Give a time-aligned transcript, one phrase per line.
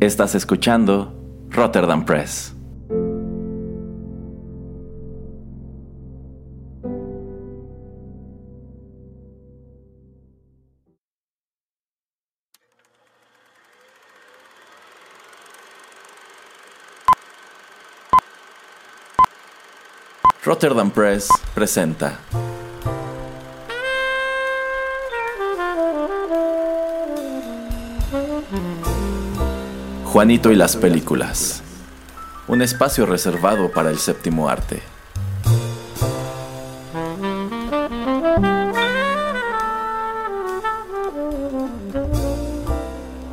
[0.00, 1.12] Estás escuchando
[1.50, 2.54] Rotterdam Press.
[20.44, 22.20] Rotterdam Press presenta
[30.18, 31.62] Juanito y las películas.
[32.48, 34.82] Un espacio reservado para el séptimo arte.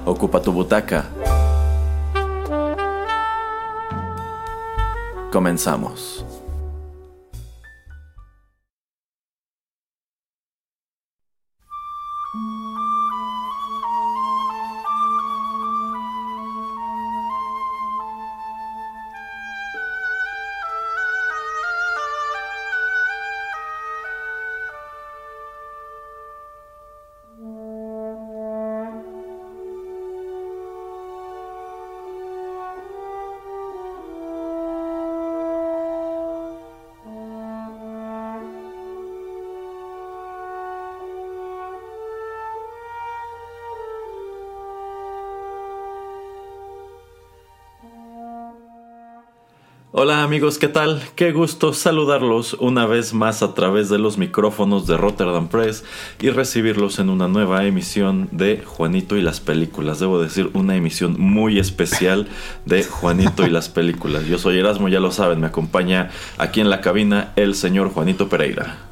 [0.06, 1.06] Ocupa tu butaca.
[5.32, 6.25] Comenzamos.
[50.06, 51.02] Hola amigos, ¿qué tal?
[51.16, 55.84] Qué gusto saludarlos una vez más a través de los micrófonos de Rotterdam Press
[56.22, 60.00] y recibirlos en una nueva emisión de Juanito y las películas.
[60.00, 62.28] Debo decir, una emisión muy especial
[62.66, 64.28] de Juanito y las películas.
[64.28, 68.30] Yo soy Erasmo, ya lo saben, me acompaña aquí en la cabina el señor Juanito
[68.30, 68.85] Pereira.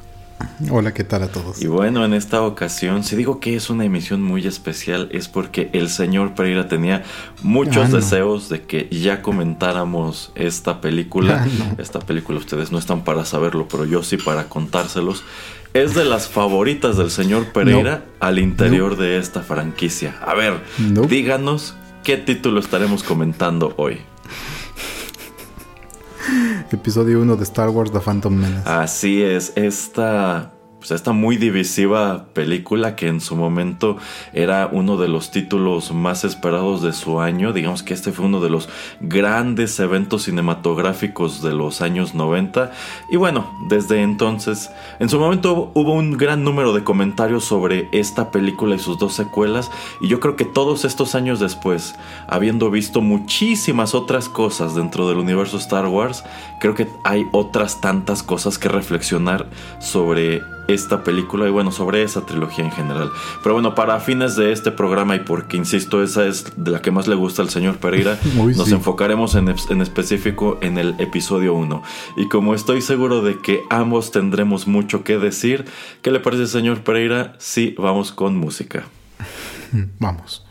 [0.70, 1.60] Hola, ¿qué tal a todos?
[1.60, 5.68] Y bueno, en esta ocasión, si digo que es una emisión muy especial, es porque
[5.72, 7.02] el señor Pereira tenía
[7.42, 7.96] muchos Ah, no.
[7.96, 11.44] deseos de que ya comentáramos esta película.
[11.44, 11.82] Ah, no.
[11.82, 15.24] Esta película ustedes no están para saberlo, pero yo sí para contárselos.
[15.72, 20.16] Es de las favoritas del señor Pereira al interior de esta franquicia.
[20.24, 21.02] A ver, No.
[21.02, 23.98] díganos qué título estaremos comentando hoy.
[26.74, 28.68] Episodio 1 de Star Wars The Phantom Menace.
[28.68, 30.53] Así es, esta,
[30.84, 33.96] pues esta muy divisiva película que en su momento
[34.34, 37.54] era uno de los títulos más esperados de su año.
[37.54, 38.68] Digamos que este fue uno de los
[39.00, 42.70] grandes eventos cinematográficos de los años 90.
[43.10, 48.30] Y bueno, desde entonces, en su momento hubo un gran número de comentarios sobre esta
[48.30, 49.70] película y sus dos secuelas.
[50.02, 51.94] Y yo creo que todos estos años después,
[52.28, 56.24] habiendo visto muchísimas otras cosas dentro del universo Star Wars,
[56.60, 59.46] creo que hay otras tantas cosas que reflexionar
[59.78, 63.10] sobre esta película y bueno, sobre esa trilogía en general.
[63.42, 66.90] Pero bueno, para fines de este programa y porque, insisto, esa es de la que
[66.90, 68.74] más le gusta al señor Pereira, Uy, nos sí.
[68.74, 71.82] enfocaremos en, en específico en el episodio 1.
[72.16, 75.64] Y como estoy seguro de que ambos tendremos mucho que decir,
[76.02, 77.34] ¿qué le parece, señor Pereira?
[77.38, 78.84] Sí, vamos con música.
[79.98, 80.43] Vamos.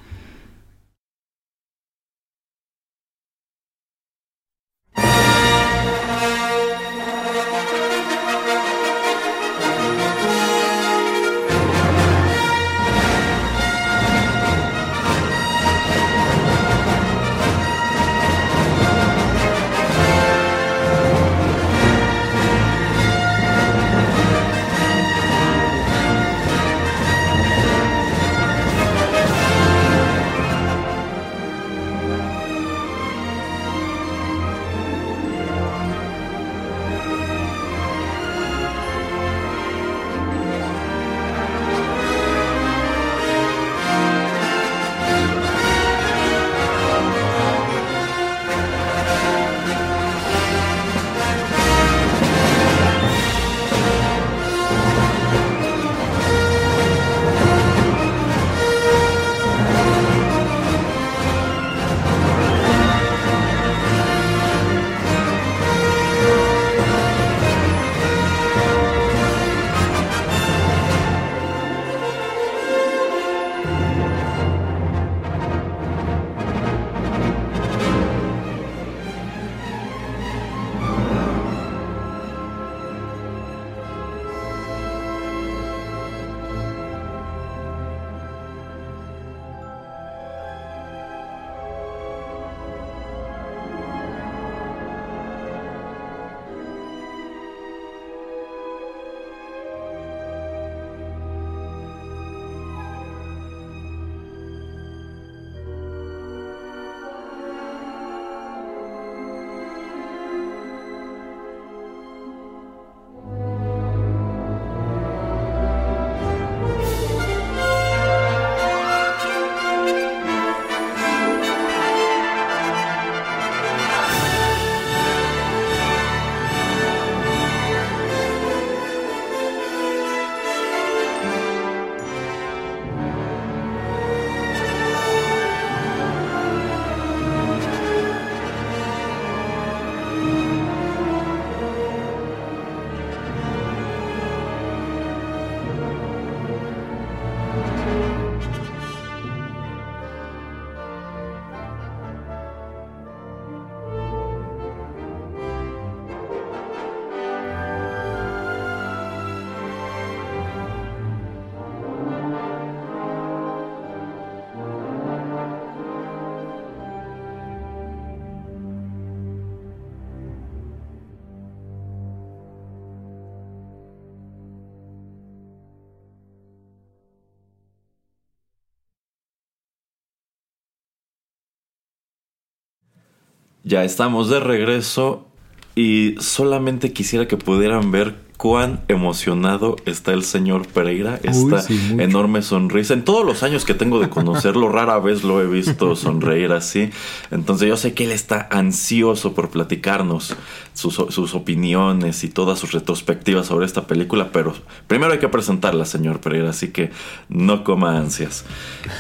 [183.64, 185.28] Ya estamos de regreso
[185.76, 191.64] y solamente quisiera que pudieran ver cuán emocionado está el señor Pereira, esta
[191.98, 192.94] enorme sonrisa.
[192.94, 196.90] En todos los años que tengo de conocerlo, rara vez lo he visto sonreír así.
[197.32, 200.36] Entonces yo sé que él está ansioso por platicarnos
[200.74, 204.54] sus, sus opiniones y todas sus retrospectivas sobre esta película, pero
[204.88, 206.92] primero hay que presentarla, señor Pereira, así que
[207.30, 208.44] no coma ansias.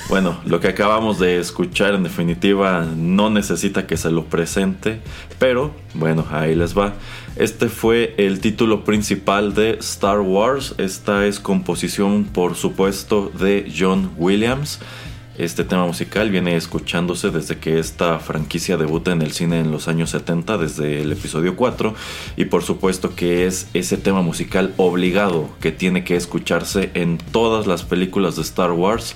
[0.07, 5.01] Bueno, lo que acabamos de escuchar en definitiva no necesita que se lo presente,
[5.37, 6.93] pero bueno, ahí les va.
[7.35, 10.75] Este fue el título principal de Star Wars.
[10.77, 14.80] Esta es composición, por supuesto, de John Williams.
[15.39, 19.88] Este tema musical viene escuchándose desde que esta franquicia debuta en el cine en los
[19.88, 21.95] años 70, desde el episodio 4,
[22.38, 27.65] y por supuesto que es ese tema musical obligado que tiene que escucharse en todas
[27.65, 29.15] las películas de Star Wars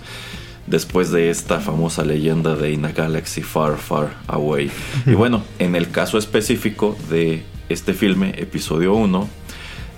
[0.65, 4.71] después de esta famosa leyenda de In a Galaxy Far, Far Away.
[5.05, 9.27] Y bueno, en el caso específico de este filme, episodio 1,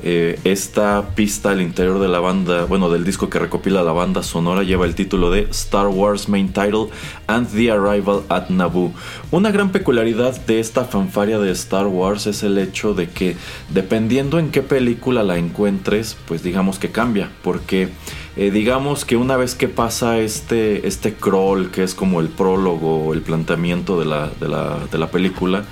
[0.02, 4.24] eh, esta pista al interior de la banda, bueno, del disco que recopila la banda
[4.24, 6.88] sonora, lleva el título de Star Wars Main Title
[7.28, 8.94] and the Arrival at Naboo.
[9.32, 13.36] Una gran peculiaridad de esta fanfaria de Star Wars es el hecho de que,
[13.74, 17.90] dependiendo en qué película la encuentres, pues digamos que cambia, porque
[18.38, 23.14] eh, digamos que una vez que pasa este, este crawl, que es como el prólogo,
[23.14, 25.66] el planteamiento de la, de la, de la película,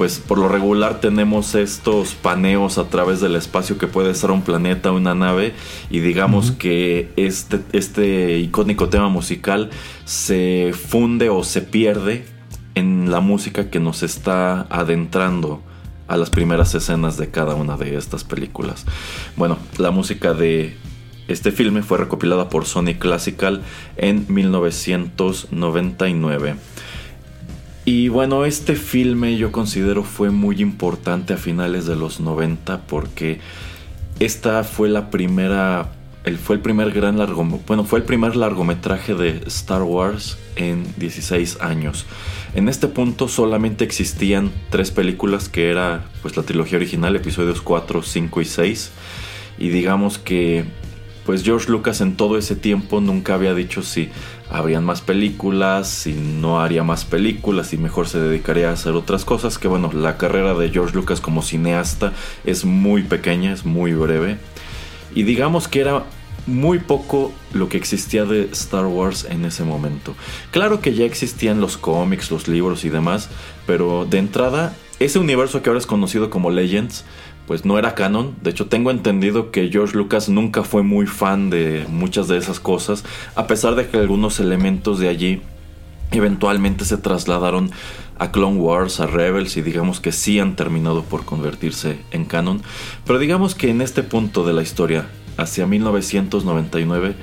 [0.00, 4.40] pues por lo regular tenemos estos paneos a través del espacio que puede ser un
[4.40, 5.52] planeta, una nave,
[5.90, 9.68] y digamos que este, este icónico tema musical
[10.06, 12.24] se funde o se pierde
[12.74, 15.60] en la música que nos está adentrando
[16.08, 18.86] a las primeras escenas de cada una de estas películas.
[19.36, 20.78] Bueno, la música de
[21.28, 23.60] este filme fue recopilada por Sony Classical
[23.98, 26.69] en 1999.
[27.84, 33.40] Y bueno, este filme yo considero fue muy importante a finales de los 90 porque
[34.18, 35.92] esta fue la primera
[36.24, 37.16] el, fue el primer gran
[37.66, 42.04] bueno, fue el primer largometraje de Star Wars en 16 años.
[42.54, 48.02] En este punto solamente existían tres películas que era pues la trilogía original, episodios 4,
[48.02, 48.90] 5 y 6
[49.58, 50.64] y digamos que
[51.24, 54.10] pues George Lucas en todo ese tiempo nunca había dicho si
[54.50, 59.24] habrían más películas, si no haría más películas, y mejor se dedicaría a hacer otras
[59.24, 59.58] cosas.
[59.58, 62.12] Que bueno, la carrera de George Lucas como cineasta
[62.44, 64.38] es muy pequeña, es muy breve.
[65.14, 66.04] Y digamos que era
[66.46, 70.14] muy poco lo que existía de Star Wars en ese momento.
[70.50, 73.28] Claro que ya existían los cómics, los libros y demás,
[73.66, 77.04] pero de entrada, ese universo que ahora es conocido como Legends,
[77.50, 78.36] pues no era canon.
[78.42, 82.60] De hecho, tengo entendido que George Lucas nunca fue muy fan de muchas de esas
[82.60, 83.04] cosas,
[83.34, 85.42] a pesar de que algunos elementos de allí
[86.12, 87.72] eventualmente se trasladaron
[88.20, 92.62] a Clone Wars, a Rebels y digamos que sí han terminado por convertirse en canon.
[93.04, 97.16] Pero digamos que en este punto de la historia, hacia 1999,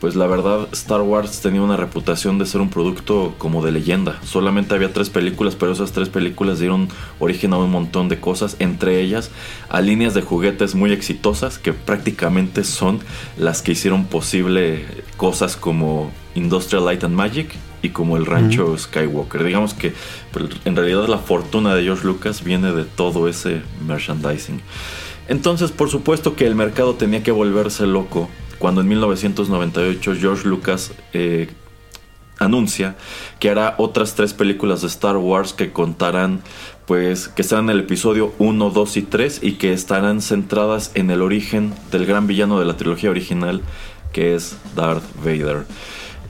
[0.00, 4.20] pues la verdad Star Wars tenía una reputación de ser un producto como de leyenda.
[4.24, 6.88] Solamente había tres películas, pero esas tres películas dieron
[7.18, 9.30] origen a un montón de cosas, entre ellas
[9.68, 13.00] a líneas de juguetes muy exitosas que prácticamente son
[13.36, 14.84] las que hicieron posible
[15.16, 17.50] cosas como Industrial Light and Magic
[17.82, 19.44] y como el rancho Skywalker.
[19.44, 19.92] Digamos que
[20.32, 24.60] pues, en realidad la fortuna de George Lucas viene de todo ese merchandising.
[25.28, 30.92] Entonces, por supuesto que el mercado tenía que volverse loco cuando en 1998 George Lucas
[31.12, 31.48] eh,
[32.38, 32.96] anuncia
[33.38, 36.40] que hará otras tres películas de Star Wars que contarán
[36.86, 41.10] pues que estarán en el episodio 1, 2 y 3 y que estarán centradas en
[41.10, 43.62] el origen del gran villano de la trilogía original
[44.12, 45.66] que es Darth Vader.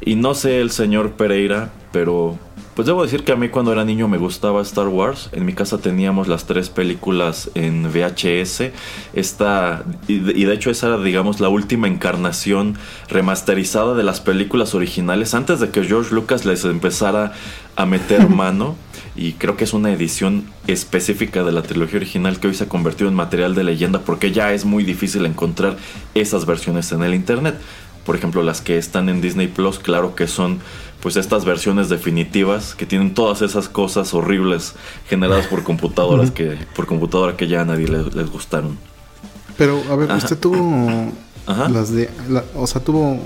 [0.00, 2.38] Y no sé el señor Pereira, pero
[2.78, 5.30] pues debo decir que a mí cuando era niño me gustaba Star Wars.
[5.32, 8.70] En mi casa teníamos las tres películas en VHS.
[9.14, 15.34] Esta, y de hecho esa era, digamos, la última encarnación remasterizada de las películas originales
[15.34, 17.32] antes de que George Lucas les empezara
[17.74, 18.76] a meter mano.
[19.16, 22.68] Y creo que es una edición específica de la trilogía original que hoy se ha
[22.68, 25.76] convertido en material de leyenda porque ya es muy difícil encontrar
[26.14, 27.58] esas versiones en el internet.
[28.08, 30.60] Por ejemplo, las que están en Disney Plus, claro que son
[31.02, 34.72] pues estas versiones definitivas que tienen todas esas cosas horribles
[35.10, 38.78] generadas por computadoras que por computadora que ya a nadie les, gustaron.
[39.58, 41.12] Pero a ver, usted tuvo
[41.46, 42.08] las de
[42.56, 43.20] o sea, tuvo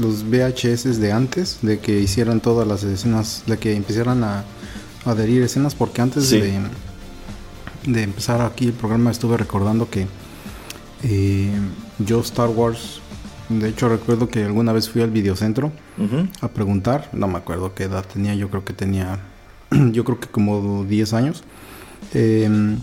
[0.00, 4.44] los VHS de antes de que hicieran todas las escenas, de que empezaran a,
[5.04, 6.62] adherir escenas porque antes de
[7.84, 10.06] de empezar aquí el programa estuve recordando que
[11.02, 11.52] eh,
[11.98, 13.01] yo Star Wars
[13.60, 15.72] de hecho, recuerdo que alguna vez fui al videocentro
[16.40, 19.20] a preguntar, no me acuerdo qué edad tenía, yo creo que tenía
[19.92, 21.42] yo creo que como 10 años.
[22.14, 22.78] Em,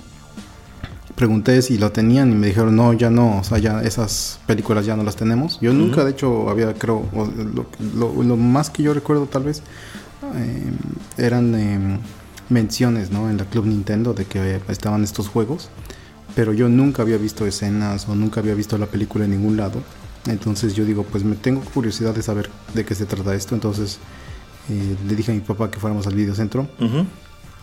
[1.16, 4.86] pregunté si lo tenían y me dijeron, no, ya no, o sea, ya esas películas
[4.86, 5.60] ya no las tenemos.
[5.60, 7.06] Yo nunca, de hecho, había, creo,
[7.96, 9.62] lo, más que yo recuerdo tal vez,
[10.36, 10.76] em,
[11.18, 12.00] eran em,
[12.50, 13.30] menciones, ¿no?
[13.30, 15.70] En la Club Nintendo de que estaban estos juegos,
[16.36, 19.82] pero yo nunca había visto escenas o nunca había visto la película en ningún lado.
[20.30, 23.56] Entonces yo digo, pues me tengo curiosidad de saber de qué se trata esto.
[23.56, 24.00] Entonces
[24.70, 26.68] eh, le dije a mi papá que fuéramos al videocentro.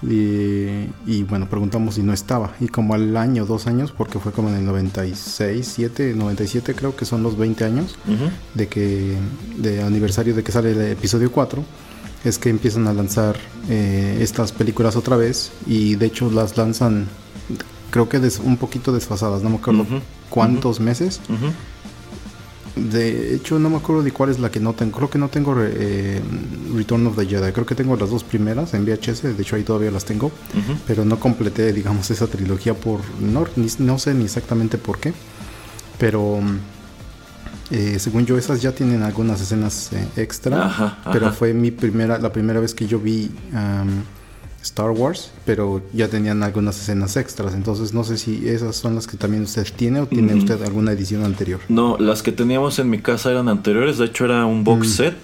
[0.02, 2.54] y, bueno, preguntamos si no estaba.
[2.60, 6.94] Y como al año, dos años, porque fue como en el 96, 7, 97 creo
[6.94, 7.96] que son los 20 años
[8.54, 9.16] de que
[9.56, 11.64] de aniversario de que sale el episodio 4,
[12.24, 13.36] es que empiezan a lanzar
[13.68, 17.06] eh, estas películas otra vez y de hecho las lanzan
[17.90, 19.86] creo que un poquito desfasadas, no me acuerdo
[20.28, 21.20] cuántos meses.
[22.76, 24.98] De hecho, no me acuerdo de cuál es la que no tengo.
[24.98, 26.20] Creo que no tengo eh,
[26.74, 27.50] Return of the Jedi.
[27.52, 29.22] Creo que tengo las dos primeras en VHS.
[29.22, 30.30] De hecho, ahí todavía las tengo.
[30.86, 33.00] Pero no completé, digamos, esa trilogía por...
[33.18, 33.46] No,
[33.78, 35.14] no sé ni exactamente por qué.
[35.98, 36.40] Pero...
[37.70, 40.98] Eh, según yo, esas ya tienen algunas escenas eh, extra.
[41.10, 43.30] Pero fue mi primera, la primera vez que yo vi
[44.66, 47.54] Star Wars, pero ya tenían algunas escenas extras.
[47.54, 50.92] Entonces no sé si esas son las que también usted tiene o tiene usted alguna
[50.92, 51.60] edición anterior.
[51.68, 53.98] No, las que teníamos en mi casa eran anteriores.
[53.98, 54.90] De hecho era un box mm.
[54.90, 55.16] set.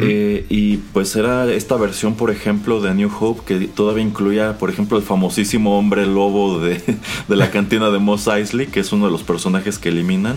[0.00, 4.70] Eh, y pues era esta versión, por ejemplo, de New Hope que todavía incluía, por
[4.70, 6.80] ejemplo, el famosísimo hombre lobo de,
[7.28, 10.36] la cantina de Moss Eisley, que es uno de los personajes que eliminan.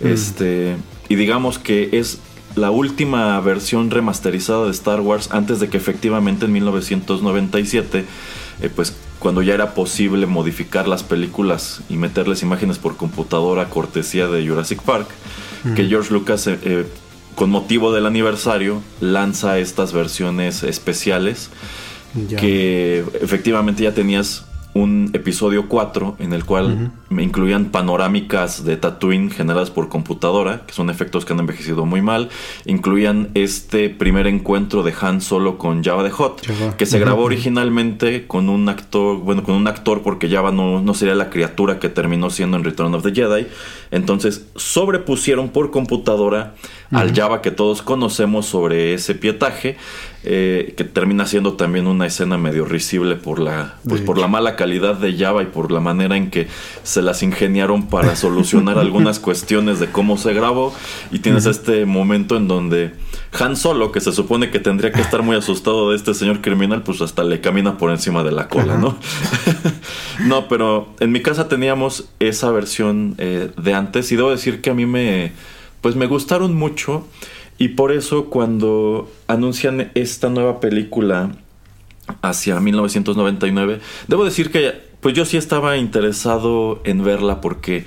[0.00, 0.06] Mm.
[0.06, 0.76] Este,
[1.08, 2.18] y digamos que es
[2.58, 8.04] la última versión remasterizada de Star Wars antes de que efectivamente en 1997,
[8.60, 14.28] eh, pues cuando ya era posible modificar las películas y meterles imágenes por computadora cortesía
[14.28, 15.08] de Jurassic Park,
[15.74, 16.86] que George Lucas, eh, eh,
[17.34, 21.50] con motivo del aniversario, lanza estas versiones especiales
[22.36, 24.47] que efectivamente ya tenías
[24.78, 30.72] un episodio 4 en el cual me incluían panorámicas de Tatooine generadas por computadora, que
[30.72, 32.28] son efectos que han envejecido muy mal.
[32.64, 36.42] Incluían este primer encuentro de Han Solo con Java de Hot,
[36.76, 40.94] que se grabó originalmente con un actor, bueno, con un actor porque Java no, no
[40.94, 43.46] sería la criatura que terminó siendo en Return of the Jedi.
[43.90, 46.54] Entonces sobrepusieron por computadora
[46.90, 49.76] al Java que todos conocemos sobre ese pietaje
[50.24, 54.56] eh, que termina siendo también una escena medio risible por la, pues, por la mala
[54.56, 56.48] calidad de Java y por la manera en que
[56.82, 60.74] se las ingeniaron para solucionar algunas cuestiones de cómo se grabó.
[61.12, 62.94] Y tienes este momento en donde
[63.38, 66.82] Han Solo, que se supone que tendría que estar muy asustado de este señor criminal,
[66.82, 68.98] pues hasta le camina por encima de la cola, ¿no?
[70.26, 74.10] no, pero en mi casa teníamos esa versión eh, de antes.
[74.10, 75.30] Y debo decir que a mí me,
[75.80, 77.06] pues me gustaron mucho.
[77.58, 81.32] Y por eso cuando anuncian esta nueva película
[82.22, 87.84] hacia 1999, debo decir que pues yo sí estaba interesado en verla porque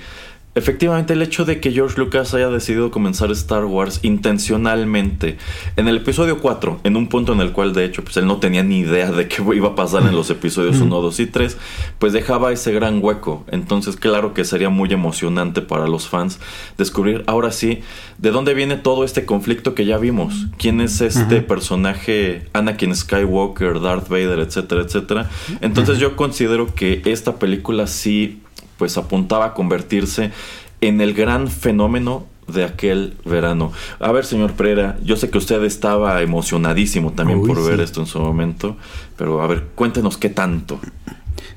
[0.54, 5.38] Efectivamente, el hecho de que George Lucas haya decidido comenzar Star Wars intencionalmente
[5.76, 8.36] en el episodio 4, en un punto en el cual de hecho pues él no
[8.36, 11.56] tenía ni idea de qué iba a pasar en los episodios 1, 2 y 3,
[11.98, 13.46] pues dejaba ese gran hueco.
[13.50, 16.38] Entonces, claro que sería muy emocionante para los fans
[16.76, 17.80] descubrir ahora sí
[18.18, 20.48] de dónde viene todo este conflicto que ya vimos.
[20.58, 25.30] ¿Quién es este personaje Anakin Skywalker, Darth Vader, etcétera, etcétera?
[25.62, 28.41] Entonces, yo considero que esta película sí
[28.82, 30.32] pues apuntaba a convertirse
[30.80, 33.70] en el gran fenómeno de aquel verano.
[34.00, 38.08] A ver, señor Pereira, yo sé que usted estaba emocionadísimo también por ver esto en
[38.08, 38.76] su momento,
[39.16, 40.80] pero a ver, cuéntenos qué tanto.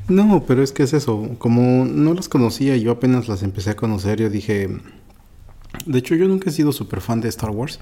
[0.07, 3.75] No, pero es que es eso, como no las conocía, yo apenas las empecé a
[3.75, 4.69] conocer, yo dije...
[5.87, 7.79] De hecho, yo nunca he sido súper fan de Star Wars.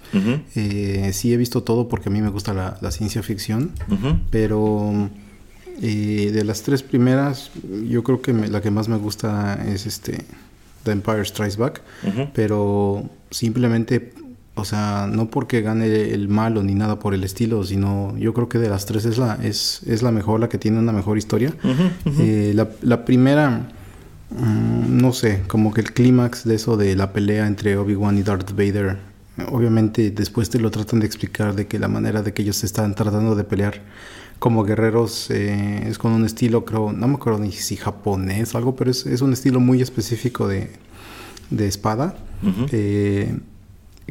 [0.55, 3.73] Eh, sí he visto todo porque a mí me gusta la, ciencia ficción,
[4.31, 5.09] pero
[5.81, 7.51] y de las tres primeras,
[7.89, 10.25] yo creo que la que más me gusta es este
[10.83, 11.81] The Empire Strikes Back,
[12.33, 14.13] pero simplemente,
[14.55, 18.49] o sea, no porque gane el malo ni nada por el estilo, sino yo creo
[18.49, 21.17] que de las tres es la es, es la mejor, la que tiene una mejor
[21.17, 21.53] historia.
[22.19, 23.49] Eh, la, la, primera,
[24.29, 28.23] mm, no sé, como que el clímax de eso de la pelea entre Obi-Wan y
[28.23, 28.97] Darth Vader,
[29.49, 32.93] obviamente después te lo tratan de explicar de que la manera de que ellos están
[32.93, 33.81] tratando de pelear
[34.39, 38.57] como guerreros eh, es con un estilo, creo, no me acuerdo ni si japonés o
[38.57, 40.69] algo, pero es, un estilo muy específico de,
[41.59, 42.17] espada.
[42.71, 43.37] Eh,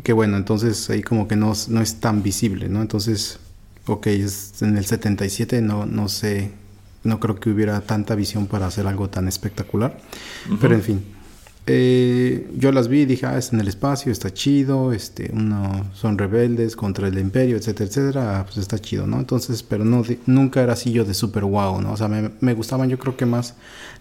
[0.02, 2.80] que bueno, entonces ahí como que no, no, es tan visible, ¿no?
[2.80, 3.38] Entonces,
[3.86, 6.50] ok, es en el 77, no, no sé,
[7.04, 9.98] no creo que hubiera tanta visión para hacer algo tan espectacular.
[10.60, 11.04] Pero en fin,
[11.66, 15.86] eh, yo las vi y dije, ah, es en el espacio, está chido, este, uno
[15.94, 19.18] son rebeldes contra el imperio, etcétera, etcétera, ah, pues está chido, ¿no?
[19.18, 21.92] Entonces, pero no, nunca era así yo de super wow, ¿no?
[21.92, 23.54] O sea, me, me gustaban yo creo que más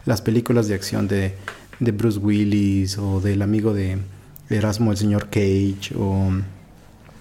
[0.06, 1.36] las películas de acción de,
[1.80, 4.00] de Bruce Willis o del amigo de
[4.50, 6.32] Erasmo, el señor Cage, o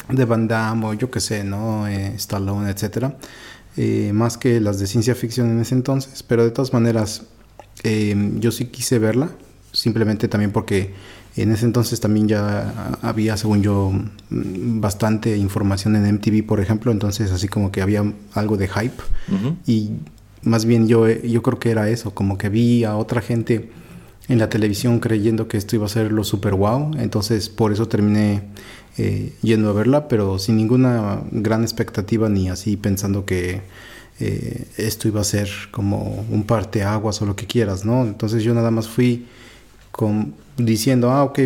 [0.09, 1.87] de Van Damme, o yo qué sé, ¿no?
[1.87, 3.17] Eh, Stallone, etcétera.
[3.77, 7.25] Eh, más que las de ciencia ficción en ese entonces, pero de todas maneras,
[7.85, 9.31] eh, yo sí quise verla
[9.81, 10.93] simplemente también porque
[11.37, 13.93] en ese entonces también ya había, según yo,
[14.29, 19.03] bastante información en MTV, por ejemplo, entonces así como que había algo de hype.
[19.67, 19.93] Y
[20.43, 23.71] más bien yo, yo creo que era eso, como que vi a otra gente
[24.29, 27.89] en la televisión creyendo que esto iba a ser lo super wow, entonces por eso
[27.89, 28.43] terminé
[28.99, 33.63] eh, yendo a verla, pero sin ninguna gran expectativa ni así pensando que
[34.19, 38.03] eh, esto iba a ser como un parteaguas o lo que quieras, ¿no?
[38.03, 39.27] Entonces yo nada más fui
[39.91, 41.41] con, diciendo, ah, ok,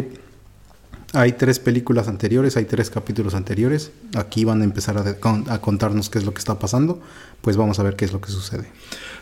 [1.14, 6.18] hay tres películas anteriores, hay tres capítulos anteriores, aquí van a empezar a, contarnos qué
[6.18, 7.00] es lo que está pasando,
[7.40, 8.68] pues vamos a ver qué es lo que sucede.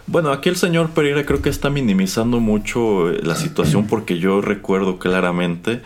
[0.06, 4.40] Bueno, aquí el señor Pereira creo que está minimizando mucho eh, la situación porque yo
[4.40, 5.82] recuerdo claramente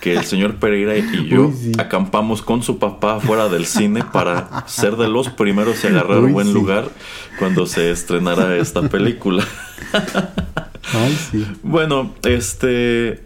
[0.00, 4.96] que el señor Pereira y yo acampamos con su papá fuera del cine para ser
[4.96, 6.88] de los primeros y agarrar un buen lugar
[7.38, 9.46] cuando se estrenara esta película.
[10.92, 11.46] Ay, sí.
[11.62, 13.22] Bueno, este.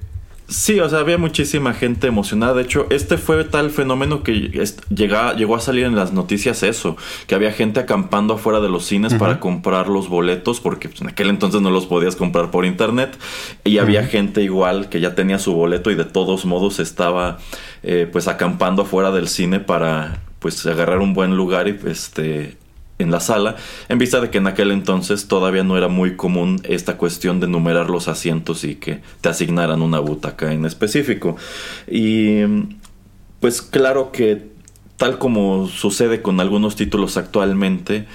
[0.47, 2.53] Sí, o sea, había muchísima gente emocionada.
[2.53, 7.35] De hecho, este fue tal fenómeno que llegó a salir en las noticias eso, que
[7.35, 11.31] había gente acampando afuera de los cines para comprar los boletos, porque pues, en aquel
[11.31, 13.17] entonces no los podías comprar por internet.
[13.65, 17.39] Y había gente igual que ya tenía su boleto y de todos modos estaba
[17.83, 22.59] eh, pues acampando afuera del cine para pues agarrar un buen lugar y este
[23.05, 23.57] en la sala,
[23.89, 27.47] en vista de que en aquel entonces todavía no era muy común esta cuestión de
[27.47, 31.37] numerar los asientos y que te asignaran una butaca en específico.
[31.87, 32.41] Y
[33.41, 34.55] pues claro que
[34.97, 38.07] tal como sucede con algunos títulos actualmente,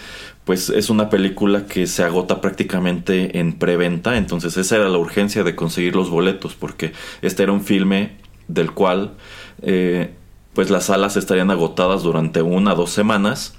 [0.45, 5.43] pues es una película que se agota prácticamente en preventa, entonces esa era la urgencia
[5.43, 9.13] de conseguir los boletos, porque este era un filme del cual
[9.61, 10.15] eh,
[10.53, 13.58] pues las salas estarían agotadas durante una o dos semanas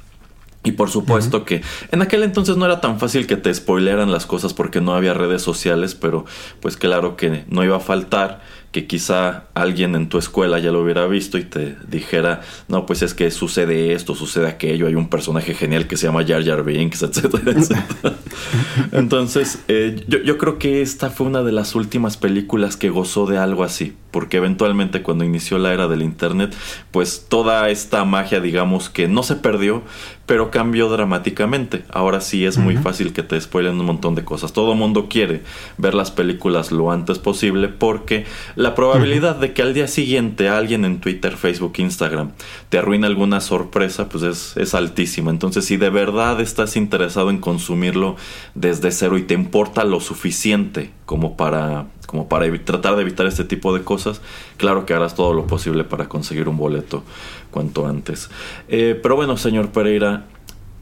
[0.63, 4.27] y por supuesto que en aquel entonces no era tan fácil que te spoileran las
[4.27, 6.27] cosas porque no había redes sociales, pero
[6.61, 10.83] pues claro que no iba a faltar que quizá alguien en tu escuela ya lo
[10.83, 15.09] hubiera visto y te dijera, no, pues es que sucede esto, sucede aquello, hay un
[15.09, 18.15] personaje genial que se llama Jar Jar Binks, etcétera, etcétera.
[18.93, 23.27] Entonces, eh, yo, yo creo que esta fue una de las últimas películas que gozó
[23.27, 26.55] de algo así, porque eventualmente cuando inició la era del Internet,
[26.91, 29.83] pues toda esta magia, digamos que no se perdió,
[30.31, 31.83] pero cambió dramáticamente.
[31.91, 34.53] Ahora sí es muy fácil que te spoilen un montón de cosas.
[34.53, 35.43] Todo mundo quiere
[35.77, 40.85] ver las películas lo antes posible porque la probabilidad de que al día siguiente alguien
[40.85, 42.31] en Twitter, Facebook, Instagram
[42.69, 45.33] te arruine alguna sorpresa, pues es, es altísima.
[45.33, 48.15] Entonces, si de verdad estás interesado en consumirlo
[48.55, 53.43] desde cero y te importa lo suficiente como para como para tratar de evitar este
[53.43, 54.21] tipo de cosas,
[54.59, 57.03] claro que harás todo lo posible para conseguir un boleto
[57.51, 58.31] cuanto antes.
[58.69, 60.27] Eh, pero bueno, señor Pereira,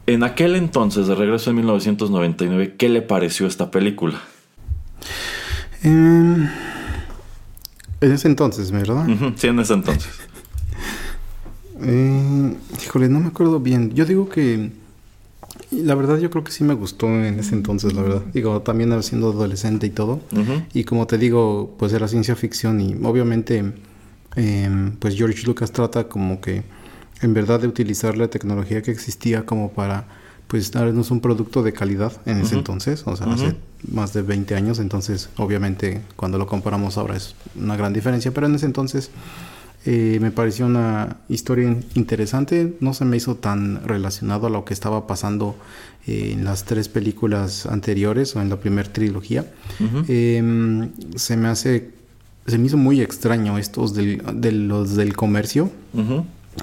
[0.05, 4.19] en aquel entonces, de regreso en 1999, ¿qué le pareció esta película?
[5.81, 6.47] Em,
[8.01, 9.07] en ese entonces, ¿verdad?
[9.35, 10.11] sí, en ese entonces.
[11.81, 13.93] Eh, híjole, no me acuerdo bien.
[13.93, 14.69] Yo digo que
[15.71, 18.23] la verdad yo creo que sí me gustó en ese entonces, la verdad.
[18.33, 20.19] Digo, también siendo adolescente y todo.
[20.73, 23.73] Y como te digo, pues era ciencia ficción y obviamente
[24.35, 26.63] em, pues George Lucas trata como que
[27.21, 30.07] en verdad de utilizar la tecnología que existía como para
[30.47, 33.55] pues darnos un producto de calidad en ese entonces, o sea, hace
[33.87, 38.47] más de 20 años, entonces obviamente cuando lo comparamos ahora es una gran diferencia, pero
[38.47, 39.11] en ese entonces
[39.85, 44.73] eh, me pareció una historia interesante, no se me hizo tan relacionado a lo que
[44.73, 45.55] estaba pasando
[46.05, 49.45] eh, en las tres películas anteriores o en la primera trilogía.
[50.07, 51.91] Em, se me hace,
[52.45, 55.71] se me hizo muy extraño estos del, de los del comercio.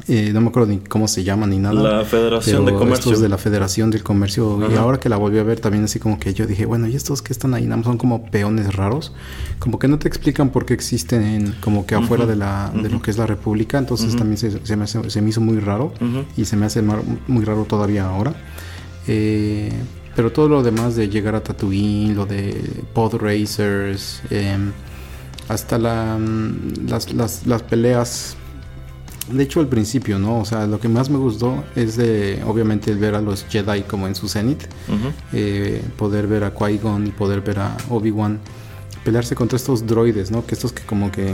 [0.08, 1.98] Eh, no me acuerdo ni cómo se llama ni nada.
[1.98, 3.12] La Federación de Comercio.
[3.12, 4.58] Estos de la Federación del Comercio.
[4.70, 6.94] Y ahora que la volví a ver también así como que yo dije, bueno, ¿y
[6.94, 7.66] estos que están ahí?
[7.66, 9.12] Nada son como peones raros.
[9.58, 13.02] Como que no te explican por qué existen como que afuera de, la, de lo
[13.02, 13.78] que es la República.
[13.78, 15.92] Entonces también se, se, me se, me hizo muy raro.
[16.36, 18.34] Y se me hace muy raro todavía ahora.
[19.08, 19.70] Eh,
[20.14, 22.58] pero todo lo demás de llegar a Tatooine, lo de
[22.94, 24.72] pod racers, em,
[25.48, 28.36] hasta la, mm, las, las, las peleas
[29.30, 30.38] de hecho, al principio, ¿no?
[30.38, 33.82] O sea, lo que más me gustó es de, obviamente, el ver a los Jedi
[33.82, 34.64] como en su cenit.
[35.32, 38.40] Eh, poder ver a Qui-Gon y poder ver a Obi-Wan
[39.04, 40.44] pelearse contra estos droides, ¿no?
[40.44, 41.32] Que estos que como que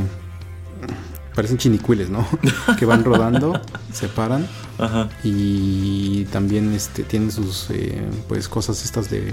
[1.34, 2.26] parecen chinicuiles, ¿no?
[2.78, 3.60] que van rodando,
[3.92, 4.46] se paran
[4.78, 5.08] Ajá.
[5.24, 9.32] y también este tienen sus eh, pues cosas estas de,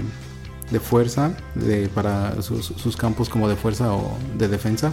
[0.70, 4.92] de fuerza de para sus, sus, campos como de fuerza o de defensa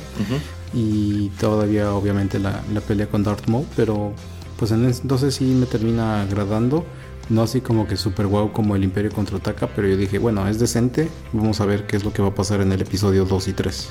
[0.74, 4.14] y todavía obviamente la, la, pelea con Darth Maul pero
[4.58, 6.86] pues entonces sí me termina agradando
[7.30, 10.60] no así como que super wow como el Imperio contraataca pero yo dije bueno es
[10.60, 13.48] decente vamos a ver qué es lo que va a pasar en el episodio 2
[13.48, 13.90] y 3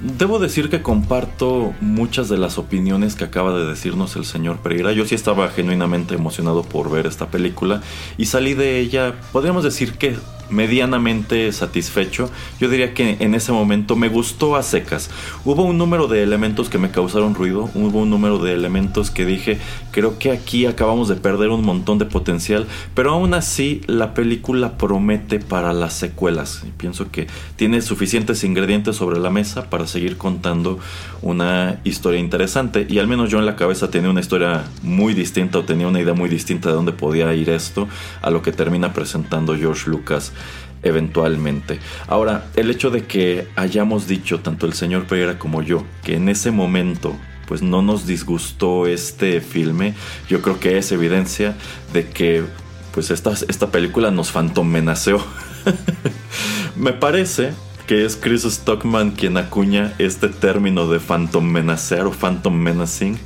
[0.00, 4.92] Debo decir que comparto muchas de las opiniones que acaba de decirnos el señor Pereira.
[4.92, 7.82] Yo sí estaba genuinamente emocionado por ver esta película
[8.16, 10.16] y salí de ella, podríamos decir que
[10.50, 12.30] medianamente satisfecho.
[12.60, 15.10] Yo diría que en ese momento me gustó a secas.
[15.44, 19.24] Hubo un número de elementos que me causaron ruido, hubo un número de elementos que
[19.24, 19.58] dije,
[19.90, 24.78] creo que aquí acabamos de perder un montón de potencial, pero aún así la película
[24.78, 26.64] promete para las secuelas.
[26.76, 30.78] Pienso que tiene suficientes ingredientes sobre la mesa para seguir contando
[31.22, 35.58] una historia interesante y al menos yo en la cabeza tenía una historia muy distinta
[35.58, 37.88] o tenía una idea muy distinta de dónde podía ir esto
[38.22, 40.32] a lo que termina presentando George Lucas
[40.82, 41.78] eventualmente.
[42.06, 46.28] Ahora, el hecho de que hayamos dicho, tanto el señor Pereira como yo, que en
[46.28, 49.94] ese momento pues no nos disgustó este filme,
[50.28, 51.56] yo creo que es evidencia
[51.94, 52.44] de que
[52.92, 55.24] pues esta, esta película nos fantomenaceó.
[56.76, 57.52] Me parece
[57.86, 63.18] que es Chris Stockman quien acuña este término de phantom menacer o phantom menacing,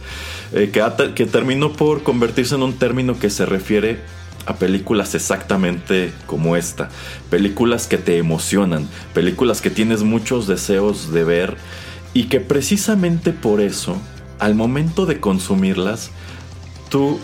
[0.52, 0.84] eh, que,
[1.14, 3.98] que terminó por convertirse en un término que se refiere
[4.46, 6.88] a películas exactamente como esta.
[7.30, 11.56] Películas que te emocionan, películas que tienes muchos deseos de ver
[12.14, 13.96] y que precisamente por eso,
[14.38, 16.10] al momento de consumirlas,
[16.90, 17.20] tú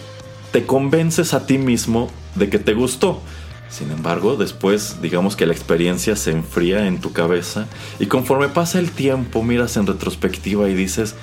[0.52, 3.20] te convences a ti mismo de que te gustó.
[3.68, 7.66] Sin embargo, después digamos que la experiencia se enfría en tu cabeza
[7.98, 11.14] y conforme pasa el tiempo miras en retrospectiva y dices,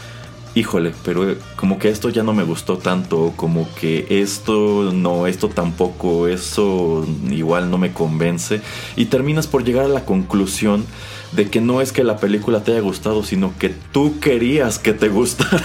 [0.55, 5.27] híjole, pero eh, como que esto ya no me gustó tanto, como que esto no,
[5.27, 8.61] esto tampoco, eso igual no me convence.
[8.95, 10.85] Y terminas por llegar a la conclusión
[11.33, 14.93] de que no es que la película te haya gustado, sino que tú querías que
[14.93, 15.63] te gustara.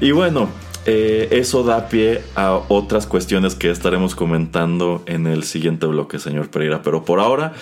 [0.00, 0.48] y bueno,
[0.86, 6.50] eh, eso da pie a otras cuestiones que estaremos comentando en el siguiente bloque, señor
[6.50, 6.82] Pereira.
[6.82, 7.52] Pero por ahora,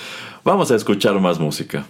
[0.45, 1.87] vamos a escuchar más música.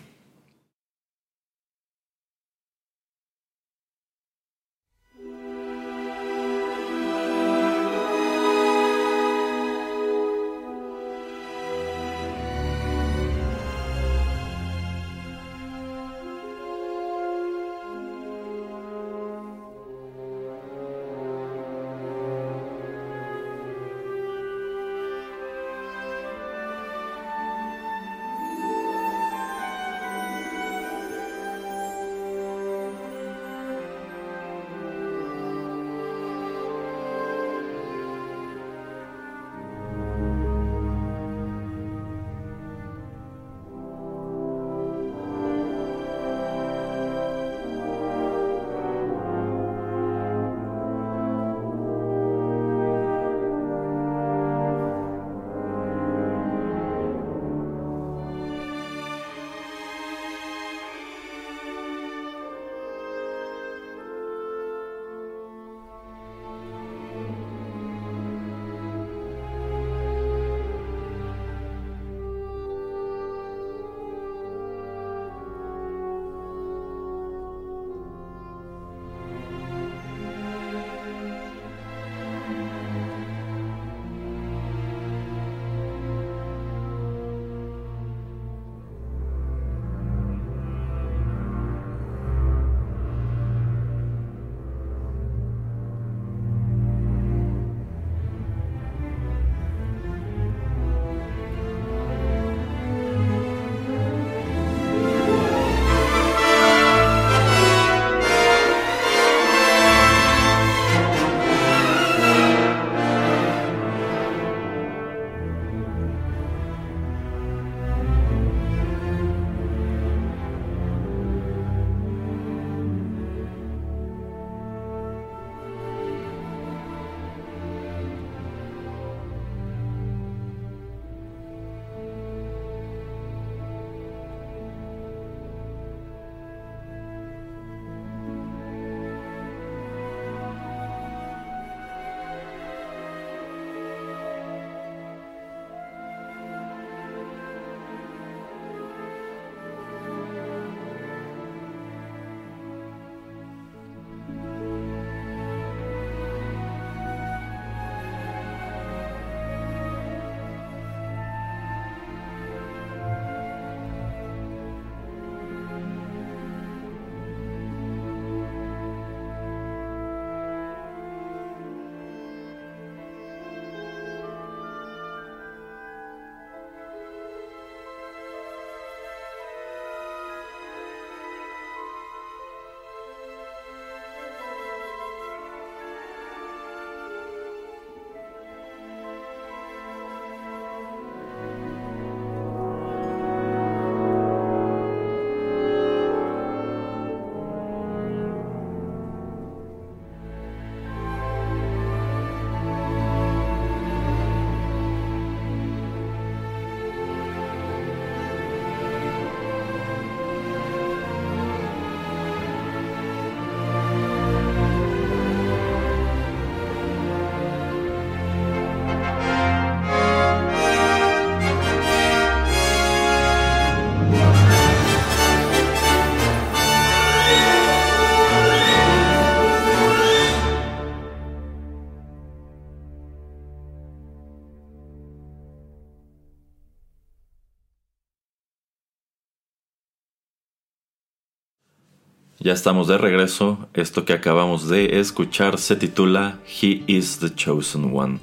[242.50, 243.68] Ya estamos de regreso.
[243.74, 248.18] Esto que acabamos de escuchar se titula He is the Chosen One.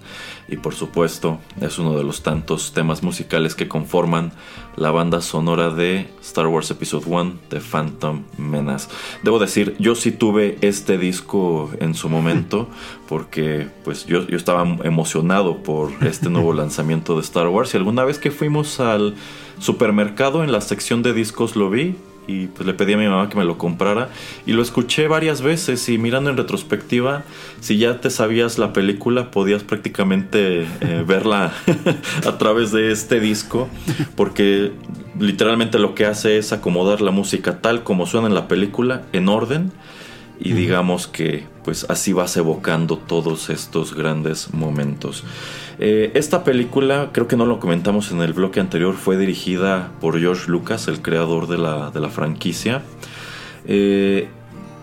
[0.50, 4.34] Y por supuesto es uno de los tantos temas musicales que conforman
[4.76, 8.90] la banda sonora de Star Wars Episode 1 de Phantom Menace.
[9.24, 12.68] Debo decir, yo sí tuve este disco en su momento
[13.08, 18.04] porque pues yo, yo estaba emocionado por este nuevo lanzamiento de Star Wars y alguna
[18.04, 19.16] vez que fuimos al
[19.60, 21.96] supermercado en la sección de discos lo vi
[22.28, 24.10] y pues le pedí a mi mamá que me lo comprara
[24.46, 27.24] y lo escuché varias veces y mirando en retrospectiva,
[27.62, 31.54] si ya te sabías la película podías prácticamente eh, verla
[32.28, 33.70] a través de este disco
[34.16, 34.74] porque
[35.20, 39.30] literalmente lo que hace es acomodar la música tal como suena en la película en
[39.30, 39.72] orden
[40.40, 45.24] y digamos que pues así vas evocando todos estos grandes momentos.
[45.80, 50.20] Eh, esta película, creo que no lo comentamos en el bloque anterior, fue dirigida por
[50.20, 52.82] George Lucas, el creador de la, franquicia.
[53.66, 54.30] Eh,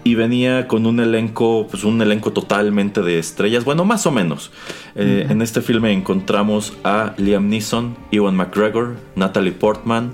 [0.05, 4.53] y venía con un elenco, pues un elenco totalmente de estrellas, bueno, más o menos.
[4.95, 10.13] Eh, en este filme encontramos a Liam Neeson, Ewan McGregor, Natalie Portman,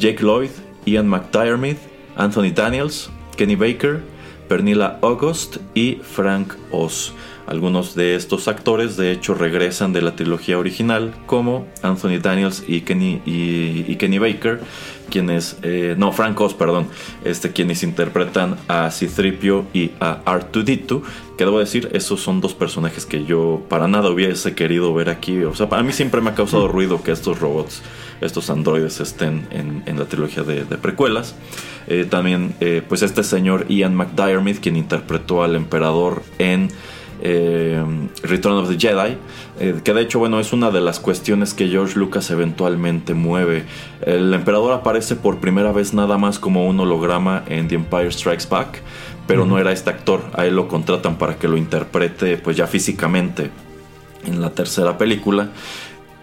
[0.00, 0.50] Jake Lloyd,
[0.86, 1.76] Ian McDiarmid,
[2.16, 4.02] Anthony Daniels, Kenny Baker,
[4.48, 7.14] Pernilla August y Frank Oz.
[7.48, 12.82] Algunos de estos actores de hecho regresan de la trilogía original como Anthony Daniels y
[12.82, 14.60] Kenny, y, Kenny Baker,
[15.08, 16.88] quienes, eh, no, Frank Oz, perdón,
[17.24, 21.02] este, quienes interpretan a Citripio y a Artudito,
[21.38, 25.42] que debo decir, esos son dos personajes que yo para nada hubiese querido ver aquí,
[25.44, 27.80] o sea, para mí siempre me ha causado ruido que estos robots,
[28.20, 31.34] estos androides estén en, la trilogía de, precuelas.
[31.86, 36.68] Eh, también, eh, pues este señor Ian McDiarmid, quien interpretó al emperador en
[37.20, 37.82] eh,
[38.22, 39.16] Return of the Jedi,
[39.60, 43.64] eh, que de hecho, bueno, es una de las cuestiones que George Lucas eventualmente mueve.
[44.02, 48.46] El emperador aparece por primera vez nada más como un holograma en The Empire Strikes
[48.48, 48.82] Back,
[49.26, 52.66] pero no era este actor, a él lo contratan para que lo interprete pues ya
[52.66, 53.50] físicamente
[54.24, 55.50] en la tercera película.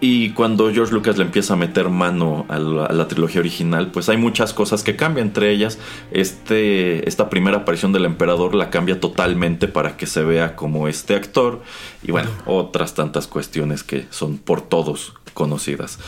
[0.00, 4.18] Y cuando George Lucas le empieza a meter mano a la, trilogía original, pues hay
[4.18, 5.28] muchas cosas que cambian.
[5.28, 5.78] Entre ellas,
[6.10, 11.14] este, esta primera aparición del emperador la cambia totalmente para que se vea como este
[11.14, 11.62] actor.
[12.02, 15.98] Y bueno, otras tantas cuestiones que son por todos conocidas.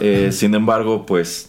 [0.00, 1.48] Eh, sin embargo, pues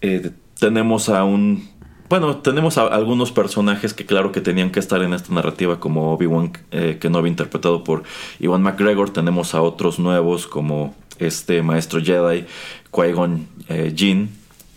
[0.00, 1.72] eh, tenemos a un
[2.12, 6.52] bueno, tenemos algunos personajes que claro que tenían que estar en esta narrativa, como Obi-Wan
[6.70, 8.02] eh, que no había interpretado por
[8.38, 9.08] Iwan McGregor.
[9.08, 10.94] Tenemos a otros nuevos como
[11.26, 12.44] este maestro Jedi,
[12.90, 14.30] Qui-Gon eh, Jinn,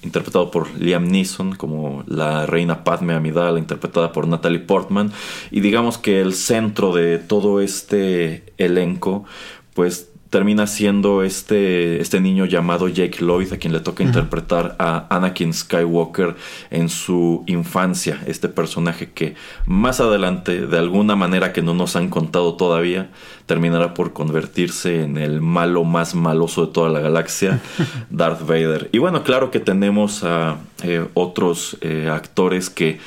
[0.04, 5.12] interpretado por Liam Neeson, como la reina Padme Amidala, interpretada por Natalie Portman.
[5.52, 9.26] Y digamos que el centro de todo este elenco,
[9.74, 15.08] pues termina siendo este, este niño llamado Jake Lloyd, a quien le toca interpretar a
[15.10, 16.36] Anakin Skywalker
[16.72, 19.36] en su infancia, este personaje que
[19.66, 23.10] más adelante, de alguna manera que no nos han contado todavía,
[23.46, 27.62] terminará por convertirse en el malo más maloso de toda la galaxia,
[28.10, 28.90] Darth Vader.
[28.92, 33.00] Y bueno, claro que tenemos a eh, otros eh, actores que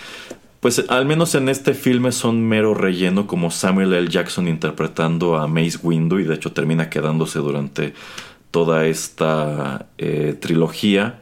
[0.61, 4.09] pues al menos en este filme son mero relleno como Samuel L.
[4.09, 7.94] Jackson interpretando a Mace Windu y de hecho termina quedándose durante
[8.51, 11.21] toda esta eh, trilogía.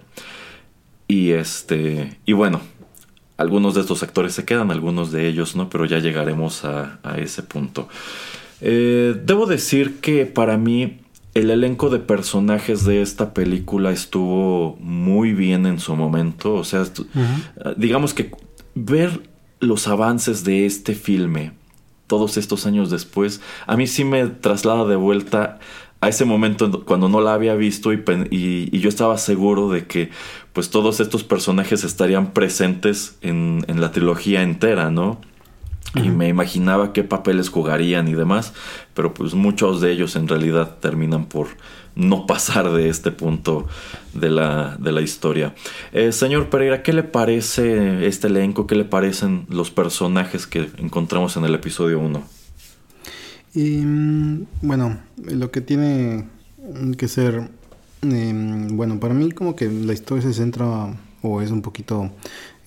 [1.09, 2.19] Y este.
[2.25, 2.61] Y bueno.
[3.39, 7.43] Algunos de estos actores se quedan, algunos de ellos no, pero ya llegaremos a, ese
[7.43, 7.87] punto.
[8.63, 11.01] Eh, debo decir que para mí
[11.35, 16.55] el elenco de personajes de esta película estuvo muy bien en su momento.
[16.55, 16.85] O sea,
[17.77, 18.31] digamos que
[18.77, 21.53] ver los avances de este filme
[22.07, 25.59] todos estos años después, a mí sí me traslada de vuelta
[26.01, 30.11] a ese momento cuando no la había visto y, y, yo estaba seguro de que
[30.53, 35.21] pues todos estos personajes estarían presentes en, en la trilogía entera, ¿no?
[35.95, 38.53] Y me imaginaba qué papeles jugarían y demás,
[38.93, 41.49] pero pues muchos de ellos en realidad terminan por
[41.97, 43.67] no pasar de este punto
[44.15, 45.55] de la, de la historia.
[45.93, 48.67] Eh, señor Pereira, ¿qué le parece este elenco?
[48.67, 52.23] ¿Qué le parecen los personajes que encontramos en el episodio 1?
[53.55, 56.27] Mm, bueno, lo que tiene
[56.99, 57.49] que ser,
[58.03, 62.11] em, bueno, para mí como que la historia se centra o es un poquito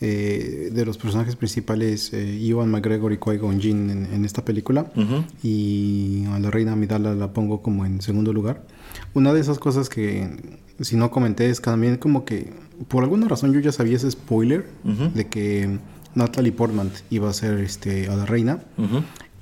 [0.01, 4.91] eh, de los personajes principales, eh, Iwan McGregor y Qui-Gon Jinn en, esta película.
[5.43, 8.63] Y a la reina Amidala la pongo como en segundo lugar.
[9.13, 12.53] Una de esas cosas que, si no comenté, es también como que,
[12.87, 14.67] por alguna razón yo ya sabía ese spoiler
[15.13, 15.79] de que
[16.15, 18.59] Natalie Portman iba a ser este, a la reina.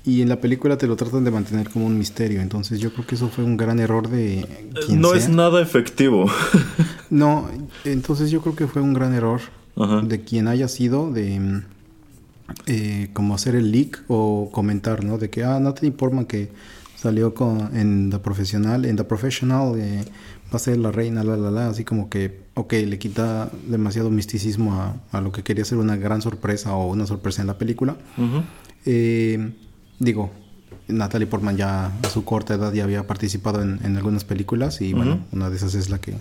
[0.04, 2.40] Y en la película te lo tratan de mantener como un misterio.
[2.40, 4.46] Entonces yo creo que eso fue un gran error de...
[4.90, 6.30] no es nada efectivo.
[7.10, 7.48] no,
[7.84, 9.40] entonces yo creo que fue un gran error
[10.02, 11.62] de quien haya sido, de,
[12.66, 15.18] eh, como hacer el leak o comentar, ¿no?
[15.18, 16.50] De que, ah, no te informan que
[16.96, 20.04] salió con, en The Professional, en The Professional eh,
[20.52, 24.10] va a ser la reina, la, la, la, así como que, ok, le quita demasiado
[24.10, 27.58] misticismo a, a, lo que quería ser una gran sorpresa o una sorpresa en la
[27.58, 27.96] película.
[28.84, 29.52] eh,
[29.98, 30.30] digo,
[30.88, 34.94] Natalie Portman ya a su corta edad ya había participado en, en algunas películas y
[34.94, 36.14] bueno, una de esas es la que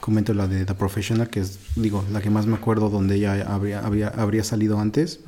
[0.00, 3.46] comento, la de The Professional, que es, digo, la que más me acuerdo donde ella
[3.48, 5.20] habría, había, habría salido antes.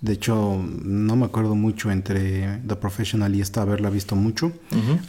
[0.00, 4.52] De hecho, no me acuerdo mucho entre The Professional y esta haberla visto mucho.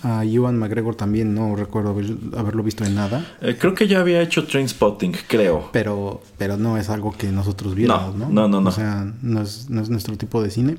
[0.03, 1.91] A Ewan McGregor también no recuerdo
[2.37, 3.23] haberlo visto en nada.
[3.41, 5.69] Eh, creo que ya había hecho Trainspotting, creo.
[5.71, 8.29] Pero, pero no es algo que nosotros viéramos, ¿no?
[8.29, 8.69] No, no, no.
[8.69, 10.77] O sea, no es, no es nuestro tipo de cine.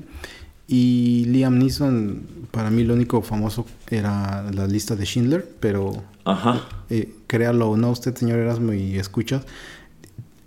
[0.73, 6.65] Y Liam Neeson, para mí lo único famoso era la lista de Schindler, pero Ajá.
[6.89, 9.45] Eh, créalo o no, usted, señor Erasmo, y escuchas.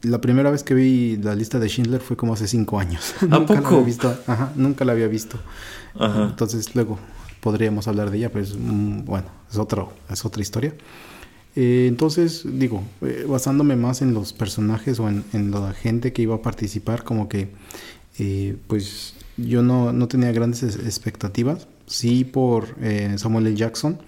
[0.00, 3.14] La primera vez que vi la lista de Schindler fue como hace cinco años.
[3.20, 3.60] ¿A nunca poco?
[3.60, 4.16] La había visto.
[4.26, 5.38] Ajá, nunca la había visto.
[5.98, 6.24] Ajá.
[6.30, 6.98] Entonces luego
[7.40, 10.74] podríamos hablar de ella, pero es, mm, bueno, es, otro, es otra historia.
[11.54, 16.22] Eh, entonces, digo, eh, basándome más en los personajes o en, en, la gente que
[16.22, 17.50] iba a participar, como que,
[18.18, 21.66] eh, pues yo no, no, tenía grandes expectativas.
[21.86, 23.56] Sí por eh, Samuel L.
[23.56, 23.98] Jackson,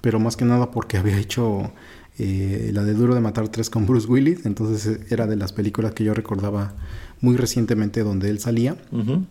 [0.00, 1.72] pero más que nada porque había hecho
[2.18, 4.46] eh, la de Duro de Matar 3 con Bruce Willis.
[4.46, 6.74] Entonces era de las películas que yo recordaba
[7.20, 8.76] muy recientemente donde él salía.
[8.92, 9.26] Uh -huh.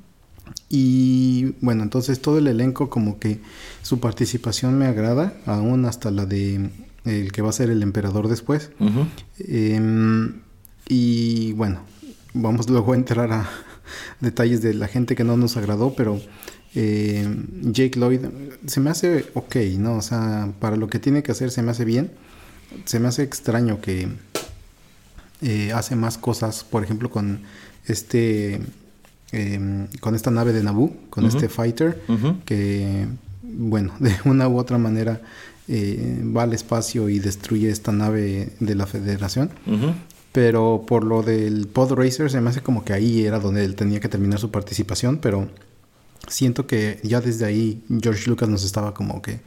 [0.70, 3.40] Y bueno, entonces todo el elenco como que
[3.82, 6.70] su participación me agrada, aún hasta la de
[7.04, 8.72] el que va a ser el emperador después.
[8.80, 9.08] Uh -huh.
[9.40, 10.32] eh,
[10.88, 11.80] y bueno,
[12.34, 13.50] vamos luego a entrar a
[14.20, 16.22] detalles de la gente que no nos agradó, pero
[16.76, 17.28] eh,
[17.62, 18.22] Jake Lloyd
[18.66, 19.98] se me hace ok, ¿no?
[19.98, 22.12] O sea, para lo que tiene que hacer se me hace bien.
[22.86, 24.10] Se me hace extraño que
[25.42, 27.42] eh, hace más cosas, por ejemplo, con
[27.86, 28.60] este
[29.32, 31.36] eh, con esta nave de Naboo, con uh -huh.
[31.36, 32.44] este fighter, uh -huh.
[32.46, 33.08] que
[33.44, 35.22] bueno, de una u otra manera
[35.68, 39.50] eh, va al espacio y destruye esta nave de la Federación.
[39.66, 39.94] Uh -huh.
[40.36, 43.76] Pero por lo del Pod Racer se me hace como que ahí era donde él
[43.76, 45.48] tenía que terminar su participación, pero
[46.28, 49.40] siento que ya desde ahí George Lucas nos estaba como que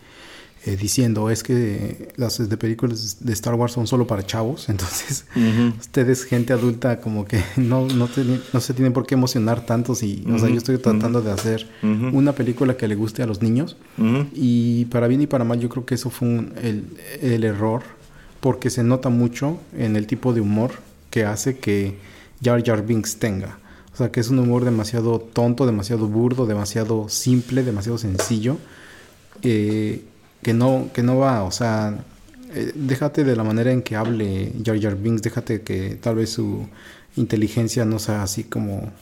[0.65, 5.27] eh, diciendo es que las de películas de Star Wars son solo para chavos, entonces
[5.37, 5.79] uh -huh.
[5.79, 9.95] ustedes gente adulta como que no, no, te, no, se tienen por qué emocionar tanto
[9.95, 10.37] si, uh -huh.
[10.37, 11.25] o sea, yo estoy tratando uh -huh.
[11.27, 11.69] de hacer
[12.15, 13.77] una película que le guste a los niños
[14.33, 16.85] y para bien y para mal yo creo que eso fue un, el,
[17.21, 17.98] el error
[18.41, 20.73] porque se nota mucho en el tipo de humor
[21.11, 21.97] que hace que
[22.43, 23.59] Jar Jar Binks tenga.
[23.93, 28.57] O sea, que es un humor demasiado tonto, demasiado burdo, demasiado simple, demasiado sencillo,
[29.43, 30.05] eh,
[30.43, 31.99] que, no, que no va, o sea,
[32.55, 36.31] eh, déjate de la manera en que hable Jar Jar Binks, déjate que tal vez
[36.31, 36.69] su
[37.17, 38.93] inteligencia no sea así como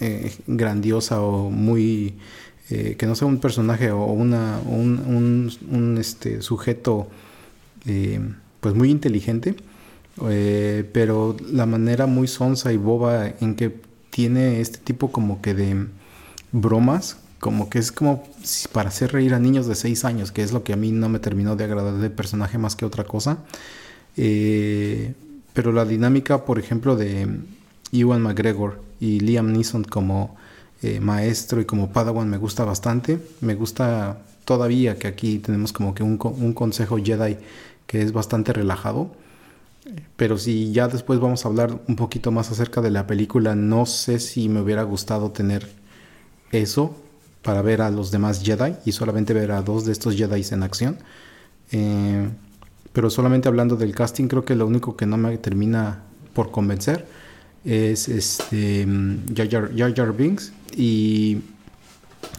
[0.00, 2.14] eh, grandiosa o muy...
[2.68, 7.08] que no sea un personaje o una, un, un, un este, sujeto
[8.64, 9.56] pues muy inteligente,
[10.26, 15.52] eh, pero la manera muy sonsa y boba en que tiene este tipo como que
[15.52, 15.86] de
[16.50, 18.26] bromas, como que es como
[18.72, 21.10] para hacer reír a niños de 6 años, que es lo que a mí no
[21.10, 23.36] me terminó de agradar del personaje más que otra cosa.
[24.16, 25.12] Eh,
[25.52, 27.28] pero la dinámica, por ejemplo, de
[27.92, 30.36] Ewan McGregor y Liam Neeson como
[30.80, 33.18] eh, maestro y como Padawan me gusta bastante.
[33.42, 37.36] Me gusta todavía que aquí tenemos como que un, un consejo Jedi
[37.86, 39.10] que es bastante relajado.
[40.16, 43.84] Pero si ya después vamos a hablar un poquito más acerca de la película, no
[43.84, 45.68] sé si me hubiera gustado tener
[46.52, 46.96] eso
[47.42, 50.62] para ver a los demás Jedi y solamente ver a dos de estos Jedi en
[50.62, 50.96] acción.
[51.72, 52.28] Eh,
[52.92, 57.06] pero solamente hablando del casting, creo que lo único que no me termina por convencer
[57.64, 58.86] es este
[59.34, 61.42] Jar, Jar, Jar Binks y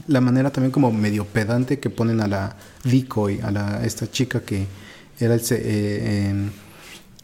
[0.08, 4.42] la manera también como medio pedante que ponen a la decoy, a la, esta chica
[4.42, 4.66] que
[5.20, 6.50] era el, eh,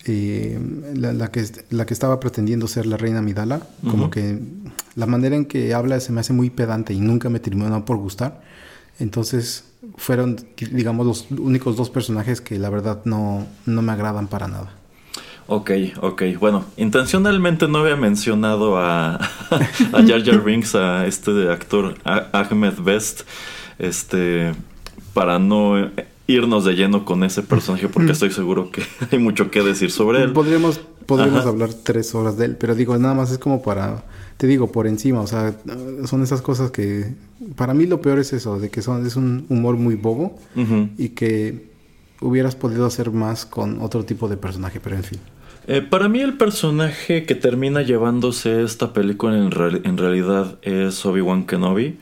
[0.06, 0.60] eh,
[0.96, 3.58] la, la, que, la que estaba pretendiendo ser la reina Midala.
[3.58, 3.92] Uh -huh.
[3.92, 4.40] Como que
[4.96, 7.98] la manera en que habla se me hace muy pedante y nunca me terminó por
[7.98, 8.42] gustar.
[9.00, 9.64] Entonces
[9.98, 10.38] fueron,
[10.72, 14.74] digamos, los únicos dos personajes que la verdad no, no me agradan para nada.
[15.48, 15.72] Ok,
[16.02, 16.24] ok.
[16.40, 19.16] Bueno, intencionalmente no había mencionado a,
[19.92, 23.22] a Jar Jar Binks, a este actor Ahmed Best,
[23.78, 24.54] este,
[25.14, 25.92] para no
[26.32, 30.24] irnos de lleno con ese personaje porque estoy seguro que hay mucho que decir sobre
[30.24, 30.34] él.
[30.34, 34.04] Podríamos, podríamos hablar tres horas de él, pero digo, nada más es como para,
[34.38, 35.56] te digo, por encima, o sea,
[36.06, 37.14] son esas cosas que,
[37.56, 40.60] para mí lo peor es eso, de que son, es un humor muy bobo uh
[40.60, 40.90] -huh.
[40.98, 41.70] y que
[42.22, 45.20] hubieras podido hacer más con otro tipo de personaje, pero en fin.
[45.68, 49.52] Eh, para mí el personaje que termina llevándose esta película en,
[49.98, 51.98] realidad es Obi-Wan Kenobi.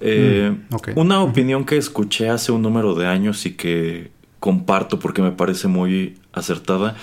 [0.00, 5.22] Eh, mm, una opinión que escuché hace un número de años y que comparto porque
[5.22, 6.96] me parece muy acertada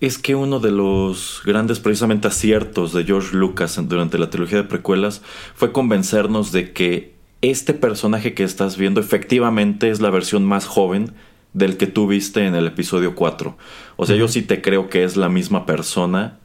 [0.00, 4.68] es que uno de los grandes precisamente aciertos de George Lucas durante la trilogía de
[4.68, 5.22] precuelas
[5.54, 11.12] fue convencernos de que este personaje que estás viendo efectivamente es la versión más joven
[11.52, 13.56] del que tú viste en el episodio 4.
[13.96, 16.38] O sea, yo sí te creo que es la misma persona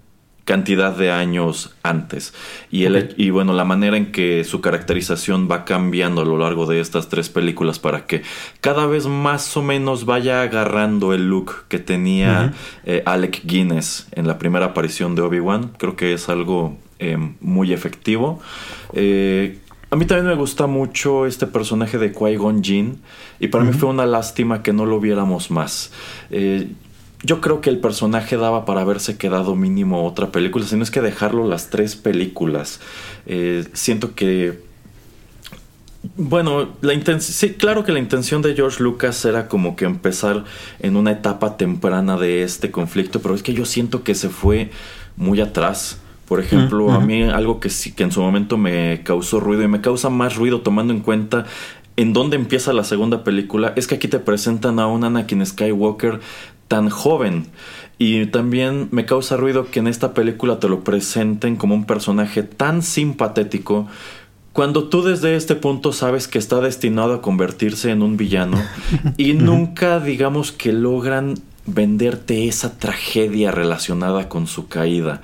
[0.47, 2.33] cantidad de años antes.
[2.71, 6.65] Y, el, y bueno, la manera en que su caracterización va cambiando a lo largo
[6.65, 8.23] de estas tres películas para que
[8.61, 12.53] cada vez más o menos vaya agarrando el look que tenía
[12.85, 17.73] eh, Alec Guinness en la primera aparición de Obi-Wan, creo que es algo eh, muy
[17.73, 18.39] efectivo.
[18.93, 23.01] Eh, a mí también me gusta mucho este personaje de Qui-Gon Jinn
[23.39, 25.91] y para mí fue una lástima que no lo viéramos más.
[26.29, 26.69] Eh,
[27.23, 30.91] yo creo que el personaje daba para haberse quedado mínimo otra película, si no es
[30.91, 32.79] que dejarlo las tres películas.
[33.25, 34.67] Eh, siento que
[36.15, 40.45] bueno, la sí, claro que la intención de George Lucas era como que empezar
[40.79, 44.71] en una etapa temprana de este conflicto, pero es que yo siento que se fue
[45.15, 45.99] muy atrás.
[46.27, 49.69] Por ejemplo, a mí algo que sí que en su momento me causó ruido y
[49.69, 51.45] me causa más ruido tomando en cuenta
[51.97, 56.19] en dónde empieza la segunda película es que aquí te presentan a un Anakin Skywalker
[56.67, 57.47] tan joven.
[57.97, 62.43] Y también me causa ruido que en esta película te lo presenten como un personaje
[62.43, 63.87] tan simpatético
[64.57, 68.57] cuando tú desde este punto sabes que está destinado a convertirse en un villano
[69.15, 71.35] y nunca digamos que logran
[71.67, 75.21] venderte esa tragedia relacionada con su caída.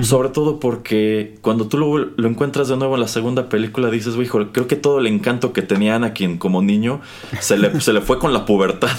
[0.00, 1.78] Sobre todo porque cuando tú
[2.16, 5.52] lo, encuentras de nuevo en la segunda película dices, hijo, creo que todo el encanto
[5.52, 7.00] que tenía Anakin como niño
[7.40, 8.96] se le, se le fue con la pubertad.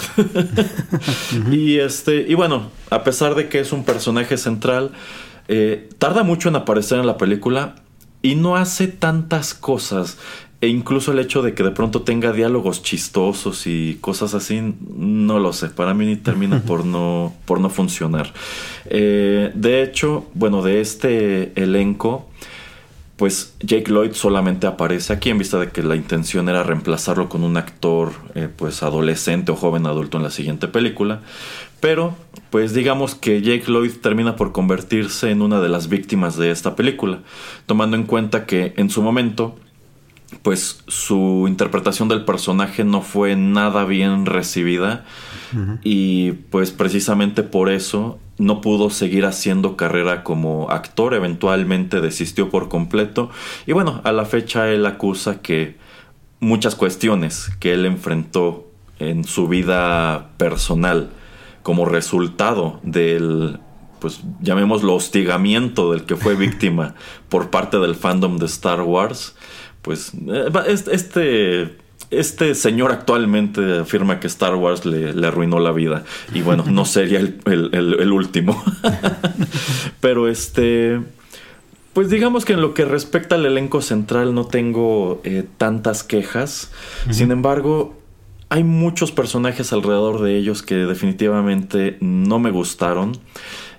[1.50, 4.92] y este, y bueno, a pesar de que es un personaje central,
[5.48, 7.76] eh, tarda mucho en aparecer en la película
[8.22, 10.18] y no hace tantas cosas.
[10.62, 15.38] E incluso el hecho de que de pronto tenga diálogos chistosos y cosas así, no
[15.38, 15.68] lo sé.
[15.68, 18.32] Para mí termina por no, por no funcionar.
[18.84, 22.28] Eh, de hecho, bueno, de este elenco,
[23.16, 27.42] pues Jake Lloyd solamente aparece aquí en vista de que la intención era reemplazarlo con
[27.42, 31.20] un actor eh, pues adolescente o joven adulto en la siguiente película.
[31.80, 32.14] Pero
[32.50, 36.76] pues digamos que Jake Lloyd termina por convertirse en una de las víctimas de esta
[36.76, 37.20] película,
[37.64, 39.56] tomando en cuenta que en su momento
[40.42, 45.04] pues su interpretación del personaje no fue nada bien recibida.
[45.82, 52.68] Y pues precisamente por eso no pudo seguir haciendo carrera como actor, eventualmente desistió por
[52.68, 53.30] completo.
[53.66, 55.76] Y bueno, a la fecha él acusa que
[56.38, 58.70] muchas cuestiones que él enfrentó
[59.00, 61.10] en su vida personal
[61.62, 63.58] como resultado del
[64.00, 66.94] pues llamémoslo hostigamiento del que fue víctima
[67.28, 69.36] por parte del fandom de Star Wars,
[69.82, 70.50] pues eh,
[70.90, 71.76] este,
[72.10, 76.04] este señor actualmente afirma que Star Wars le, arruinó la vida.
[76.34, 78.62] Y bueno, no sería el, último.
[80.00, 81.00] Pero este.
[81.92, 86.70] Pues digamos que en lo que respecta al elenco central no tengo eh, tantas quejas.
[87.10, 88.00] Sin embargo,
[88.48, 93.18] hay muchos personajes alrededor de ellos que definitivamente no me gustaron.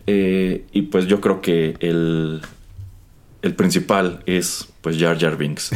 [0.08, 2.42] Eh, y pues yo creo que el,
[3.42, 5.72] el principal es pues Jar Jar Binks.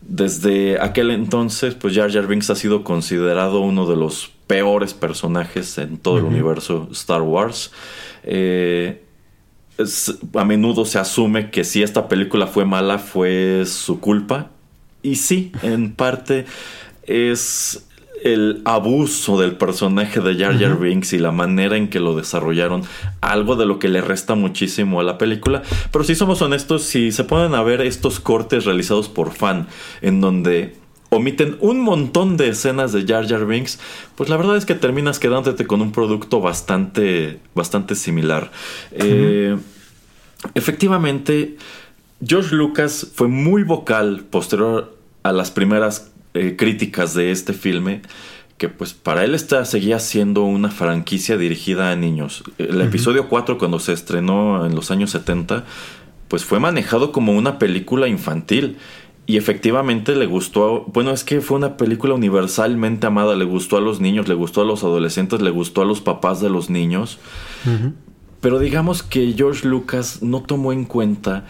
[0.00, 5.78] Desde aquel entonces, pues Jar Jar Binks ha sido considerado uno de los peores personajes
[5.78, 7.72] en todo el universo Star Wars.
[8.22, 9.02] Eh,
[10.34, 14.50] a menudo se asume que si esta película fue mala fue su culpa.
[15.02, 16.46] Y sí, en parte
[17.02, 17.85] es
[18.26, 22.82] el abuso del personaje de Jar Jar Binks y la manera en que lo desarrollaron,
[23.20, 25.62] algo de lo que le resta muchísimo a la película.
[25.92, 29.68] Pero si somos honestos, si se ponen a ver estos cortes realizados por fan,
[30.02, 30.74] en donde
[31.10, 33.78] omiten un montón de escenas de Jar Jar Binks,
[34.16, 38.50] pues la verdad es que terminas quedándote con un producto bastante, bastante similar.
[38.90, 39.56] Eh,
[40.54, 41.56] efectivamente,
[42.26, 48.02] George Lucas fue muy vocal posterior a las primeras eh, críticas de este filme
[48.58, 52.42] que pues para él esta seguía siendo una franquicia dirigida a niños.
[52.58, 55.64] El episodio 4 cuando se estrenó en los años 70
[56.28, 58.78] pues fue manejado como una película infantil
[59.26, 63.80] y efectivamente le gustó, bueno es que fue una película universalmente amada, le gustó a
[63.80, 67.18] los niños, le gustó a los adolescentes, le gustó a los papás de los niños.
[68.40, 71.44] Pero digamos que George Lucas no tomó en cuenta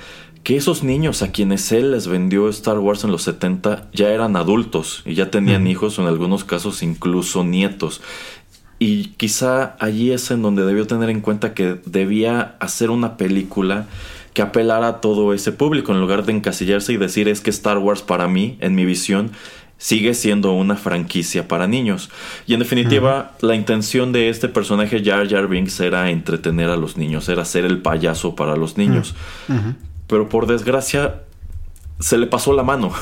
[0.47, 4.37] que esos niños a quienes él les vendió Star Wars en los 70 ya eran
[4.37, 8.01] adultos y ya tenían hijos o en algunos casos incluso nietos.
[8.79, 13.89] y quizá allí es en donde debió tener en cuenta que debía hacer una película
[14.35, 17.79] que apelara a todo ese público en lugar de encasillarse y decir es que Star
[17.79, 19.33] Wars para mí, en mi visión,
[19.79, 22.09] sigue siendo una franquicia para niños.
[22.47, 26.97] Y en definitiva, la intención de este personaje Jar Jar Binks era entretener a los
[26.97, 29.17] niños, era ser el payaso para los niños.
[30.07, 31.23] Pero por desgracia,
[31.99, 32.93] se le pasó la mano.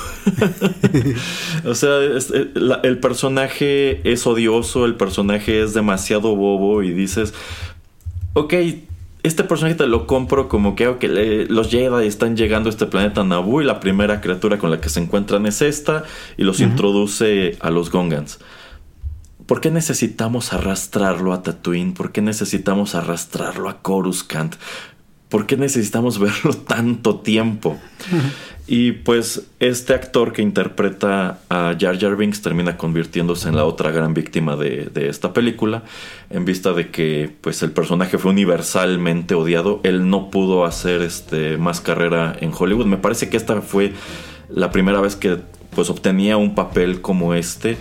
[1.64, 2.52] o sea, eh,
[2.82, 7.34] el personaje es odioso, el personaje es demasiado bobo y dices,
[8.34, 8.54] ok,
[9.24, 13.24] este personaje te lo compro como que okay, los Jedi están llegando a este planeta
[13.24, 16.04] Naboo y la primera criatura con la que se encuentran es esta
[16.36, 18.38] y los introduce a los Gongans.
[19.46, 21.92] ¿Por qué necesitamos arrastrarlo a Tatooine?
[21.94, 24.56] ¿Por qué necesitamos arrastrarlo a Coruscant?
[25.28, 27.78] ¿Por qué necesitamos verlo tanto tiempo?
[28.66, 33.90] Y pues este actor que interpreta a Jar Jar Binks termina convirtiéndose en la otra
[33.90, 35.82] gran víctima de, esta película,
[36.30, 41.58] en vista de que pues el personaje fue universalmente odiado, él no pudo hacer este,
[41.58, 42.86] más carrera en Hollywood.
[42.86, 43.92] Me parece que esta fue
[44.48, 45.38] la primera vez que
[45.74, 47.76] pues obtenía un papel como este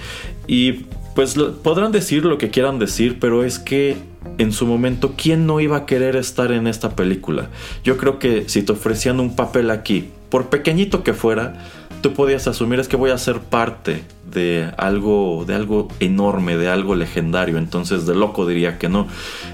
[0.47, 0.85] y
[1.15, 3.95] pues podrán decir lo que quieran decir, pero es que
[4.37, 7.49] en su momento, ¿quién no iba a querer estar en esta película?
[7.83, 11.55] Yo creo que si te ofrecían un papel aquí, por pequeñito que fuera,
[12.01, 16.67] tú podías asumir es que voy a ser parte de algo, de algo enorme, de
[16.67, 17.57] algo legendario.
[17.57, 19.07] Entonces, de loco diría que no.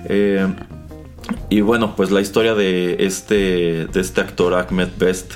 [0.06, 0.48] Eh,
[1.50, 5.34] y bueno, pues la historia de este, de este actor Ahmed Best,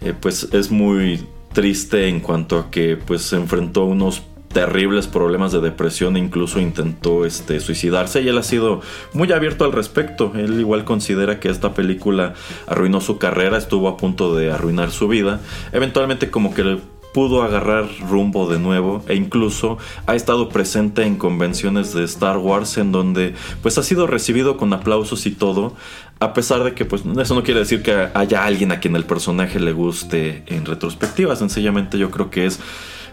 [0.00, 4.22] eh, pues es muy triste en cuanto a que pues se enfrentó a unos
[4.52, 8.80] terribles problemas de depresión e incluso intentó este, suicidarse y él ha sido
[9.12, 10.32] muy abierto al respecto.
[10.34, 12.34] Él igual considera que esta película
[12.66, 15.40] arruinó su carrera, estuvo a punto de arruinar su vida.
[15.72, 16.78] Eventualmente como que
[17.12, 22.78] pudo agarrar rumbo de nuevo e incluso ha estado presente en convenciones de Star Wars
[22.78, 25.74] en donde pues ha sido recibido con aplausos y todo
[26.20, 29.04] a pesar de que pues eso no quiere decir que haya alguien a quien el
[29.04, 32.60] personaje le guste en retrospectiva sencillamente yo creo que es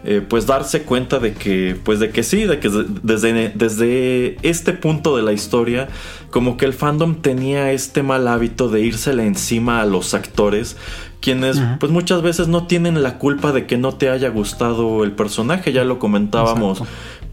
[0.03, 2.69] eh, pues darse cuenta de que, pues de que sí, de que
[3.03, 5.89] desde, desde este punto de la historia,
[6.29, 10.77] como que el fandom tenía este mal hábito de írsele encima a los actores,
[11.21, 15.11] quienes pues muchas veces no tienen la culpa de que no te haya gustado el
[15.11, 16.83] personaje, ya lo comentábamos.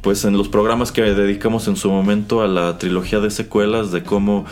[0.01, 4.03] Pues en los programas que dedicamos en su momento a la trilogía de secuelas, de
[4.05, 4.45] cómo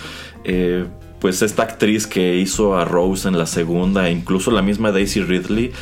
[0.45, 0.85] eh,
[1.21, 5.23] pues esta actriz que hizo a Rose en la segunda, e incluso la misma Daisy
[5.23, 5.73] Ridley,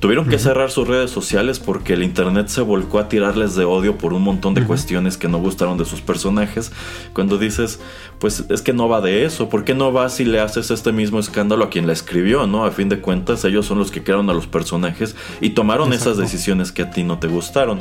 [0.00, 3.98] Tuvieron que cerrar sus redes sociales porque el internet se volcó a tirarles de odio
[3.98, 6.72] por un montón de cuestiones que no gustaron de sus personajes.
[7.12, 7.80] Cuando dices,
[8.18, 10.90] pues es que no va de eso, ¿por qué no vas y le haces este
[10.92, 12.64] mismo escándalo a quien la escribió, no?
[12.64, 16.16] A fin de cuentas, ellos son los que crearon a los personajes y tomaron esas
[16.16, 17.80] decisiones que a ti no te gustaron.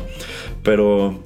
[0.62, 1.24] Pero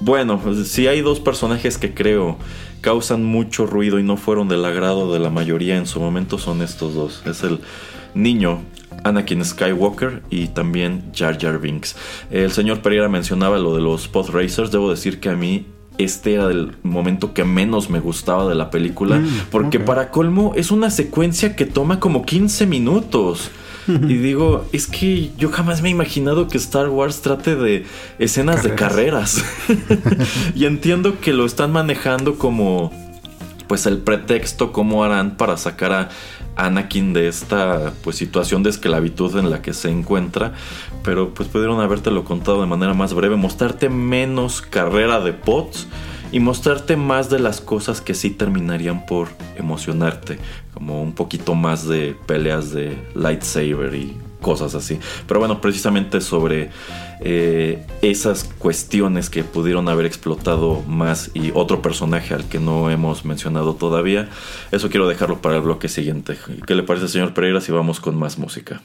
[0.00, 2.36] bueno, pues, si hay dos personajes que creo
[2.82, 6.60] causan mucho ruido y no fueron del agrado de la mayoría en su momento, son
[6.60, 7.22] estos dos.
[7.24, 7.60] Es el
[8.14, 8.60] niño
[9.04, 11.96] Anakin Skywalker y también Jar Jar Binks.
[12.30, 14.70] El señor Pereira mencionaba lo de los Pod Racers.
[14.70, 15.66] Debo decir que a mí
[15.98, 19.18] este era el momento que menos me gustaba de la película.
[19.18, 23.50] Mm, porque para colmo es una secuencia que toma como 15 minutos.
[23.88, 27.84] y digo, es que yo jamás me he imaginado que Star Wars trate de
[28.18, 29.44] escenas de carreras.
[30.54, 32.92] y entiendo que lo están manejando como
[33.66, 36.08] pues el pretexto cómo harán para sacar a
[36.56, 40.52] Anakin de esta pues situación de esclavitud en la que se encuentra,
[41.02, 45.88] pero pues pudieron habértelo contado de manera más breve, mostrarte menos carrera de pots
[46.30, 50.38] y mostrarte más de las cosas que sí terminarían por emocionarte,
[50.72, 54.98] como un poquito más de peleas de lightsaber y cosas así.
[55.26, 56.70] Pero bueno, precisamente sobre
[57.20, 63.24] eh, esas cuestiones que pudieron haber explotado más y otro personaje al que no hemos
[63.24, 64.28] mencionado todavía,
[64.70, 66.36] eso quiero dejarlo para el bloque siguiente.
[66.66, 68.82] ¿Qué le parece, señor Pereira, si vamos con más música?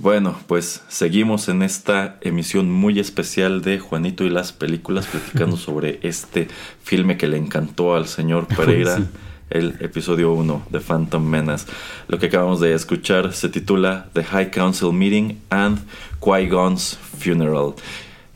[0.00, 6.00] Bueno, pues seguimos en esta emisión muy especial de Juanito y las películas, platicando sobre
[6.02, 6.48] este
[6.82, 8.98] filme que le encantó al señor Pereira,
[9.50, 11.66] el episodio 1 de Phantom Menace.
[12.08, 15.80] Lo que acabamos de escuchar se titula The High Council Meeting and
[16.18, 17.74] Qui-Gon's Funeral.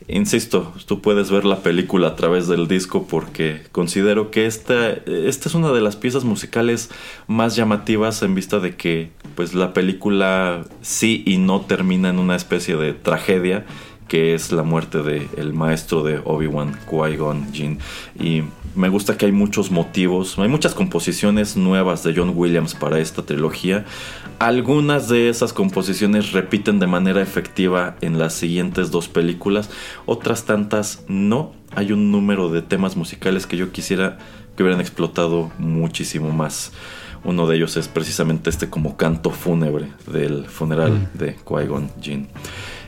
[0.07, 5.49] Insisto, tú puedes ver la película a través del disco porque considero que esta, esta
[5.49, 6.91] es una de las piezas musicales
[7.27, 12.35] más llamativas en vista de que pues la película sí y no termina en una
[12.35, 13.65] especie de tragedia
[14.07, 17.79] que es la muerte del el maestro de Obi-Wan, Qui-Gon Jinn.
[18.19, 18.43] Y
[18.75, 23.23] me gusta que hay muchos motivos, hay muchas composiciones nuevas de John Williams para esta
[23.23, 23.85] trilogía.
[24.39, 29.69] Algunas de esas composiciones repiten de manera efectiva en las siguientes dos películas,
[30.05, 31.53] otras tantas no.
[31.75, 34.17] Hay un número de temas musicales que yo quisiera
[34.55, 36.71] que hubieran explotado muchísimo más.
[37.23, 41.17] Uno de ellos es precisamente este como canto fúnebre del funeral mm.
[41.17, 42.27] de Qui-Gon Jinn.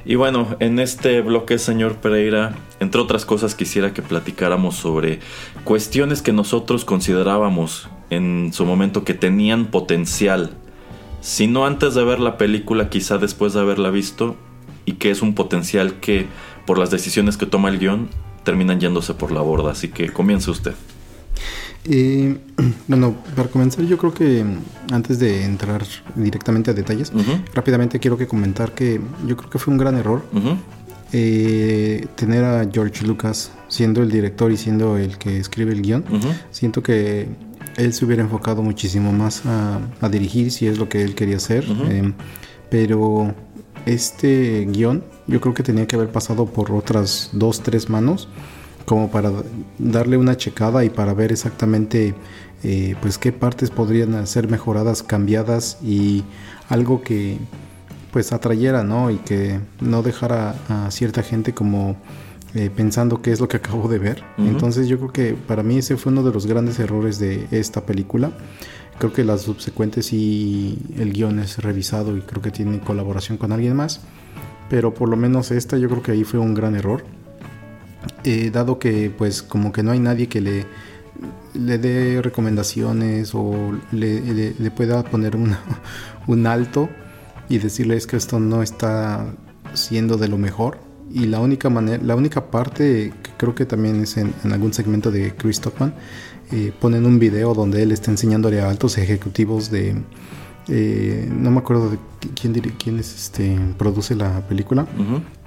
[0.09, 5.19] Y bueno, en este bloque, señor Pereira, entre otras cosas quisiera que platicáramos sobre
[5.65, 10.51] cuestiones que nosotros considerábamos en su momento que tenían potencial.
[11.19, 14.37] Si no antes de ver la película, quizá después de haberla visto,
[14.85, 16.27] y que es un potencial que,
[16.65, 18.07] por las decisiones que toma el guion,
[18.45, 19.71] terminan yéndose por la borda.
[19.71, 20.75] Así que comience usted.
[21.85, 22.37] Eh,
[22.87, 24.45] bueno, para comenzar, yo creo que
[24.91, 25.83] antes de entrar
[26.15, 27.11] directamente a detalles,
[27.53, 30.23] rápidamente quiero que comentar que yo creo que fue un gran error
[31.13, 36.03] eh, tener a George Lucas siendo el director y siendo el que escribe el guion.
[36.51, 37.27] Siento que
[37.77, 41.65] él se hubiera enfocado muchísimo más a, dirigir si es lo que él quería hacer.
[41.89, 42.11] Eh,
[42.69, 43.33] pero
[43.85, 48.27] este guion yo creo que tenía que haber pasado por otras dos, tres manos
[48.87, 49.33] como para
[49.77, 52.15] darle una checada y para ver exactamente
[52.63, 56.23] eh, pues qué partes podrían ser mejoradas, cambiadas y
[56.69, 57.37] algo que
[58.13, 59.11] pues atrayera, ¿no?
[59.11, 61.97] Y que no dejara a cierta gente como
[62.55, 64.23] eh, pensando qué es lo que acabo de ver.
[64.37, 67.85] Entonces yo creo que para mí ese fue uno de los grandes errores de esta
[67.85, 68.31] película.
[68.99, 73.51] Creo que las subsecuentes y el guion es revisado y creo que tiene colaboración con
[73.51, 73.99] alguien más.
[74.69, 77.03] Pero por lo menos esta yo creo que ahí fue un gran error.
[78.23, 80.65] Eh, dado que pues como que no hay nadie que le,
[81.53, 85.35] le dé recomendaciones o le, pueda poner
[86.27, 86.89] un alto
[87.49, 89.25] y decirle es que esto no está
[89.73, 90.79] siendo de lo mejor.
[91.09, 95.09] Y la única manera, la única parte que creo que también es en, algún segmento
[95.09, 95.93] de Chris Stockman,
[96.51, 99.95] eh, ponen un video donde él está enseñándole a altos ejecutivos de,
[100.67, 101.97] eh, no me acuerdo de
[102.35, 104.85] quién, quién es este, produce la película,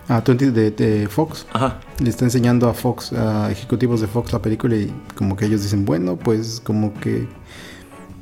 [0.09, 1.47] a 20 de, Fox.
[1.53, 1.81] Ajá.
[1.99, 5.63] Le está enseñando a Fox, a ejecutivos de Fox la película y como que ellos
[5.63, 7.29] dicen, bueno, pues como que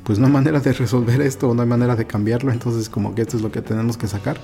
[0.03, 3.21] pues no hay manera de resolver esto, no hay manera de cambiarlo, entonces como que
[3.21, 4.37] esto es lo que tenemos que sacar.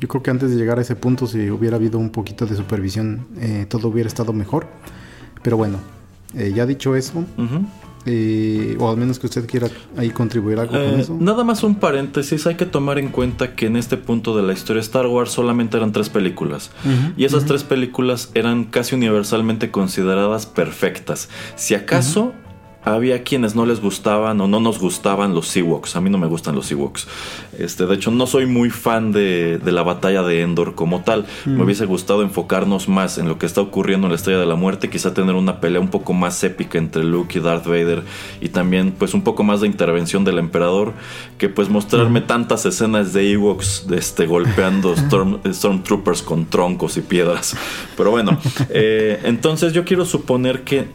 [0.00, 2.56] Yo creo que antes de llegar a ese punto, si hubiera habido un poquito de
[2.56, 4.66] supervisión, eh, todo hubiera estado mejor.
[5.42, 5.78] Pero bueno,
[6.34, 7.24] eh, ya dicho eso,
[8.06, 11.16] eh, o al menos que usted quiera ahí contribuir algo con eh, eso.
[11.20, 14.52] Nada más un paréntesis, hay que tomar en cuenta que en este punto de la
[14.52, 16.70] historia Star Wars solamente eran tres películas.
[17.16, 21.28] y esas tres películas eran casi universalmente consideradas perfectas.
[21.56, 22.32] Si acaso
[22.84, 25.96] había quienes no les gustaban o no nos gustaban los Ewoks.
[25.96, 27.06] A mí no me gustan los Ewoks.
[27.58, 31.26] Este, de hecho, no soy muy fan de, la batalla de Endor como tal.
[31.44, 31.60] Me mm.
[31.60, 34.88] hubiese gustado enfocarnos más en lo que está ocurriendo en la Estrella de la Muerte.
[34.88, 38.02] Quizá tener una pelea un poco más épica entre Luke y Darth Vader.
[38.40, 40.94] Y también, pues, un poco más de intervención del emperador.
[41.36, 44.94] Que, pues, mostrarme tantas escenas de Ewoks este, golpeando
[45.52, 47.56] Stormtroopers con troncos y piedras.
[47.96, 48.38] Pero bueno,
[48.70, 50.88] eh, entonces yo quiero suponer que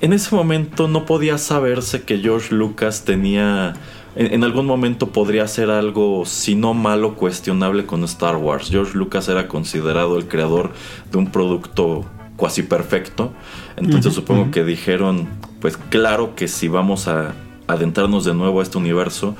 [0.00, 3.74] en ese momento no podía saberse que George Lucas tenía
[4.16, 8.68] en, algún momento podría hacer algo, si no malo, cuestionable con Star Wars.
[8.70, 10.72] George Lucas era considerado el creador
[11.10, 12.04] de un producto
[12.36, 13.32] cuasi perfecto.
[13.76, 15.28] Entonces supongo que dijeron,
[15.60, 17.34] pues claro que si vamos a
[17.66, 19.34] adentrarnos de nuevo a este universo,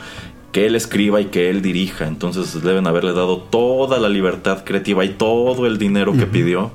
[0.51, 2.09] que él escriba y que él dirija.
[2.09, 6.73] Entonces deben haberle dado toda la libertad creativa y todo el dinero que pidió.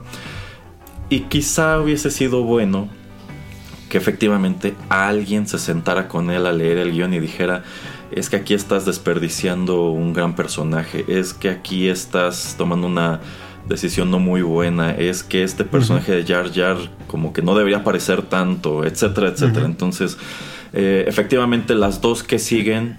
[1.09, 2.87] Y quizá hubiese sido bueno
[3.89, 7.63] que efectivamente alguien se sentara con él a leer el guion y dijera,
[8.11, 13.19] es que aquí estás desperdiciando un gran personaje, es que aquí estás tomando una
[13.67, 16.77] decisión no muy buena, es que este personaje de Jar Jar
[17.07, 19.65] como que no debería aparecer tanto, etcétera, etcétera.
[19.65, 20.17] Entonces,
[20.73, 22.97] eh, efectivamente las dos que siguen,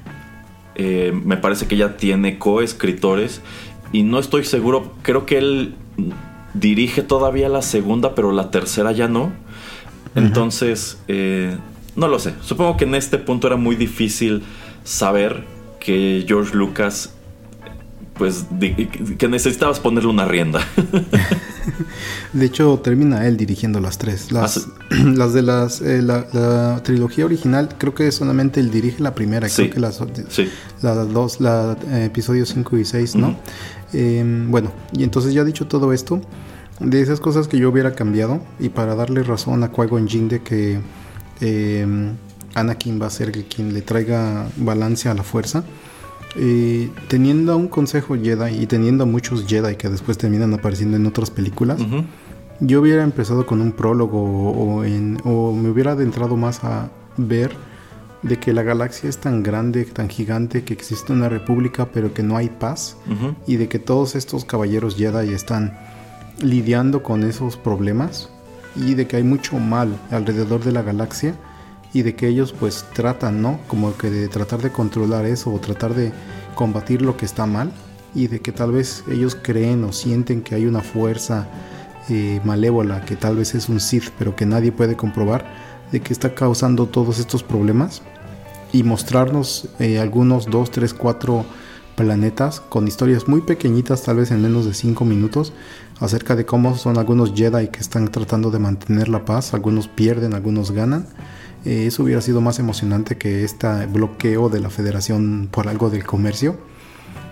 [0.77, 3.43] eh, me parece que ya tiene coescritores
[3.93, 5.75] y no estoy seguro, creo que él
[6.55, 9.33] dirige todavía la segunda, pero la tercera ya no.
[10.15, 11.57] Entonces, eh,
[11.97, 12.35] no lo sé.
[12.43, 14.43] Supongo que en este punto era muy difícil
[14.85, 15.45] saber
[15.79, 17.15] que George Lucas
[18.21, 18.45] pues
[19.17, 20.61] que necesitabas ponerle una rienda.
[22.35, 24.31] de hecho, termina él dirigiendo las tres.
[24.31, 29.15] Las, ah, las de las eh, la, trilogía original, creo que solamente él dirige la
[29.15, 29.99] primera, creo que las,
[31.15, 33.39] dos, la eh, episodio 5 y 6, ¿no?
[33.95, 36.21] Em, bueno, y entonces ya dicho todo esto,
[36.81, 40.43] de esas cosas que yo hubiera cambiado, y para darle razón a Qui-Gon Jinn de
[40.43, 40.81] que
[41.41, 42.17] em,
[42.55, 45.65] Anakin va a ser quien le traiga balance a la fuerza
[46.37, 50.97] eh, teniendo a un consejo Jedi y teniendo a muchos Jedi que después terminan apareciendo
[50.97, 51.81] en otras películas,
[52.61, 57.51] yo hubiera empezado con un prólogo o, me hubiera adentrado más a ver
[58.23, 62.23] de que la galaxia es tan grande, tan gigante, que existe una república pero que
[62.23, 62.97] no hay paz
[63.47, 65.77] y de que todos estos caballeros Jedi están
[66.41, 68.29] lidiando con esos problemas
[68.77, 71.35] y de que hay mucho mal alrededor de la galaxia
[71.93, 73.59] y de que ellos pues tratan, ¿no?
[73.67, 76.13] Como que de tratar de controlar eso o tratar de
[76.55, 77.73] combatir lo que está mal
[78.15, 81.49] y de que tal vez ellos creen o sienten que hay una fuerza
[82.09, 85.45] eh, malévola que tal vez es un Sith pero que nadie puede comprobar
[85.93, 88.03] de que está causando todos estos problemas
[88.73, 91.45] y mostrarnos eh, algunos 2, 3, 4
[91.97, 95.53] planetas con historias muy pequeñitas, tal vez en menos de 5 minutos,
[96.01, 100.35] acerca de cómo son algunos Jedi que están tratando de mantener la paz, algunos pierden,
[100.35, 101.07] algunos ganan
[101.65, 106.05] eh, eso hubiera sido más emocionante que este bloqueo de la federación por algo del
[106.05, 106.57] comercio.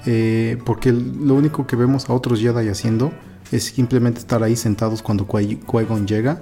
[0.06, 3.12] Eh, porque lo único que vemos a otros Jedi haciendo
[3.50, 6.40] es simplemente estar ahí sentados cuando Qui-Gon llega.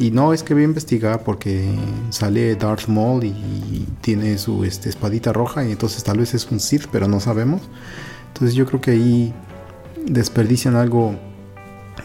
[0.00, 1.68] Y no es que voy a investigar porque
[2.10, 6.60] sale Darth Maul y, tiene su este, espadita roja y entonces tal vez es un
[6.60, 7.62] Sith, pero no sabemos.
[8.28, 9.34] Entonces yo creo que ahí
[10.06, 11.16] desperdician algo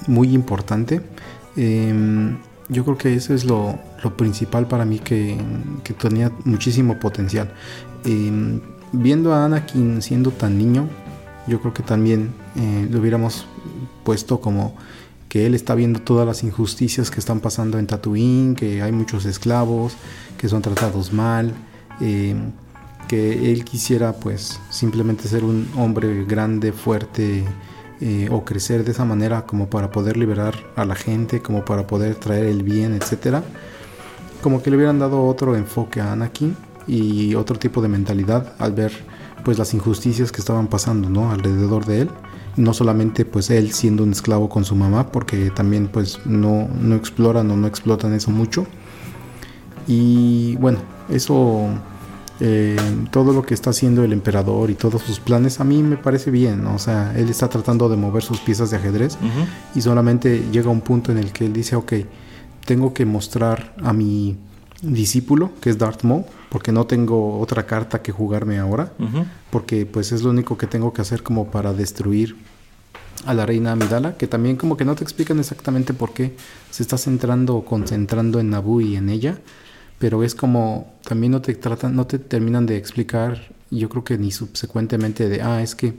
[0.08, 1.02] muy importante.
[1.56, 2.38] Em,
[2.70, 3.78] yo creo que eso es lo,
[4.18, 5.38] principal para mí que,
[5.98, 7.54] tenía muchísimo potencial.
[8.06, 8.60] Em,
[8.92, 10.90] viendo a Anakin siendo tan niño,
[11.48, 13.46] yo creo que también eh, lo hubiéramos
[14.04, 14.76] puesto como
[15.30, 19.26] que él está viendo todas las injusticias que están pasando en Tatooine, que hay muchos
[19.26, 19.96] esclavos,
[20.38, 21.54] que son tratados mal,
[22.00, 22.52] em,
[23.08, 27.44] que él quisiera pues simplemente ser un hombre grande, fuerte,
[28.06, 31.88] eh, o crecer de esa manera como para poder liberar a la gente, como para
[31.88, 33.42] poder traer el bien, etcétera.
[34.42, 36.54] Como que le hubieran dado otro enfoque a Anakin
[36.86, 38.92] y otro tipo de mentalidad al ver
[39.46, 41.32] pues las injusticias que estaban pasando, ¿no?
[41.32, 42.10] alrededor de él.
[42.58, 46.96] No solamente pues él siendo un esclavo con su mamá, porque también pues no, no
[46.96, 48.68] exploran o no explotan eso mucho.
[49.88, 50.80] Y bueno,
[51.10, 51.70] eso
[52.46, 52.76] eh,
[53.10, 56.30] todo lo que está haciendo el emperador y todos sus planes a mí me parece
[56.30, 59.18] bien, o sea, él está tratando de mover sus piezas de ajedrez
[59.74, 61.94] y solamente llega un punto en el que él dice, ok,
[62.66, 64.36] tengo que mostrar a mi
[64.82, 68.92] discípulo, que es Darth Maul, porque no tengo otra carta que jugarme ahora,
[69.50, 72.36] porque pues es lo único que tengo que hacer como para destruir
[73.26, 76.36] a la reina Amidala, que también como que no te explican exactamente por qué
[76.72, 79.40] se está centrando o concentrando en Naboo y en ella,
[80.04, 83.40] pero es como también no te tratan, no te terminan de explicar,
[83.72, 85.94] yo creo que ni subsecuentemente de, ah, es que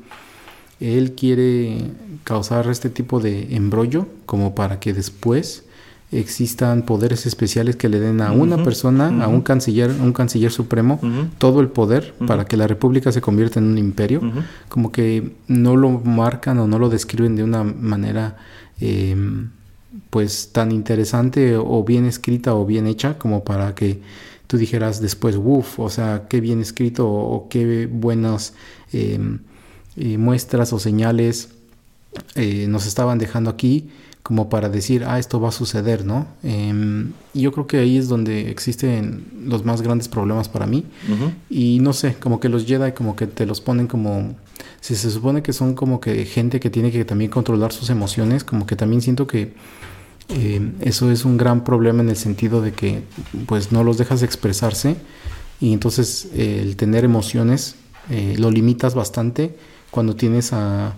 [0.78, 1.78] él quiere
[2.22, 5.64] causar este tipo de embrollo como para que después
[6.12, 11.00] existan poderes especiales que le den a una persona, a un canciller, un canciller supremo,
[11.38, 14.20] todo el poder para que la república se convierta en un imperio,
[14.68, 18.36] como que no lo marcan o no lo describen de una manera
[18.82, 19.16] eh,
[20.10, 24.00] pues tan interesante o bien escrita o bien hecha como para que
[24.46, 28.54] tú dijeras después, uff, o sea, qué bien escrito o, qué buenas
[28.92, 29.40] em,
[29.96, 31.50] eh, muestras o señales
[32.34, 33.88] eh, nos estaban dejando aquí
[34.24, 36.26] como para decir, ah, esto va a suceder, ¿no?
[36.42, 40.86] Em, y yo creo que ahí es donde existen los más grandes problemas para mí.
[41.50, 44.34] Y no sé, como que los Jedi como que te los ponen como...
[44.80, 48.44] Si se supone que son como que gente que tiene que también controlar sus emociones,
[48.44, 49.52] como que también siento que
[50.28, 53.02] eh, eso es un gran problema en el sentido de que
[53.46, 54.96] pues no los dejas expresarse
[55.60, 57.76] y entonces eh, el tener emociones
[58.10, 59.56] eh, lo limitas bastante
[59.90, 60.94] cuando tienes a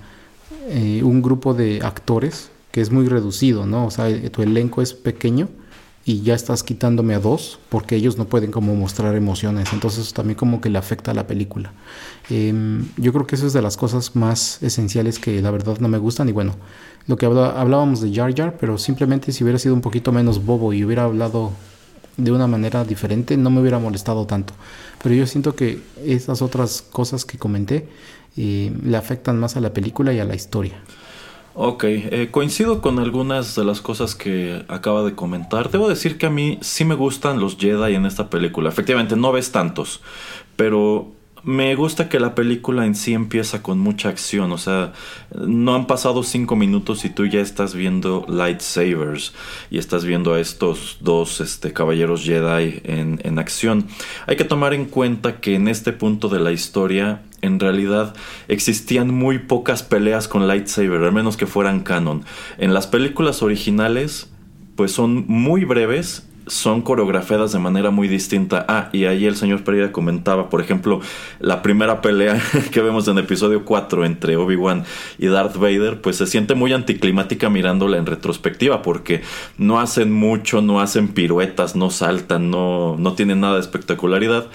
[1.03, 3.87] un grupo de actores que es muy reducido, ¿no?
[3.87, 5.49] O sea, tu elenco es pequeño
[6.05, 10.37] y ya estás quitándome a dos porque ellos no pueden como mostrar emociones, entonces también
[10.37, 11.73] como que le afecta a la película.
[12.31, 15.89] Em, yo creo que eso es de las cosas más esenciales que la verdad no
[15.89, 16.55] me gustan y bueno,
[17.07, 20.73] lo que hablábamos de Jar Jar, pero simplemente si hubiera sido un poquito menos bobo
[20.73, 21.53] y hubiera hablado
[22.17, 24.55] de una manera diferente, no me hubiera molestado tanto.
[25.03, 27.89] Pero yo siento que esas otras cosas que comenté
[28.37, 30.75] eh, le afectan más a la película y a la historia.
[31.59, 35.71] Ok, eh, coincido con algunas de las cosas que acaba de comentar.
[35.71, 38.69] Debo decir que a mí sí me gustan los Jedi en esta película.
[38.69, 40.03] Efectivamente, no ves tantos,
[40.57, 41.16] pero
[41.47, 44.93] me gusta que la película en sí empieza con mucha acción, o sea,
[45.33, 49.33] no han pasado cinco minutos y tú ya estás viendo lightsabers
[49.71, 53.87] y estás viendo a estos dos este, caballeros Jedi en, en acción.
[54.27, 58.17] Hay que tomar en cuenta que en este punto de la historia en realidad
[58.49, 62.25] existían muy pocas peleas con lightsaber, al menos que fueran canon.
[62.59, 64.29] En las películas originales,
[64.75, 68.65] pues son muy breves son coreografiadas de manera muy distinta.
[68.69, 71.01] Ah, y ahí el señor Pereira comentaba, por ejemplo,
[71.41, 72.41] la primera pelea
[72.71, 74.85] que vemos en episodio 4 entre Obi-Wan
[75.19, 79.23] y Darth Vader, pues se siente muy anticlimática mirándola en retrospectiva, porque
[79.59, 84.47] no hacen mucho, no hacen piruetas, no saltan, no, no tienen nada de espectacularidad.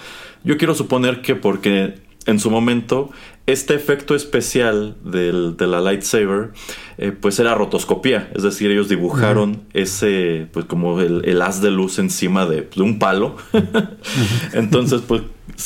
[0.44, 3.10] Yo quiero suponer que porque en su momento
[3.48, 6.52] este efecto especial del, de la lightsaber
[6.98, 11.98] eh, pues era rotoscopía, es decir, ellos dibujaron ese, pues como el, haz de luz
[11.98, 13.38] encima de, un palo.
[14.54, 15.24] Entonces, pues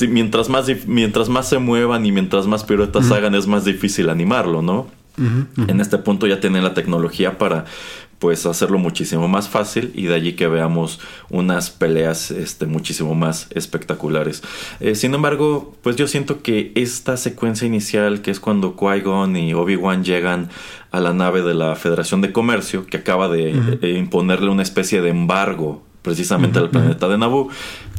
[0.07, 4.61] mientras, más, mientras más se muevan y mientras más piruetas hagan es más difícil animarlo,
[4.61, 4.87] ¿no?
[5.17, 7.65] En este punto ya tienen la tecnología para
[8.25, 10.99] pues hacerlo muchísimo más fácil y de allí que veamos
[11.29, 14.41] unas peleas este, muchísimo más espectaculares.
[14.79, 19.53] Eh, sin embargo, pues yo siento que esta secuencia inicial, que es cuando Qui-Gon y
[19.53, 20.49] Obi-Wan llegan
[20.89, 23.53] a la nave de la Federación de Comercio, que acaba de
[23.83, 27.49] eh, imponerle una especie de embargo precisamente al planeta de Naboo,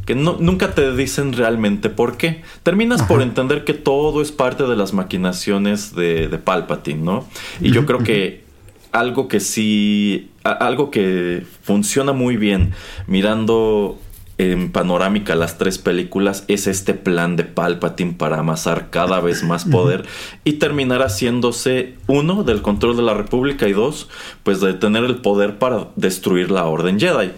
[0.06, 2.42] que no, nunca te dicen realmente por qué.
[2.64, 7.28] Terminas por entender que todo es parte de las maquinaciones de, de Palpatine, ¿no?
[7.60, 8.45] Y yo creo que
[8.98, 12.72] algo que sí, algo que funciona muy bien
[13.06, 13.98] mirando
[14.38, 19.64] en panorámica las tres películas es este plan de Palpatine para amasar cada vez más
[19.70, 20.04] poder
[20.44, 24.08] y terminar haciéndose uno del control de la República y dos
[24.42, 27.32] pues de tener el poder para destruir la Orden Jedi.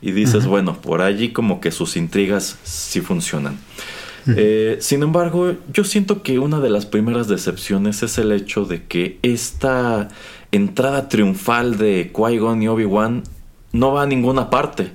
[0.00, 3.58] Y dices bueno por allí como que sus intrigas sí funcionan.
[4.36, 8.84] Eh, sin embargo yo siento que una de las primeras decepciones es el hecho de
[8.84, 10.08] que esta
[10.52, 13.22] entrada triunfal de Qui-Gon y Obi-Wan
[13.72, 14.92] no va a ninguna parte.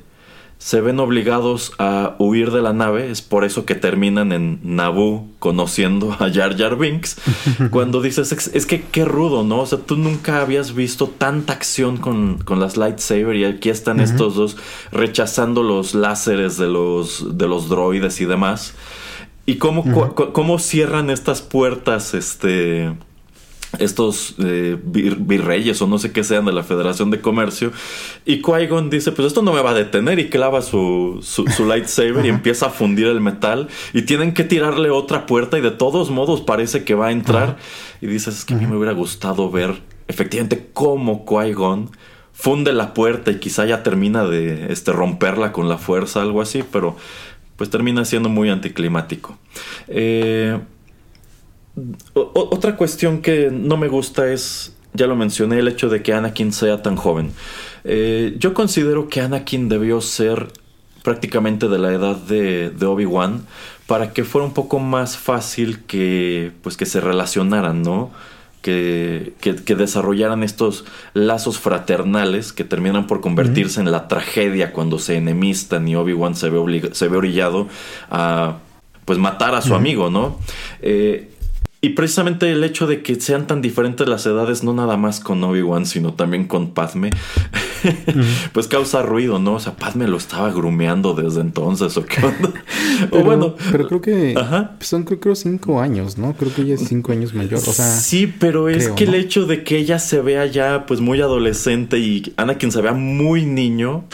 [0.57, 5.27] Se ven obligados a huir de la nave, es por eso que terminan en Naboo
[5.39, 7.17] conociendo a Jar Jar Binks.
[7.69, 9.59] Cuando dices, es, que qué rudo, ¿no?
[9.59, 13.99] O sea, tú nunca habías visto tanta acción con, con las lightsaber y aquí están
[13.99, 14.55] estos dos
[14.93, 18.73] rechazando los láseres de los, de los droides y demás.
[19.45, 22.93] Y cómo, cómo cierran estas puertas, este
[23.79, 27.71] estos eh, virreyes o no sé qué sean de la Federación de Comercio.
[28.25, 32.25] Y Qui-Gon dice, pues esto no me va a detener y clava su, su, lightsaber
[32.25, 36.11] y empieza a fundir el metal y tienen que tirarle otra puerta y de todos
[36.11, 37.57] modos parece que va a entrar.
[38.01, 41.89] Y dices, es que a mí me hubiera gustado ver efectivamente cómo Qui-Gon
[42.33, 46.63] funde la puerta y quizá ya termina de este, romperla con la fuerza, algo así,
[46.69, 46.95] pero
[47.55, 49.37] pues termina siendo muy anticlimático.
[49.87, 50.59] Eh,
[52.13, 56.53] otra cuestión que no me gusta es, ya lo mencioné, el hecho de que Anakin
[56.53, 57.31] sea tan joven.
[57.83, 60.51] Eh, yo considero que Anakin debió ser
[61.03, 63.45] prácticamente de la edad de, Obi-Wan
[63.87, 68.11] para que fuera un poco más fácil que, pues, que se relacionaran, ¿no?
[68.61, 75.17] Que, que, desarrollaran estos lazos fraternales que terminan por convertirse en la tragedia cuando se
[75.17, 77.67] enemistan y Obi-Wan se, ve se ve orillado
[78.09, 78.59] a
[79.03, 80.39] pues matar a su amigo, ¿no?
[80.81, 81.32] Eh,
[81.83, 85.43] y precisamente el hecho de que sean tan diferentes las edades, no nada más con
[85.43, 87.09] Obi-Wan, sino también con Padme,
[88.53, 89.55] pues causa ruido, ¿no?
[89.55, 92.21] O sea, Padme lo estaba grumeando desde entonces, ¿o qué
[93.11, 93.55] pero, bueno.
[93.69, 94.33] Pero creo que
[94.79, 96.33] son, creo, cinco años, ¿no?
[96.37, 97.85] Creo que ella es cinco años mayor, o sea.
[97.85, 101.99] Sí, pero es que el hecho de que ella se vea ya, pues, muy adolescente
[101.99, 104.05] y Anakin se vea muy niño,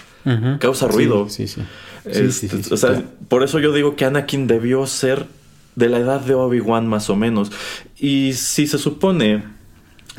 [0.60, 1.30] causa ruido.
[1.30, 1.62] Sí, sí.
[2.04, 5.28] Este, o sea, por eso yo digo que Anakin debió ser
[5.80, 7.52] de la edad de Obi-Wan más o menos.
[7.98, 9.44] Y si se supone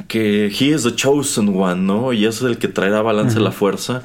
[0.09, 2.13] que he is the chosen one, ¿no?
[2.13, 4.03] Y es el que traerá balance a la fuerza.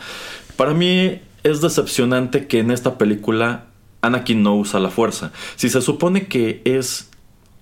[0.57, 3.65] Para mí es decepcionante que en esta película
[4.01, 5.31] Anakin no usa la fuerza.
[5.55, 7.09] Si se supone que es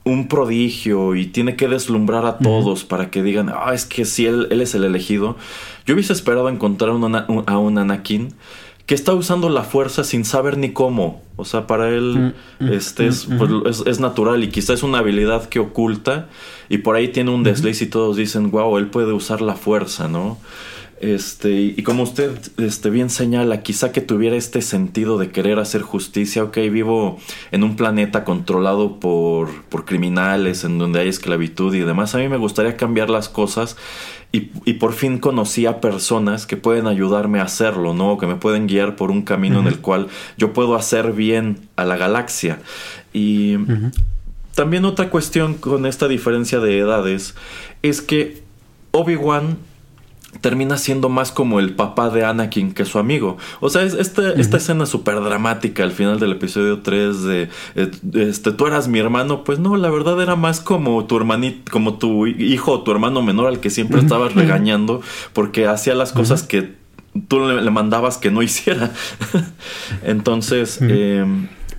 [0.05, 4.25] un prodigio y tiene que deslumbrar a todos para que digan, ah, es que si
[4.25, 5.37] él, él, es el elegido.
[5.85, 8.33] Yo hubiese esperado encontrar a un Anakin
[8.85, 11.21] que está usando la fuerza sin saber ni cómo.
[11.35, 14.99] O sea, para él mm, mm, este mm, pues, es, natural y quizá es una
[14.99, 16.27] habilidad que oculta
[16.69, 20.07] y por ahí tiene un desliz y todos dicen, wow, él puede usar la fuerza,
[20.07, 20.37] ¿no?
[21.03, 25.81] Este, y como usted este, bien señala, quizá que tuviera este sentido de querer hacer
[25.81, 27.19] justicia, ok, vivo
[27.51, 32.29] en un planeta controlado por, por criminales, en donde hay esclavitud y demás, a mí
[32.29, 33.75] me gustaría cambiar las cosas
[34.31, 38.17] y, y, por fin conocí a personas que pueden ayudarme a hacerlo, ¿no?
[38.17, 41.83] Que me pueden guiar por un camino en el cual yo puedo hacer bien a
[41.83, 42.59] la galaxia.
[43.11, 43.57] Y
[44.55, 47.35] también otra cuestión con esta diferencia de edades
[47.81, 48.41] es que
[48.91, 49.57] Obi-Wan
[50.43, 53.37] termina siendo más como el papá de Anakin que su amigo.
[53.61, 57.91] O sea, es esta, esta escena súper dramática al final del episodio 3 de, eh,
[58.13, 61.93] este, tú eras mi hermano, pues no, la verdad era más como tu hermanito, como
[61.93, 66.43] tu hijo o tu hermano menor al que siempre estabas regañando porque hacía las cosas
[66.43, 66.73] que
[67.29, 68.91] tú le, mandabas que no hiciera.
[70.03, 70.81] Entonces,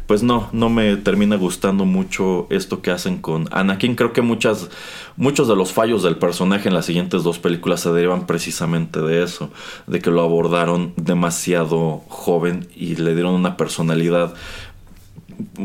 [0.06, 3.94] pues no, no me termina gustando mucho esto que hacen con Anakin.
[3.94, 4.70] Creo que muchas,
[5.16, 9.22] muchos de los fallos del personaje en las siguientes dos películas se derivan precisamente de
[9.22, 9.50] eso,
[9.86, 14.34] de que lo abordaron demasiado joven y le dieron una personalidad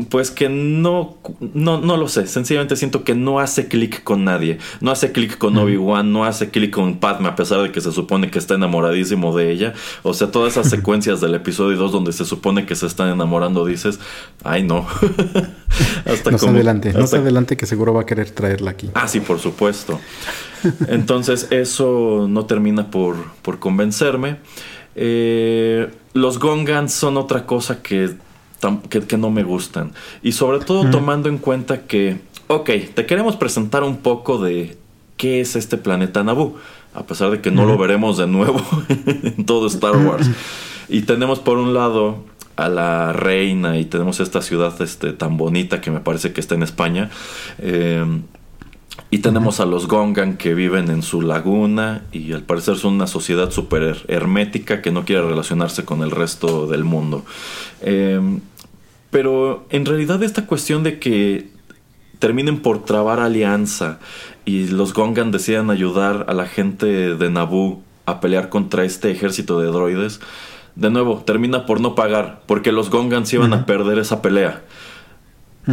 [0.08, 1.16] pues que no,
[1.54, 2.26] no, no lo sé.
[2.26, 4.58] Sencillamente siento que no hace clic con nadie.
[4.80, 7.92] No hace clic con Obi-Wan, no hace clic con Padme, a pesar de que se
[7.92, 9.74] supone que está enamoradísimo de ella.
[10.02, 13.64] O sea, todas esas secuencias del episodio 2 donde se supone que se están enamorando,
[13.64, 14.00] dices,
[14.44, 14.86] ay no.
[16.04, 18.90] hasta más adelante, más adelante que seguro va a querer traerla aquí.
[18.94, 20.00] Ah, sí, por supuesto.
[20.88, 24.36] Entonces, eso no termina por, por convencerme.
[24.96, 28.10] Eh, los Gongans son otra cosa que
[28.88, 29.92] que, no me gustan.
[30.22, 34.76] Y sobre todo tomando en cuenta que, ok, te queremos presentar un poco de
[35.16, 36.56] qué es este planeta Naboo,
[36.94, 40.30] a pesar de que no lo veremos de nuevo en todo Star Wars.
[40.88, 42.24] Y tenemos por un lado
[42.56, 46.54] a la reina y tenemos esta ciudad este, tan bonita que me parece que está
[46.54, 47.10] en España.
[47.58, 48.04] Eh,
[49.10, 53.06] y tenemos a los Gongan que viven en su laguna y al parecer son una
[53.06, 57.24] sociedad súper hermética que no quiere relacionarse con el resto del mundo.
[57.82, 58.20] Eh,
[59.10, 61.48] pero en realidad esta cuestión de que
[62.18, 63.98] terminen por trabar alianza
[64.44, 69.60] y los Gongan decidan ayudar a la gente de Naboo a pelear contra este ejército
[69.60, 70.20] de droides,
[70.76, 74.62] de nuevo, termina por no pagar, porque los Gongans iban a perder esa pelea.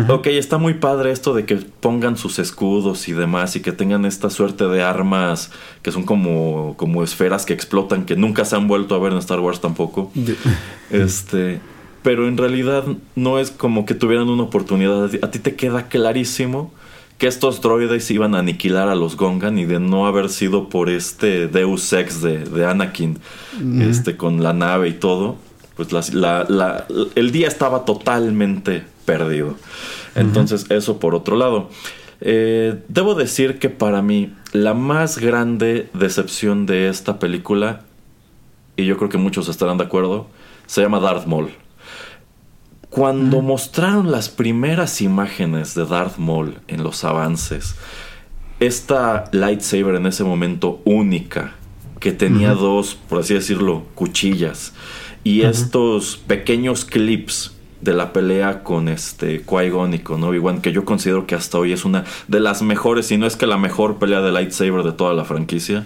[0.09, 4.05] Ok, está muy padre esto de que pongan sus escudos y demás y que tengan
[4.05, 8.67] esta suerte de armas que son como, como esferas que explotan, que nunca se han
[8.67, 10.11] vuelto a ver en Star Wars tampoco.
[10.91, 11.61] este,
[12.03, 12.83] pero en realidad
[13.15, 15.09] no es como que tuvieran una oportunidad.
[15.21, 16.73] A ti te queda clarísimo
[17.17, 20.89] que estos droides iban a aniquilar a los Gongan y de no haber sido por
[20.89, 23.19] este Deus Ex de, Anakin,
[23.79, 25.37] este, con la nave y todo,
[25.75, 25.89] pues
[27.15, 29.55] el día estaba totalmente perdido.
[30.15, 31.69] Entonces, eso por otro lado.
[32.19, 37.83] Eh, debo decir que para mí la más grande decepción de esta película,
[38.75, 40.27] y yo creo que muchos estarán de acuerdo,
[40.65, 41.51] se llama Darth Maul.
[42.89, 47.75] Cuando mostraron las primeras imágenes de Darth Maul en los avances,
[48.59, 51.55] esta lightsaber en ese momento única,
[51.99, 54.73] que tenía dos, por así decirlo, cuchillas,
[55.23, 60.85] y estos pequeños clips de la pelea con este Qui-Gon y con Obi-Wan, que yo
[60.85, 63.97] considero que hasta hoy es una de las mejores, si no es que la mejor
[63.97, 65.85] pelea de lightsaber de toda la franquicia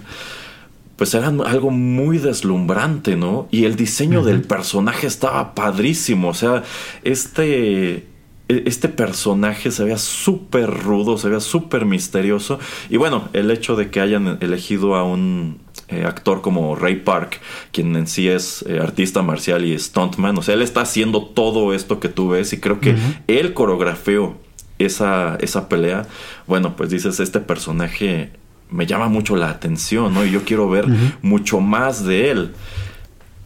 [0.96, 3.48] pues era algo muy deslumbrante, ¿no?
[3.50, 6.62] Y el diseño del personaje estaba padrísimo, o sea,
[7.02, 8.06] este
[8.48, 12.58] e, este personaje se veía súper rudo, se veía súper misterioso.
[12.90, 15.58] Y bueno, el hecho de que hayan elegido a un
[15.92, 17.40] eh, actor como Ray Park,
[17.72, 21.74] quien en sí es eh, artista marcial y stuntman, o sea, él está haciendo todo
[21.74, 24.36] esto que tú ves y creo que él coreografió
[24.78, 26.06] esa, esa pelea.
[26.46, 28.30] Bueno, pues dices, este personaje
[28.70, 30.24] me llama mucho la atención, ¿no?
[30.24, 30.86] Y yo quiero ver
[31.20, 32.52] mucho más de él.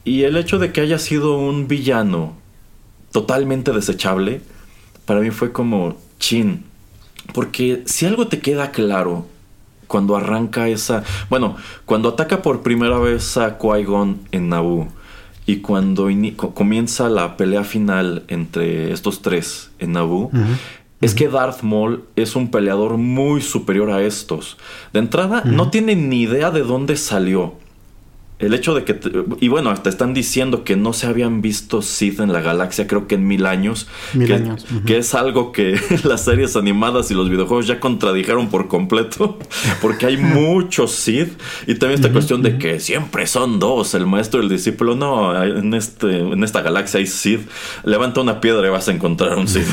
[0.04, 2.36] Y el hecho de que haya sido un villano
[3.10, 4.40] totalmente desechable,
[5.04, 6.64] para mí fue como chin.
[7.34, 9.26] Porque si algo te queda claro
[9.86, 11.02] cuando arranca esa.
[11.30, 14.88] Bueno, cuando ataca por primera vez a Qui-Gon en Naboo
[15.46, 16.08] y cuando
[16.54, 20.30] comienza la pelea final entre estos tres en Naboo,
[21.00, 24.56] es que Darth Maul es un peleador muy superior a estos.
[24.92, 27.54] De entrada, no tienen ni idea de dónde salió.
[28.38, 29.00] El hecho de que...
[29.40, 33.06] y bueno, te están diciendo que no se habían visto Sith en la galaxia, creo
[33.06, 33.88] que en mil años.
[34.12, 34.66] Mil años.
[34.84, 39.38] Que es algo que las series animadas y los videojuegos ya contradijeron por completo.
[39.80, 41.40] Porque hay muchos Sith.
[41.66, 44.94] Y también esta cuestión de que siempre son dos, el maestro y el discípulo.
[44.94, 47.48] No, en, este, en esta galaxia hay Sith.
[47.84, 49.66] Levanta una piedra y vas a encontrar un Sith.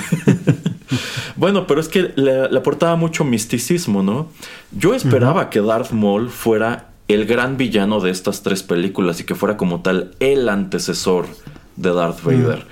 [1.35, 4.30] bueno, pero es que le, aportaba mucho misticismo, ¿no?
[4.72, 9.35] Yo esperaba que Darth Maul fuera el gran villano de estas tres películas y que
[9.35, 11.27] fuera como tal el antecesor
[11.75, 12.65] de Darth Vader.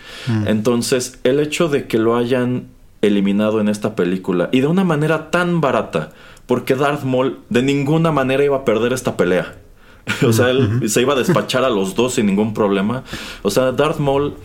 [0.46, 2.68] Entonces, el hecho de que lo hayan
[3.02, 6.12] eliminado en esta película y de una manera tan barata,
[6.46, 9.56] porque Darth Maul de ninguna manera iba a perder esta pelea.
[10.28, 13.04] o sea, él se iba a despachar a los dos sin ningún problema.
[13.44, 14.36] O sea, Darth Maul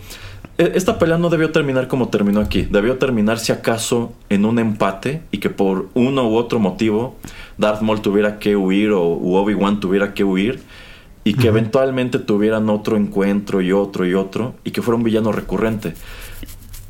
[0.57, 2.63] esta pelea no debió terminar como terminó aquí.
[2.63, 7.15] Debió terminar si acaso en un empate y que por uno u otro motivo
[7.57, 10.61] Darth Maul tuviera que huir o Obi-Wan tuviera que huir
[11.23, 15.31] y que eventualmente tuvieran otro encuentro y otro y otro y que fuera un villano
[15.31, 15.93] recurrente.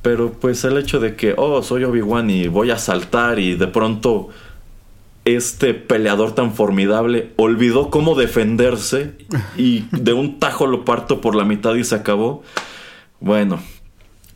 [0.01, 3.67] Pero pues el hecho de que, oh, soy Obi-Wan y voy a saltar y de
[3.67, 4.29] pronto
[5.25, 9.15] este peleador tan formidable olvidó cómo defenderse
[9.57, 12.43] y de un tajo lo parto por la mitad y se acabó.
[13.19, 13.59] Bueno,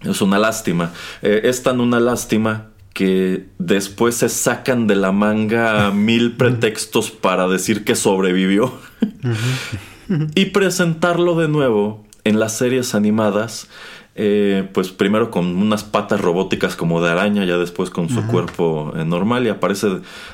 [0.01, 0.91] es una lástima.
[1.21, 7.47] Eh, es tan una lástima que después se sacan de la manga mil pretextos para
[7.47, 8.73] decir que sobrevivió
[10.35, 13.69] y presentarlo de nuevo en las series animadas
[14.13, 18.91] eh, pues primero con unas patas robóticas como de araña, ya después con su cuerpo
[18.97, 19.87] eh, normal y aparece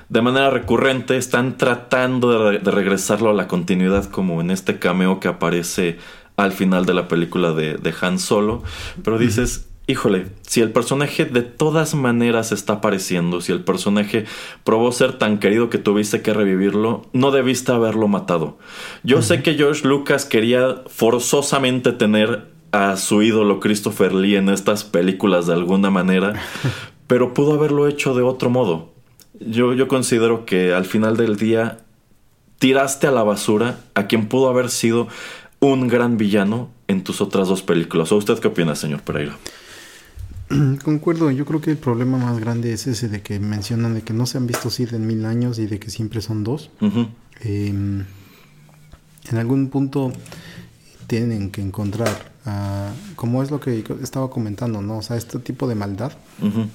[0.10, 1.16] de manera recurrente.
[1.16, 6.00] Están tratando de, regresarlo a la continuidad como en este cameo que aparece
[6.38, 8.64] al final de la película de, Han Solo.
[9.04, 14.26] Pero dices, híjole, si el personaje de todas maneras está apareciendo, si el personaje
[14.64, 18.58] probó ser tan querido que tuviste que revivirlo, no debiste haberlo matado.
[19.04, 24.84] Yo sé que George Lucas quería forzosamente tener a su ídolo Christopher Lee en estas
[24.84, 26.34] películas de alguna manera,
[27.08, 28.92] pero pudo haberlo hecho de otro modo.
[29.40, 31.80] Yo, yo considero que al final del día
[32.60, 35.08] tiraste a la basura a quien pudo haber sido
[35.60, 38.12] un gran villano en tus otras dos películas.
[38.12, 39.38] ¿O usted qué opina, señor Pereira?
[40.84, 44.14] Concuerdo, yo creo que el problema más grande es ese de que mencionan de que
[44.14, 46.70] no se han visto Sid en mil años y de que siempre son dos.
[47.42, 48.06] Em,
[49.30, 50.14] en algún punto
[51.08, 52.38] tienen que encontrar
[53.16, 55.00] como es lo que estaba comentando, ¿no?
[55.00, 56.14] O sea, este tipo de maldad,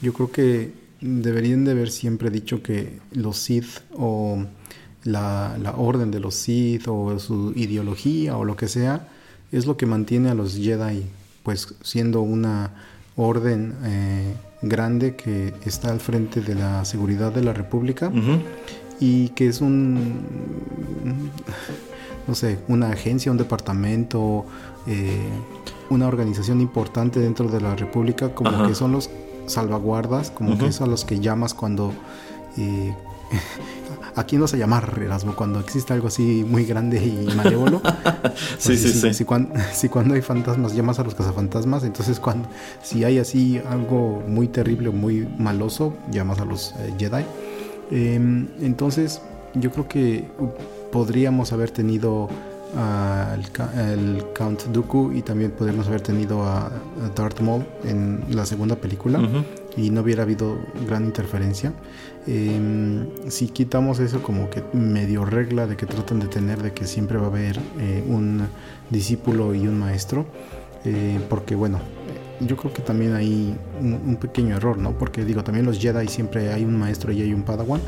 [0.02, 4.44] yo creo que deberían de haber siempre dicho que los Sith o
[5.04, 9.08] la, orden de los Sith o su ideología o lo que sea,
[9.50, 11.04] es lo que mantiene a los Jedi,
[11.42, 12.70] pues siendo una
[13.16, 18.10] orden eh, grande que está al frente de la seguridad de la República
[19.00, 20.22] y que es un,
[22.26, 24.46] no sé, una agencia, un departamento,
[24.86, 25.28] eh,
[25.90, 29.10] una organización importante dentro de la República, como que son los
[29.46, 31.92] salvaguardas, como que son los que llamas cuando...
[32.56, 32.94] Eh,
[34.16, 37.80] aquí no se llama Erasmo, cuando existe algo así muy grande y malévolo.
[38.58, 39.12] sí, sí, sí.
[39.72, 42.48] Si, cuando, hay fantasmas llamas a los cazafantasmas, entonces cuando
[42.82, 47.24] si hay así algo muy terrible o muy maloso, llamas a los eh, Jedi.
[47.90, 49.20] Em, entonces
[49.54, 50.28] yo creo que
[50.90, 52.28] podríamos haber tenido
[52.76, 56.70] al Count Dooku y también podríamos haber tenido a,
[57.14, 59.20] Darth Maul en la segunda película
[59.76, 60.56] y no hubiera habido
[60.86, 61.72] gran interferencia.
[62.26, 66.86] Em, si quitamos eso como que medio regla de que tratan de tener de que
[66.86, 68.46] siempre va a haber eh, un
[68.90, 70.26] discípulo y un maestro,
[70.84, 71.80] eh, porque bueno,
[72.40, 74.92] yo creo que también hay un, un, pequeño error, ¿no?
[74.92, 77.80] Porque digo, también los Jedi siempre hay un maestro y hay un Padawan,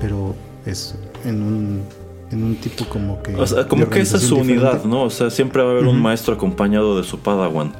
[0.00, 0.34] pero
[0.66, 0.94] es
[1.24, 1.82] en un
[2.30, 3.34] en un tipo como que...
[3.34, 5.02] O sea, como que esa es su unidad, ¿no?
[5.04, 7.72] O sea, siempre va a haber un maestro acompañado de su Padawan.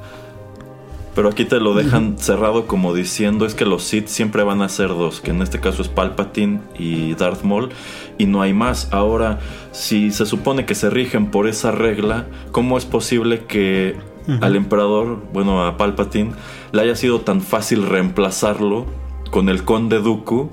[1.14, 4.68] Pero aquí te lo dejan cerrado como diciendo es que los Sith siempre van a
[4.68, 7.70] ser dos, que en este caso es Palpatine y Darth Maul,
[8.16, 8.88] y no hay más.
[8.92, 9.40] Ahora,
[9.72, 13.96] si se supone que se rigen por esa regla, ¿cómo es posible que
[14.40, 16.32] al emperador, bueno, a Palpatine,
[16.70, 18.86] le haya sido tan fácil reemplazarlo
[19.32, 20.50] con el conde Dooku?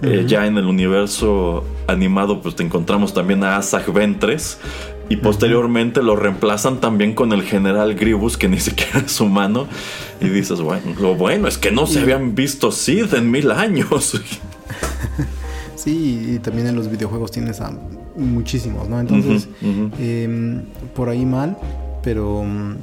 [0.00, 4.60] Eh, ya en el universo animado, pues te encontramos también a Asajj Ventres.
[5.10, 9.66] Y posteriormente lo reemplazan también con el general Gribus, que ni siquiera es humano.
[10.20, 14.20] Y dices, bueno, lo bueno es que no se habían visto Sid en mil años.
[15.78, 17.72] Sí, y también en los videojuegos tienes a
[18.16, 18.98] muchísimos, ¿no?
[18.98, 19.48] Entonces,
[20.00, 20.64] em,
[20.94, 21.56] por ahí mal,
[22.02, 22.74] pero mm,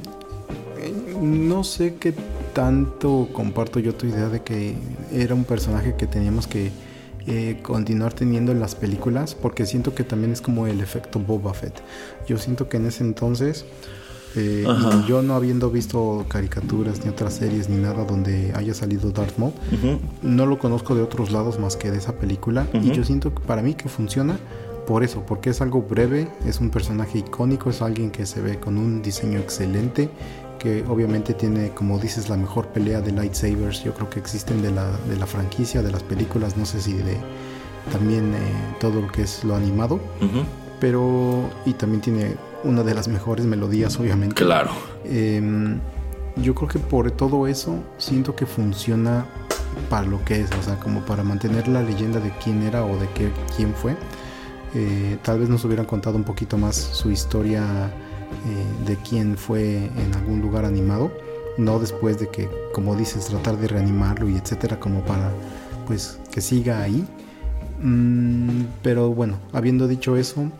[1.20, 2.14] no sé qué
[2.54, 4.74] tanto comparto yo tu idea de que
[5.12, 6.70] era un personaje que teníamos que
[7.26, 11.54] eh, continuar teniendo en las películas porque siento que también es como el efecto Boba
[11.54, 11.82] Fett.
[12.28, 13.64] Yo siento que en ese entonces,
[14.36, 14.64] eh,
[15.08, 19.52] yo no habiendo visto caricaturas ni otras series ni nada donde haya salido Darth Maul,
[20.22, 22.66] no lo conozco de otros lados más que de esa película.
[22.74, 24.38] Y yo siento que para mí que funciona
[24.86, 28.60] por eso, porque es algo breve, es un personaje icónico, es alguien que se ve
[28.60, 30.08] con un diseño excelente,
[30.66, 34.72] que obviamente tiene, como dices, la mejor pelea de lightsabers, yo creo que existen de
[34.72, 37.16] la, de la franquicia, de las películas, no sé si de
[37.92, 38.38] también eh,
[38.80, 40.00] todo lo que es lo animado,
[40.80, 42.34] pero y también tiene
[42.64, 44.34] una de las mejores melodías, obviamente.
[44.34, 44.72] Claro.
[45.04, 45.78] Em,
[46.34, 49.24] yo creo que por todo eso siento que funciona
[49.88, 52.98] para lo que es, o sea, como para mantener la leyenda de quién era o
[52.98, 53.94] de qué, quién fue.
[54.74, 57.62] Eh, tal vez nos hubieran contado un poquito más su historia
[58.86, 61.10] de quién fue en algún lugar animado.
[61.58, 65.32] no después de que, como dices, tratar de reanimarlo y etcétera, como para
[65.86, 67.06] pues que siga ahí.
[67.80, 70.50] Mm, pero bueno, habiendo dicho eso,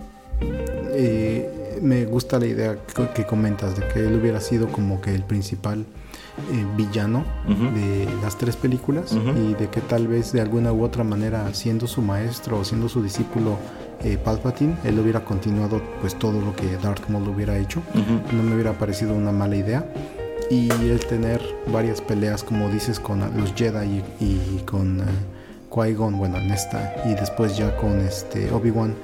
[0.93, 2.79] eh, me gusta la idea
[3.15, 5.85] que, comentas de que él hubiera sido como que el principal
[6.53, 11.05] eh, villano de las tres películas y de que tal vez de alguna u otra
[11.05, 13.59] manera siendo su maestro o siendo su discípulo
[14.03, 17.83] eh, Palpatine, él hubiera continuado pues todo lo que Darth Maul hubiera hecho.
[18.33, 19.85] No me hubiera parecido una mala idea.
[20.51, 21.41] Y el tener
[21.73, 25.05] varias peleas, como dices, con los Jedi y, con uh,
[25.71, 28.95] Qui-Gon, bueno, en esta, y después ya con este Obi-Wan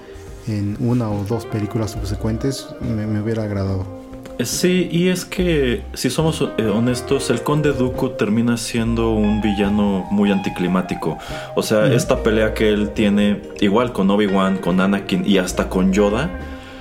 [0.46, 4.01] en una o dos películas subsecuentes, me hubiera agradado.
[4.40, 10.06] Sí, y es que, si somos eh, honestos, el conde Dooku termina siendo un villano
[10.10, 11.18] muy anticlimático.
[11.54, 15.92] O sea, esta pelea que él tiene, igual con Obi-Wan, con Anakin y hasta con
[15.92, 16.30] Yoda,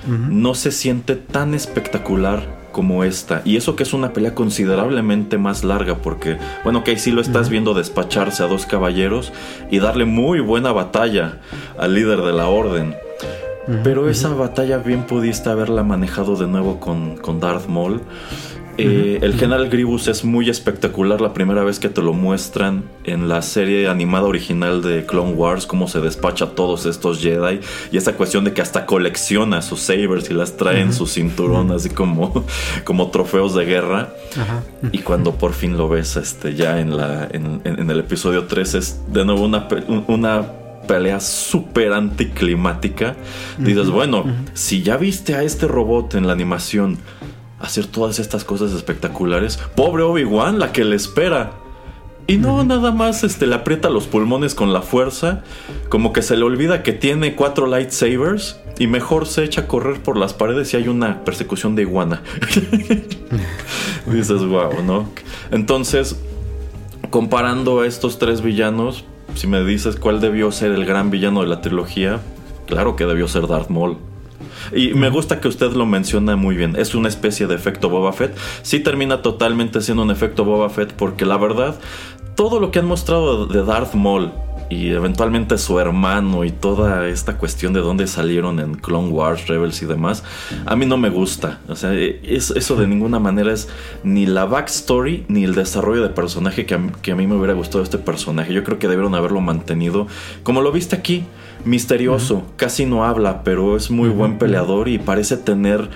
[0.08, 3.42] no se siente tan espectacular como esta.
[3.46, 7.50] Y eso que es una pelea considerablemente más larga, porque, bueno, que sí lo estás
[7.50, 9.32] viendo despacharse a dos caballeros
[9.70, 11.40] y darle muy buena batalla
[11.78, 12.96] al líder de la orden.
[13.84, 18.02] Pero esa batalla bien pudiste haberla manejado de nuevo con, con Darth Maul.
[18.78, 23.28] Eh, el general Grievous es muy espectacular la primera vez que te lo muestran en
[23.28, 27.60] la serie animada original de Clone Wars, cómo se despacha a todos estos Jedi
[27.92, 31.72] y esa cuestión de que hasta colecciona sus sabers y las trae en su cinturón
[31.72, 32.46] así como,
[32.84, 34.14] como trofeos de guerra.
[34.92, 39.02] Y cuando por fin lo ves este, ya en, la, en, el episodio 3 es
[39.12, 39.68] de nuevo una,
[40.08, 43.16] una pelea súper anticlimática.
[43.58, 46.98] Dices, bueno, si ya viste a este robot en la animación
[47.60, 51.52] hacer todas estas cosas espectaculares, pobre Obi-Wan, la que le espera.
[52.28, 55.44] Y no, nada más este, le aprieta los pulmones con la fuerza,
[55.90, 60.02] como que se le olvida que tiene cuatro lightsabers y mejor se echa a correr
[60.02, 62.22] por las paredes y hay una persecución de iguana.
[64.06, 65.10] Dices, wow, ¿no?
[65.52, 66.16] Entonces,
[67.10, 69.04] comparando a estos tres villanos,
[69.36, 72.20] si me dices cuál debió ser el gran villano de la trilogía,
[72.68, 73.98] claro que debió ser Darth Maul.
[74.74, 76.76] Y me gusta que usted lo menciona muy bien.
[76.76, 78.38] Es una especie de efecto Boba Fett.
[78.62, 81.80] Sí termina totalmente siendo un efecto Boba Fett porque la verdad,
[82.36, 84.32] todo lo que han mostrado de Darth Maul
[84.72, 89.82] y eventualmente su hermano y toda esta cuestión de dónde salieron en Clone Wars, Rebels
[89.82, 90.24] y demás,
[90.66, 91.60] a mí no me gusta.
[91.68, 93.68] O sea, eso de ninguna manera es
[94.06, 97.54] ni la backstory ni el desarrollo de personaje que a, que a mí me hubiera
[97.54, 98.54] gustado este personaje.
[98.54, 100.08] Yo creo que debieron haberlo mantenido
[100.44, 101.26] como lo viste aquí
[101.66, 105.90] misterioso, casi no habla, pero es muy buen peleador y parece tener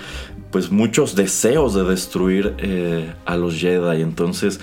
[0.56, 4.02] pues muchos deseos de destruir eh, a los Jedi.
[4.02, 4.62] Entonces,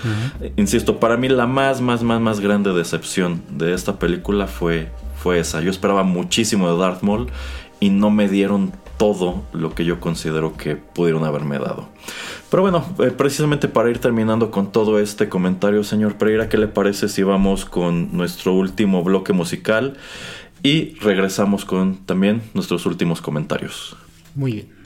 [0.57, 4.89] insisto, para mí la más, más, más, más grande decepción de esta película fue,
[5.21, 5.61] fue esa.
[5.61, 7.27] Yo esperaba muchísimo de Darth Maul
[7.79, 11.87] y no me dieron todo lo que yo considero que pudieron haberme dado.
[12.49, 16.67] Pero bueno, eh, precisamente para ir terminando con todo este comentario, señor Pereira, ¿qué le
[16.67, 19.95] parece si vamos con nuestro último bloque musical
[20.63, 23.95] y regresamos con también nuestros últimos comentarios?
[24.33, 24.82] Muy bien.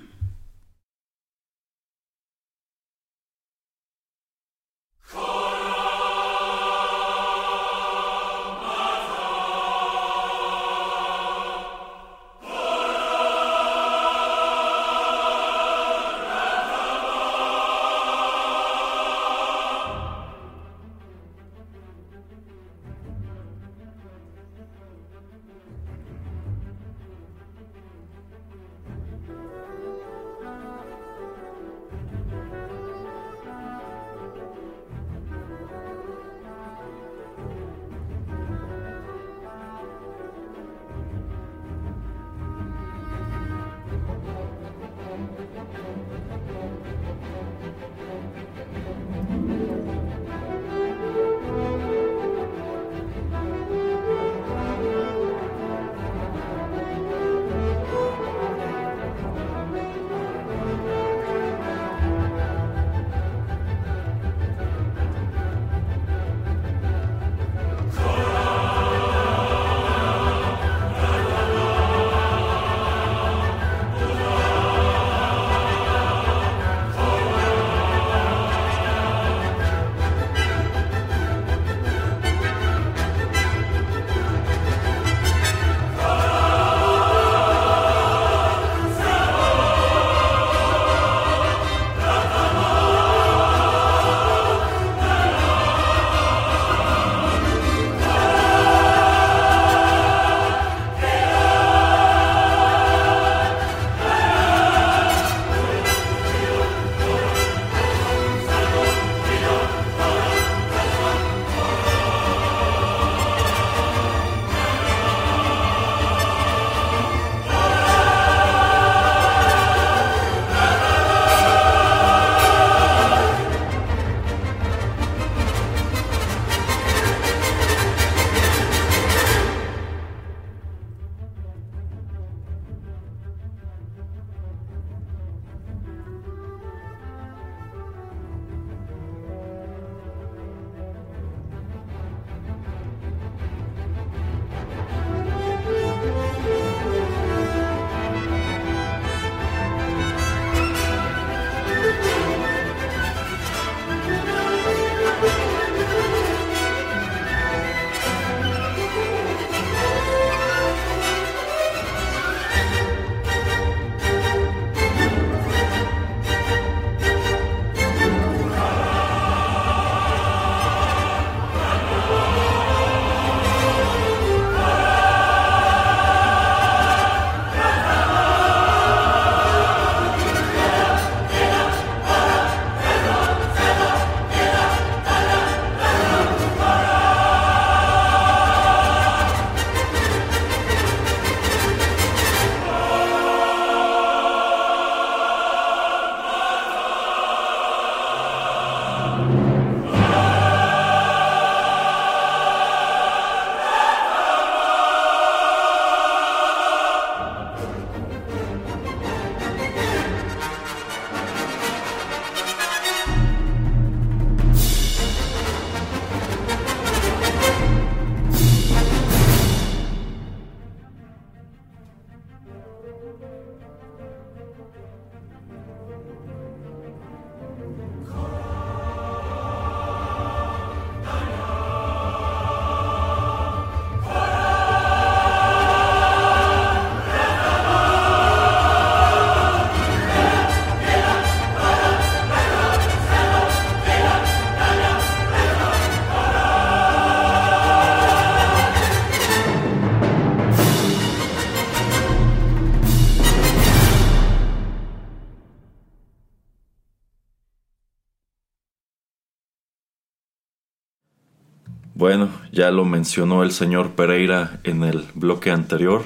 [262.58, 266.04] Ya lo mencionó el señor Pereira en el bloque anterior.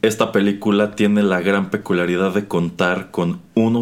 [0.00, 3.80] Esta película tiene la gran peculiaridad de contar con uno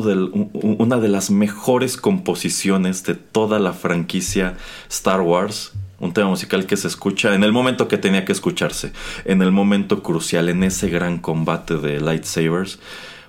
[0.63, 4.57] una de las mejores composiciones de toda la franquicia
[4.89, 5.75] Star Wars.
[5.99, 8.93] Un tema musical que se escucha en el momento que tenía que escucharse,
[9.27, 12.79] en el momento crucial, en ese gran combate de lightsabers.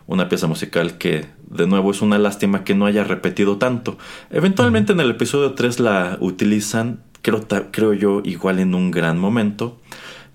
[0.05, 3.97] Una pieza musical que, de nuevo, es una lástima que no haya repetido tanto.
[4.29, 9.77] Eventualmente en el episodio 3 la utilizan, creo, creo yo, igual en un gran momento.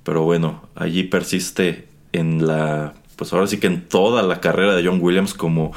[0.02, 4.84] Pero bueno, allí persiste en la, pues ahora sí que en toda la carrera de
[4.84, 5.72] John Williams como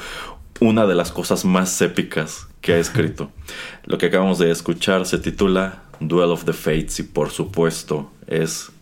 [0.60, 3.30] una de las cosas más épicas que ha escrito.
[3.84, 8.72] Lo que acabamos de escuchar se titula Duel of the Fates y por supuesto es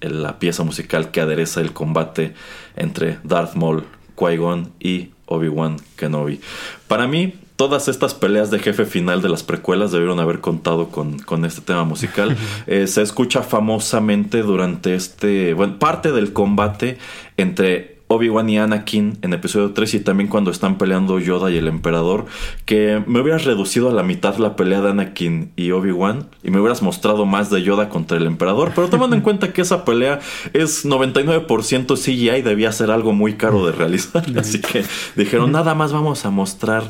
[0.00, 2.34] la pieza musical que adereza el combate
[2.76, 3.84] entre Darth Maul,
[4.16, 6.40] Qui-Gon y Obi-Wan Kenobi.
[6.88, 11.18] Para mí, todas estas peleas de jefe final de las precuelas debieron haber contado con,
[11.18, 12.36] con este tema musical.
[12.66, 16.98] Eh, se escucha famosamente durante este, bueno, parte del combate
[17.36, 21.68] entre Obi-Wan y Anakin en episodio 3 y también cuando están peleando Yoda y el
[21.68, 22.26] emperador,
[22.64, 26.60] que me hubieras reducido a la mitad la pelea de Anakin y Obi-Wan y me
[26.60, 30.20] hubieras mostrado más de Yoda contra el emperador, pero tomando en cuenta que esa pelea
[30.52, 34.84] es 99% CGI, debía ser algo muy caro de realizar, así que
[35.16, 36.84] dijeron, nada más vamos a mostrar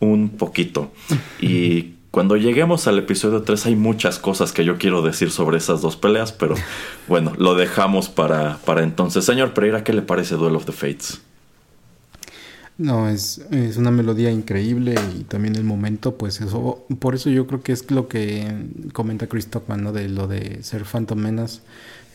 [0.00, 0.90] un poquito.
[1.40, 5.80] Y cuando lleguemos al episodio 3 hay muchas cosas que yo quiero decir sobre esas
[5.80, 6.56] dos peleas, pero
[7.08, 9.24] bueno, lo dejamos para, para entonces.
[9.24, 11.20] Señor Pereira, ¿qué le parece Duel of the Fates?
[12.78, 17.46] No, es, es, una melodía increíble y también el momento, pues eso, por eso yo
[17.46, 18.50] creo que es lo que
[18.94, 19.92] comenta Chris Stockman, ¿no?
[19.92, 21.60] De lo de ser Phantom Menace,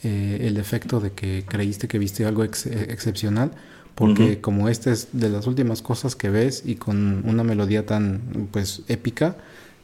[0.04, 3.52] eh, el efecto de que creíste que viste algo excepcional,
[3.96, 8.50] porque como esta es de las últimas cosas que ves y con una melodía tan,
[8.52, 9.38] pues, épica,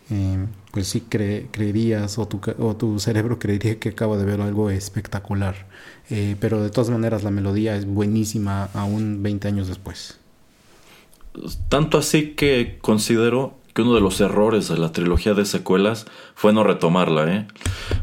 [0.10, 4.70] eh, pues sí creerías o tu, o tu, cerebro creería que acabo de ver algo
[4.70, 5.68] espectacular.
[6.10, 10.20] Eh, pero de todas maneras la melodía es buenísima aún 20 años después.
[11.70, 16.06] Tanto así que considero que uno de los errores de la trilogía de secuelas
[16.36, 17.34] fue no retomarla.
[17.34, 17.48] ¿eh?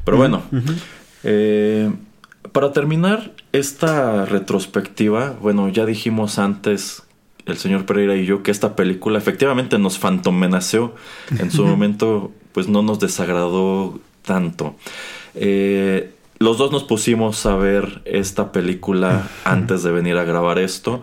[0.04, 0.42] Pero bueno,
[1.24, 1.92] eh,
[2.52, 7.02] para terminar esta retrospectiva, bueno, ya dijimos antes
[7.46, 10.94] el señor Pereira y yo que esta película efectivamente nos fantomenaceó
[11.38, 14.76] en su momento, pues no nos desagradó tanto.
[15.34, 21.00] Eh, los dos nos pusimos a ver esta película antes de venir a grabar esto.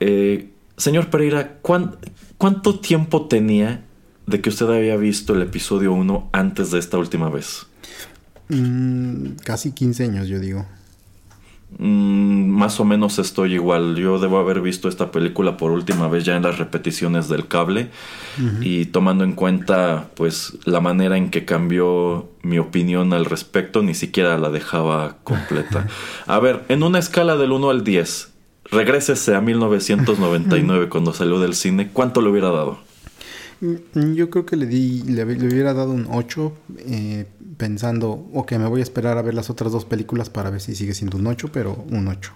[0.00, 3.84] Eh, señor Pereira, ¿cuánto tiempo tenía
[4.26, 7.66] de que usted había visto el episodio 1 antes de esta última vez?
[8.48, 10.66] Mm, casi 15 años, yo digo.
[11.76, 13.96] Mm, más o menos estoy igual.
[13.96, 17.90] Yo debo haber visto esta película por última vez ya en las repeticiones del cable
[18.60, 23.94] y tomando en cuenta pues la manera en que cambió mi opinión al respecto, ni
[23.94, 25.86] siquiera la dejaba completa.
[26.26, 28.32] A ver, en una escala del 1 al 10,
[28.70, 32.78] regrésese a 1999 cuando salió del cine, ¿cuánto le hubiera dado?
[33.60, 37.26] Mm, yo creo que le di, le, hubiera dado un 8, eh,
[37.56, 40.74] pensando, ok, me voy a esperar a ver las otras dos películas para ver si
[40.74, 42.32] sigue siendo un 8, pero un 8.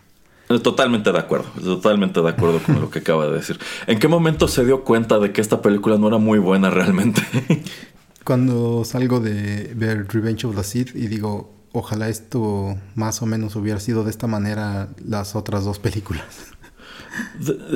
[0.48, 3.58] Eh, totalmente de acuerdo, totalmente de acuerdo con lo que acaba de decir.
[3.86, 7.22] ¿En qué momento se dio cuenta de que esta película no era muy buena realmente?
[8.24, 13.56] Cuando salgo de ver Revenge of the Sith y digo, ojalá esto más o menos
[13.56, 16.52] hubiera sido de esta manera las otras dos películas.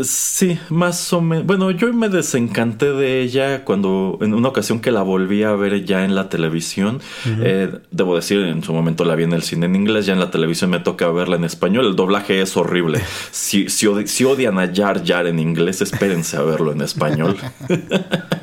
[0.03, 1.47] Sí, más o menos.
[1.47, 5.85] Bueno, yo me desencanté de ella cuando en una ocasión que la volví a ver
[5.85, 7.01] ya en la televisión.
[7.27, 10.21] Eh, debo decir, en su momento la vi en el cine en inglés, ya en
[10.21, 11.87] la televisión me toca verla en español.
[11.87, 13.01] El doblaje es horrible.
[13.31, 17.37] Si, si, odian a Jar Jar en inglés, espérense a verlo en español.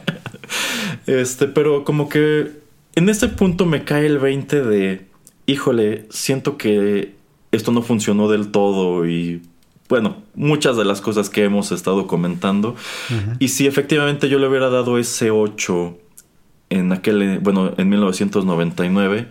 [1.07, 2.51] este, pero como que
[2.95, 5.07] en ese punto me cae el 20 de,
[5.45, 7.15] híjole, siento que
[7.51, 9.41] esto no funcionó del todo y
[9.93, 12.75] bueno, muchas de las cosas que hemos estado comentando.
[13.37, 15.95] Y si efectivamente yo le hubiera dado ese 8
[16.71, 19.27] en aquel, bueno, en 1999,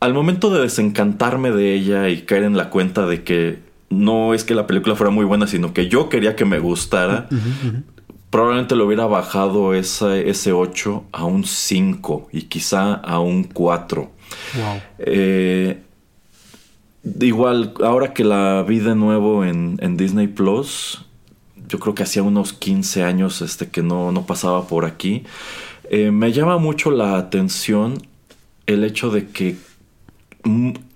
[0.00, 4.44] al momento de desencantarme de ella y caer en la cuenta de que no es
[4.44, 7.26] que la película fuera muy buena, sino que yo quería que me gustara,
[8.28, 14.10] probablemente le hubiera bajado ese, ese 8 a un 5 y quizá a un 4.
[14.56, 14.80] Wow.
[14.98, 15.80] Eh,
[17.02, 21.04] Igual, ahora que la vi de nuevo en, Disney Plus,
[21.68, 25.24] yo creo que hacía unos 15 años este, que no, no pasaba por aquí.
[25.88, 27.94] Eh, me llama mucho la atención
[28.66, 29.56] el hecho de que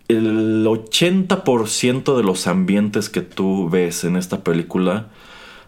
[0.08, 5.08] el 80% de los ambientes que tú ves en esta película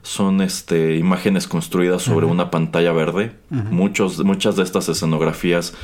[0.02, 3.32] son este, imágenes construidas sobre una pantalla verde.
[3.50, 5.74] Muchos, muchas de estas escenografías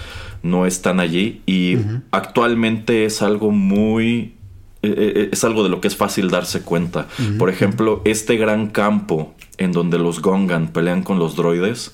[0.45, 1.79] no están allí y
[2.12, 4.37] actualmente es algo muy...
[4.83, 7.07] E, e, e, es algo de lo que es fácil darse cuenta.
[7.39, 11.93] Por ejemplo, este gran campo en donde los Gongan pelean con los droides.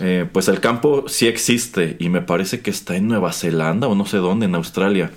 [0.00, 3.94] Eh, pues el campo sí existe y me parece que está en Nueva Zelanda o
[3.94, 5.10] no sé dónde, en Australia.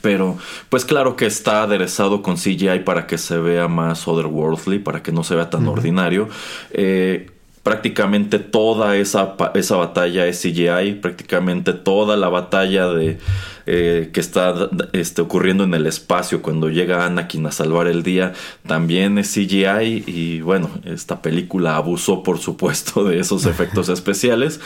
[0.00, 0.38] Pero,
[0.68, 5.12] pues claro que está aderezado con CGI para que se vea más otherworldly, para que
[5.12, 6.28] no se vea tan ordinario.
[6.70, 7.30] Eh,
[7.64, 13.18] prácticamente toda esa, esa batalla es CGI, prácticamente toda la batalla de,
[13.66, 18.34] eh, que está este, ocurriendo en el espacio cuando llega Anakin a salvar el día
[18.66, 24.60] también es CGI y bueno, esta película abusó por supuesto de esos efectos especiales,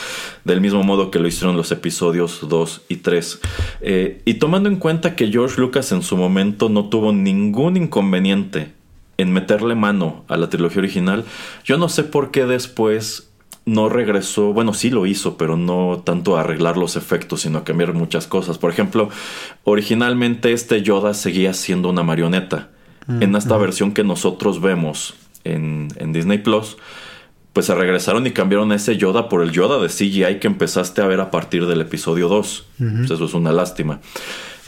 [0.45, 3.41] del mismo modo que lo hicieron los episodios 2 y 3.
[3.81, 8.78] Eh, y tomando en cuenta que George Lucas en su momento no tuvo ningún inconveniente
[9.19, 11.25] en meterle mano a la trilogía original.
[11.65, 13.29] Yo no sé por qué después
[13.67, 17.65] no regresó, bueno, sí lo hizo, pero no tanto a arreglar los efectos, sino a
[17.65, 18.57] cambiar muchas cosas.
[18.57, 19.11] Por ejemplo,
[19.65, 22.71] originalmente este Yoda seguía siendo una marioneta.
[23.07, 25.15] Mm, en esta versión que nosotros vemos
[25.45, 26.79] en, Disney Plus,
[27.53, 31.07] pues se regresaron y cambiaron ese Yoda por el Yoda de CGI que empezaste a
[31.07, 32.67] ver a partir del episodio 2.
[32.79, 34.01] Pues eso es una lástima.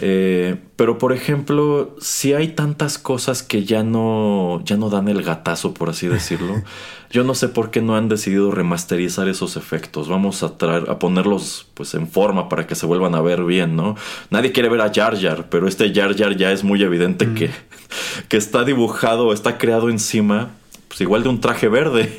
[0.03, 5.23] Eh, pero por ejemplo, si hay tantas cosas que ya no, ya no dan el
[5.23, 6.63] gatazo, por así decirlo,
[7.11, 10.09] yo no sé por qué no han decidido remasterizar esos efectos.
[10.09, 13.77] Vamos a, traer, a ponerlos pues en forma para que se vuelvan a ver bien,
[13.77, 13.95] ¿no?
[14.31, 17.35] Nadie quiere ver a Jar Jar, pero este Jar Jar ya es muy evidente mm.
[17.35, 17.51] que,
[18.29, 20.51] que está dibujado, está creado encima,
[20.89, 22.11] pues igual de un traje verde.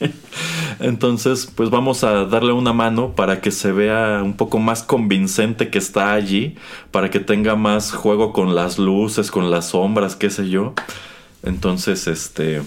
[0.80, 5.70] Entonces, pues vamos a darle una mano para que se vea un poco más convincente
[5.70, 6.56] que está allí,
[6.90, 10.74] para que tenga más juego con las luces, con las sombras, qué sé yo.
[11.42, 12.62] Entonces, este,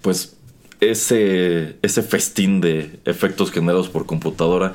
[0.00, 0.36] pues
[0.80, 4.72] ese, ese festín de efectos generados por computadora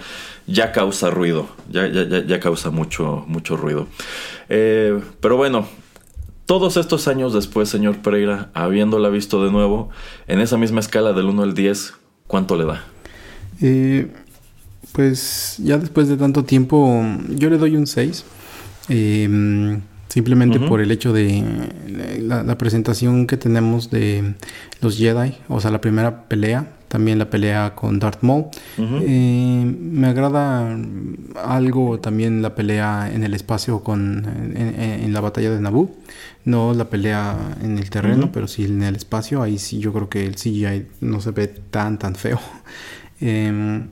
[0.48, 3.88] ya causa ruido, ya, ya, causa mucho, mucho ruido.
[4.48, 5.68] Eh, pero bueno,
[6.48, 9.90] todos estos años después, señor Pereira, habiéndola visto de nuevo,
[10.28, 11.94] en esa misma escala del 1 al 10,
[12.26, 12.86] ¿cuánto le da?
[13.62, 14.12] Eh,
[14.94, 18.26] pues ya después de tanto tiempo, yo le doy un 6.
[18.90, 21.44] Eh, simplemente por el hecho de
[22.22, 24.36] la, presentación que tenemos de
[24.82, 28.46] los Jedi, o sea, la primera pelea, también la pelea con Darth Maul.
[28.78, 30.78] Eh, me agrada
[31.44, 34.26] algo también la pelea en el espacio con
[34.56, 35.92] en, la batalla de Naboo.
[36.46, 39.42] No la pelea en el terreno, pero sí en el espacio.
[39.42, 42.40] Ahí sí yo creo que el CGI no se ve tan tan feo.
[43.20, 43.88] Em,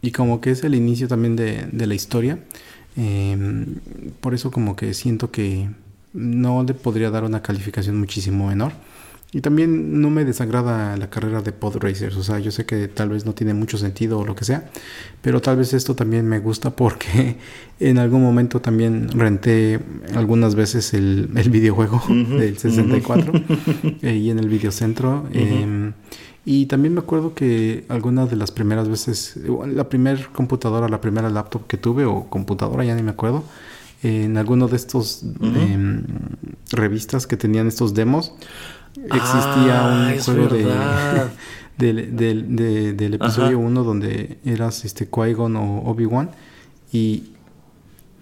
[0.00, 2.38] y como que es el inicio también de, de la historia.
[2.96, 3.76] Em,
[4.20, 5.68] por eso como que siento que
[6.12, 8.72] no le podría dar una calificación muchísimo menor.
[9.32, 12.88] Y también no me desagrada la carrera de pod racers, o sea, yo sé que
[12.88, 14.68] tal vez no tiene mucho sentido o lo que sea,
[15.22, 17.36] pero tal vez esto también me gusta porque
[17.78, 19.78] en algún momento también renté
[20.16, 23.32] algunas veces el, videojuego del 64
[24.02, 25.28] eh, y en el videocentro.
[25.32, 25.92] Em,
[26.52, 29.38] y también me acuerdo que algunas de las primeras veces,
[29.72, 33.44] la primera computadora, la primera laptop que tuve o computadora, ya ni me acuerdo,
[34.02, 36.02] en alguno de estos em,
[36.72, 38.32] revistas que tenían estos demos,
[38.96, 40.48] existía ah, un juego
[41.78, 41.94] de,
[42.94, 46.30] del episodio 1 donde eras este Qui-Gon o Obi-Wan
[46.90, 47.30] y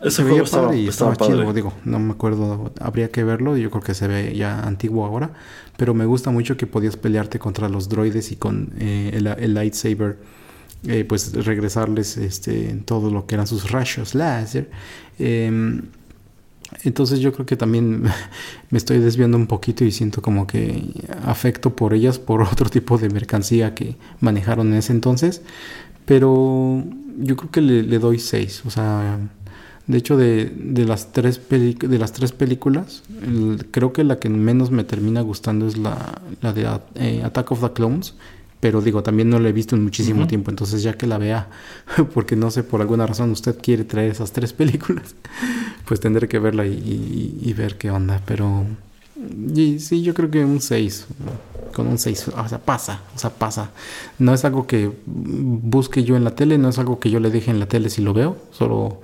[0.02, 3.82] ese juego estaba, y estaba, chido, digo, no me acuerdo, habría que verlo, yo creo
[3.82, 5.32] que se ve ya antiguo ahora,
[5.76, 10.18] pero me gusta mucho que podías pelearte contra los droides y con eh, el, lightsaber,
[10.86, 14.70] eh, pues regresarles este, todo lo que eran sus rayos láser.
[15.18, 15.82] Em,
[16.84, 18.02] entonces yo creo que también
[18.70, 20.92] me estoy desviando un poquito y siento como que
[21.24, 25.42] afecto por ellas por otro tipo de mercancía que manejaron en ese entonces.
[26.04, 26.84] Pero
[27.18, 28.62] yo creo que le, doy 6.
[28.64, 29.18] O sea,
[29.88, 30.52] de hecho de,
[30.86, 33.02] las, tres de las tres películas,
[33.70, 37.62] creo que la que menos me termina gustando es la, la de eh, Attack of
[37.62, 38.14] the Clones
[38.60, 41.48] pero digo, también no la he visto en muchísimo tiempo, entonces ya que la vea,
[42.14, 45.14] porque no sé, por alguna razón usted quiere traer esas tres películas,
[45.86, 48.66] pues tendré que verla y, ver qué onda, pero
[49.54, 51.06] y, sí, yo creo que un 6,
[51.72, 53.70] con un 6, o sea, pasa, o sea, pasa.
[54.18, 57.30] No es algo que busque yo en la tele, no es algo que yo le
[57.30, 59.00] deje en la tele si lo veo, solo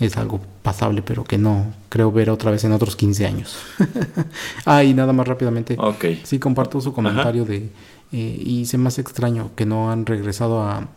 [0.00, 3.56] es algo pasable, pero que no creo ver otra vez en otros 15 años.
[4.66, 5.76] ah, y nada más rápidamente.
[6.24, 7.70] Sí, comparto su comentario de
[8.12, 10.88] eh, y se me hace extraño que no han regresado a,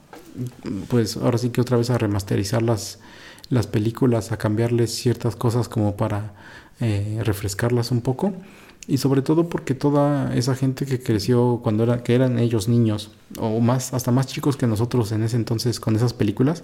[0.89, 2.99] pues ahora sí que otra vez a remasterizar las,
[3.49, 6.34] las películas, a cambiarles ciertas cosas como para
[6.80, 8.34] eh, refrescarlas un poco.
[8.88, 13.11] Y sobre todo porque toda esa gente que creció cuando era, que eran ellos niños,
[13.39, 16.63] o más, hasta más chicos que nosotros en ese entonces con esas películas,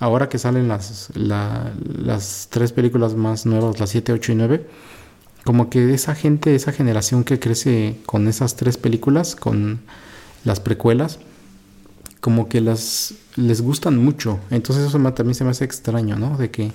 [0.00, 4.66] ahora que salen las, las tres películas más nuevas, las 7, 8 y 9,
[5.44, 9.80] como que esa gente, esa generación que crece con esas tres películas, con
[10.44, 11.20] las precuelas,
[12.20, 14.40] como que las les gustan mucho.
[14.50, 16.36] Entonces eso también se me hace extraño, ¿no?
[16.36, 16.72] De que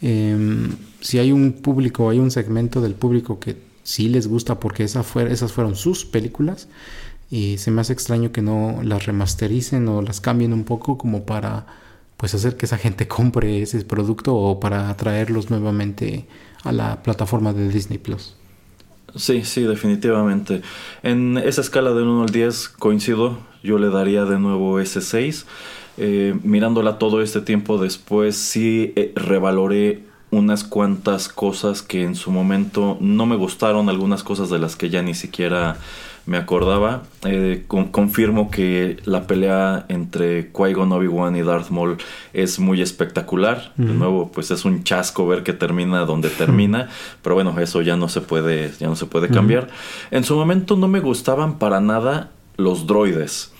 [0.00, 4.84] em, si hay un público, hay un segmento del público que sí les gusta porque
[4.84, 6.68] esas fueron sus películas
[7.30, 11.24] y se me hace extraño que no las remastericen o las cambien un poco como
[11.24, 11.66] para
[12.24, 16.24] pues hacer que esa gente compre ese producto o para atraerlos nuevamente
[16.62, 18.34] a la plataforma de Disney Plus.
[19.14, 20.62] Sí, sí, definitivamente.
[21.02, 25.44] En esa escala del 1 al 10 coincido, yo le daría de nuevo ese 6.
[25.98, 32.30] Eh, mirándola todo este tiempo después, sí eh, revaloré unas cuantas cosas que en su
[32.30, 35.76] momento no me gustaron, algunas cosas de las que ya ni siquiera
[36.26, 37.02] me acordaba.
[37.24, 41.98] Eh, confirmo que la pelea entre Qui-Gon, Obi-Wan y Darth Maul
[42.32, 43.72] es muy espectacular.
[43.76, 46.88] De nuevo, pues es un chasco ver que termina donde termina,
[47.22, 49.68] pero bueno, eso ya no se puede, ya no se puede cambiar.
[50.10, 53.52] En su momento no me gustaban para nada los droides.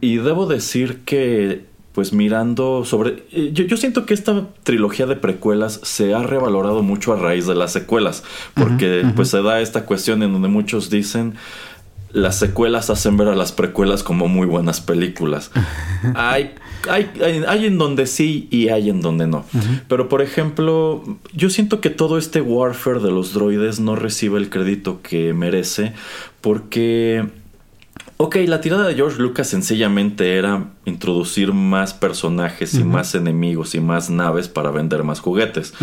[0.00, 3.22] Y debo decir que pues mirando sobre...
[3.30, 7.54] Eh, yo, siento que esta trilogía de precuelas se ha revalorado mucho a raíz de
[7.54, 8.24] las secuelas,
[8.54, 11.34] porque pues se da esta cuestión en donde muchos dicen
[12.14, 15.50] las secuelas hacen ver a las precuelas como muy buenas películas.
[16.14, 16.54] hay,
[16.88, 17.10] hay,
[17.46, 19.44] hay, en donde sí y hay en donde no.
[19.88, 21.02] Pero por ejemplo,
[21.34, 25.92] yo siento que todo este warfare de los droides no recibe el crédito que merece
[26.40, 27.26] porque
[28.16, 33.80] Ok, la tirada de George Lucas sencillamente era introducir más personajes y más enemigos y
[33.80, 35.74] más naves para vender más juguetes.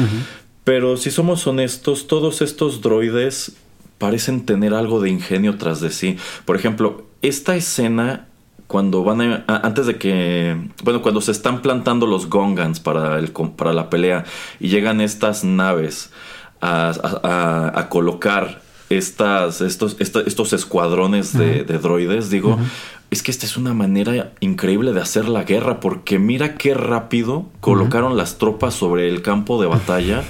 [0.63, 3.57] Pero si somos honestos, todos estos droides
[4.01, 6.17] parecen tener algo de ingenio tras de sí.
[6.43, 8.27] Por ejemplo, esta escena
[8.65, 13.31] cuando van a, antes de que bueno cuando se están plantando los gongans para el
[13.31, 14.23] para la pelea
[14.59, 16.09] y llegan estas naves
[16.61, 18.61] a, a colocar
[18.91, 22.59] estas, estos, estos escuadrones de, droides, digo,
[23.11, 27.45] es que esta es una manera increíble de hacer la guerra, porque mira qué rápido
[27.59, 30.23] colocaron las tropas sobre el campo de batalla.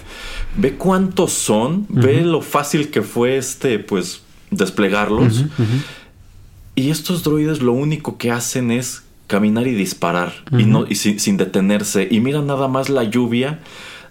[0.58, 5.46] Ve cuántos son, ve lo fácil que fue este, pues, desplegarlos.
[6.74, 11.20] Y estos droides lo único que hacen es caminar y disparar, y, no, y sin,
[11.20, 12.08] sin detenerse.
[12.10, 13.60] Y mira nada más la lluvia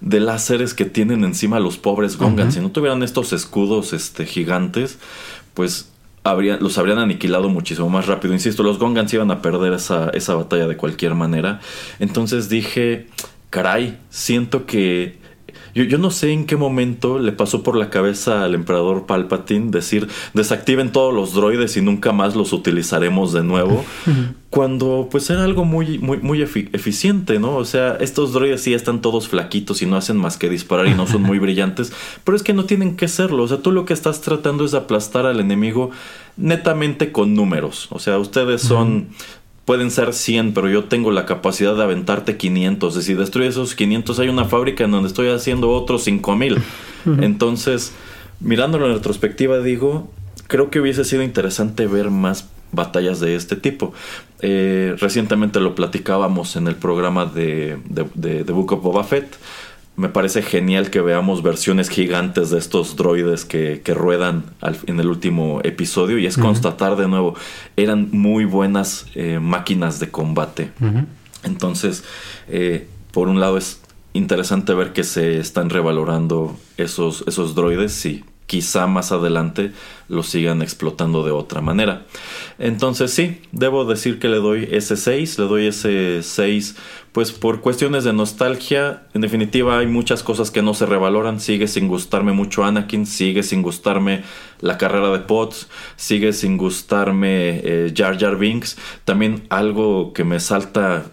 [0.00, 2.54] de láseres que tienen encima los pobres Gongans.
[2.54, 4.98] Si no tuvieran estos escudos este, gigantes,
[5.54, 5.89] pues
[6.24, 8.34] los habrían aniquilado muchísimo más rápido.
[8.34, 11.60] Insisto, los Gongans iban a perder esa, esa batalla de cualquier manera.
[11.98, 13.06] Entonces dije,
[13.50, 15.19] caray, siento que
[15.74, 19.70] yo, yo, no sé en qué momento le pasó por la cabeza al emperador Palpatine
[19.70, 23.84] decir desactiven todos los droides y nunca más los utilizaremos de nuevo.
[24.50, 27.54] cuando pues era algo muy, muy, muy eficiente, ¿no?
[27.56, 30.94] O sea, estos droides sí están todos flaquitos y no hacen más que disparar y
[30.94, 31.92] no son muy brillantes,
[32.24, 33.44] pero es que no tienen que serlo.
[33.44, 35.92] O sea, tú lo que estás tratando es de aplastar al enemigo
[36.36, 37.86] netamente con números.
[37.90, 39.10] O sea, ustedes son
[39.64, 42.96] pueden ser 100, pero yo tengo la capacidad de aventarte 500.
[42.96, 46.58] Y si destruyes esos 500, hay una fábrica en donde estoy haciendo otros 5000.
[47.20, 47.92] Entonces,
[48.40, 50.10] mirándolo en retrospectiva, digo,
[50.46, 53.92] creo que hubiese sido interesante ver más batallas de este tipo.
[54.40, 59.36] Eh, recientemente lo platicábamos en el programa de, de, de Book of Boba Fett
[60.00, 64.44] me parece genial que veamos versiones gigantes de estos droides que, ruedan
[64.86, 67.34] en el último episodio y es constatar de nuevo,
[67.76, 70.70] eran muy buenas eh, máquinas de combate.
[71.44, 72.02] Entonces,
[72.48, 73.82] eh, por un lado es
[74.14, 79.70] interesante ver que se están revalorando esos, esos droides, sí, quizá más adelante
[80.08, 82.06] lo sigan explotando de otra manera.
[82.58, 86.74] Entonces sí, debo decir que le doy ese 6, le doy ese 6
[87.12, 91.68] pues por cuestiones de nostalgia, en definitiva hay muchas cosas que no se revaloran, sigue
[91.68, 94.24] sin gustarme mucho Anakin, sigue sin gustarme
[94.60, 100.40] la carrera de Potts, sigue sin gustarme eh, Jar Jar Binks, también algo que me
[100.40, 101.04] salta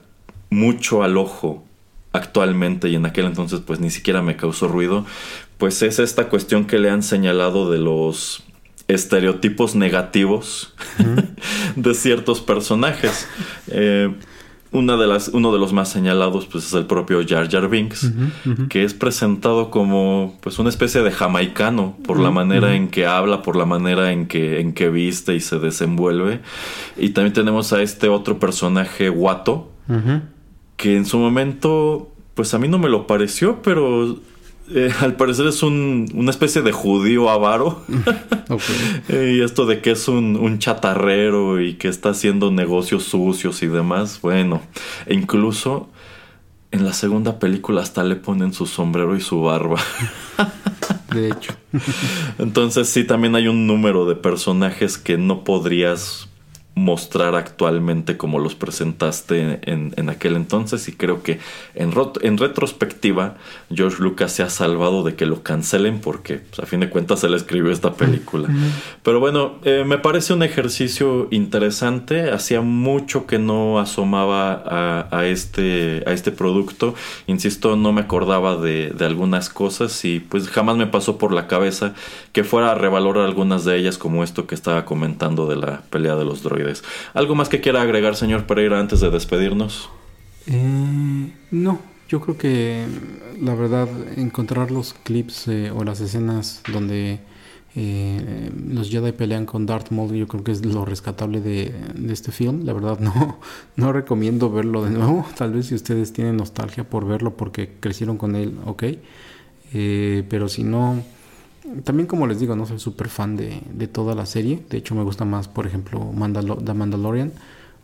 [0.50, 1.68] mucho al ojo
[2.14, 5.06] actualmente y en aquel entonces pues ni siquiera me causó ruido,
[5.58, 8.44] pues es esta cuestión que le han señalado de los
[8.88, 10.74] estereotipos negativos
[11.76, 13.28] de ciertos personajes.
[13.68, 14.14] Eh,
[14.72, 18.12] una de las, uno de los más señalados pues, es el propio Jar Jar Binks,
[18.70, 23.42] que es presentado como pues, una especie de jamaicano por la manera en que habla,
[23.42, 26.42] por la manera en que, en que viste y se desenvuelve.
[26.98, 29.72] Y también tenemos a este otro personaje, Watto,
[30.76, 34.20] que en su momento, pues a mí no me lo pareció, pero
[34.70, 37.84] eh, al parecer es un, una especie de judío avaro.
[39.10, 43.62] Eh, y esto de que es un, un, chatarrero y que está haciendo negocios sucios
[43.62, 44.20] y demás.
[44.22, 44.62] Bueno,
[45.06, 45.90] e incluso
[46.72, 49.82] en la segunda película hasta le ponen su sombrero y su barba.
[51.14, 51.54] De hecho.
[52.40, 56.30] Entonces sí, también hay un número de personajes que no podrías
[56.78, 61.40] mostrar actualmente como los presentaste en, aquel entonces y creo que
[61.74, 61.92] en,
[62.22, 63.36] en, retrospectiva
[63.74, 67.24] George Lucas se ha salvado de que lo cancelen porque pues, a fin de cuentas
[67.24, 68.48] él escribió esta película.
[69.02, 76.04] Pero bueno, eh, me parece un ejercicio interesante, hacía mucho que no asomaba a, este,
[76.06, 76.94] a este producto,
[77.26, 81.48] insisto, no me acordaba de, de algunas cosas y pues jamás me pasó por la
[81.48, 81.96] cabeza
[82.34, 86.16] que fuera a revalorar algunas de ellas como esto que estaba comentando de la pelea
[86.16, 86.67] de los droides.
[87.14, 89.90] ¿Algo más que quiera agregar, señor Pereira, antes de despedirnos?
[90.48, 92.86] Eh, no, yo creo que
[93.42, 93.88] la verdad
[94.18, 97.20] encontrar los clips eh, o las escenas donde
[97.76, 101.74] eh, los Jedi pelean con Darth Maul yo creo que es lo rescatable de,
[102.10, 102.66] este film.
[102.66, 103.40] La verdad no,
[103.76, 105.26] no recomiendo verlo de nuevo.
[105.38, 108.84] Tal vez si ustedes tienen nostalgia por verlo porque crecieron con él, ok.
[110.30, 111.04] pero si no
[111.84, 114.64] también como les digo, no soy súper fan de, de, toda la serie.
[114.70, 116.00] De hecho, me gusta más, por ejemplo,
[116.64, 117.32] The Mandalorian.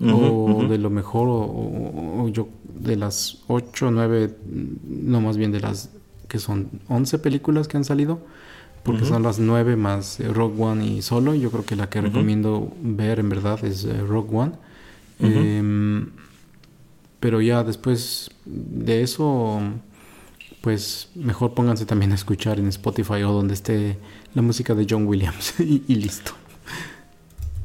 [0.02, 4.36] o de lo mejor, o, yo de las 8, 9,
[4.88, 5.90] no más bien de las
[6.28, 8.20] que son 11 películas que han salido.
[8.84, 11.34] Porque son las 9 más eh, Rogue One y Solo.
[11.36, 14.52] Yo creo que la que recomiendo ver en verdad es eh, Rogue One.
[15.20, 16.10] Em,
[17.22, 19.62] pero ya después de eso
[20.64, 24.00] pues mejor pónganse también a escuchar en Spotify o donde esté
[24.34, 26.32] la música de John Williams y, listo.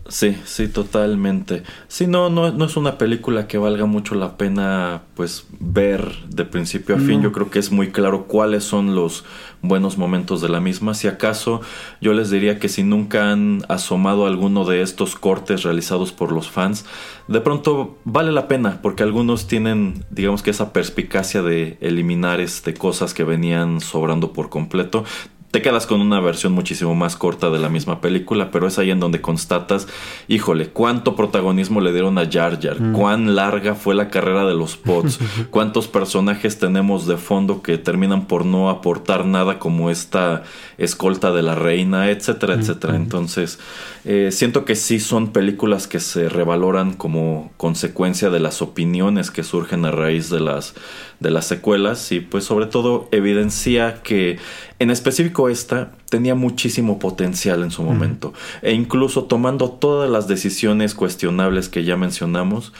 [0.08, 1.64] Sí, sí, totalmente.
[1.86, 6.46] Sí, no, no, no es una película que valga mucho la pena pues ver de
[6.46, 7.20] principio a fin.
[7.20, 9.26] Yo creo que es muy claro cuáles son los
[9.60, 10.94] buenos momentos de la misma.
[10.94, 11.60] Si acaso
[12.00, 16.48] yo les diría que si nunca han asomado alguno de estos cortes realizados por los
[16.48, 16.86] fans,
[17.26, 22.72] de pronto vale la pena porque algunos tienen digamos que esa perspicacia de eliminar este
[22.72, 25.04] cosas que venían sobrando por completo
[25.50, 28.90] te quedas con una versión muchísimo más corta de la misma película, pero es ahí
[28.90, 29.88] en donde constatas,
[30.28, 32.92] híjole, cuánto protagonismo le dieron a Jar Jar, mm.
[32.92, 35.18] cuán larga fue la carrera de los Pots,
[35.50, 40.42] cuántos personajes tenemos de fondo que terminan por no aportar nada como esta
[40.76, 42.96] escolta de la reina, etcétera, mm, etcétera.
[42.96, 43.58] Entonces,
[44.04, 49.42] eh, siento que sí son películas que se revaloran como consecuencia de las opiniones que
[49.42, 50.74] surgen a raíz de las,
[51.20, 54.38] de las secuelas y pues sobre todo evidencia que
[54.78, 58.32] en específico esta tenía muchísimo potencial en su momento.
[58.62, 62.72] E incluso tomando todas las decisiones cuestionables que ya mencionamos,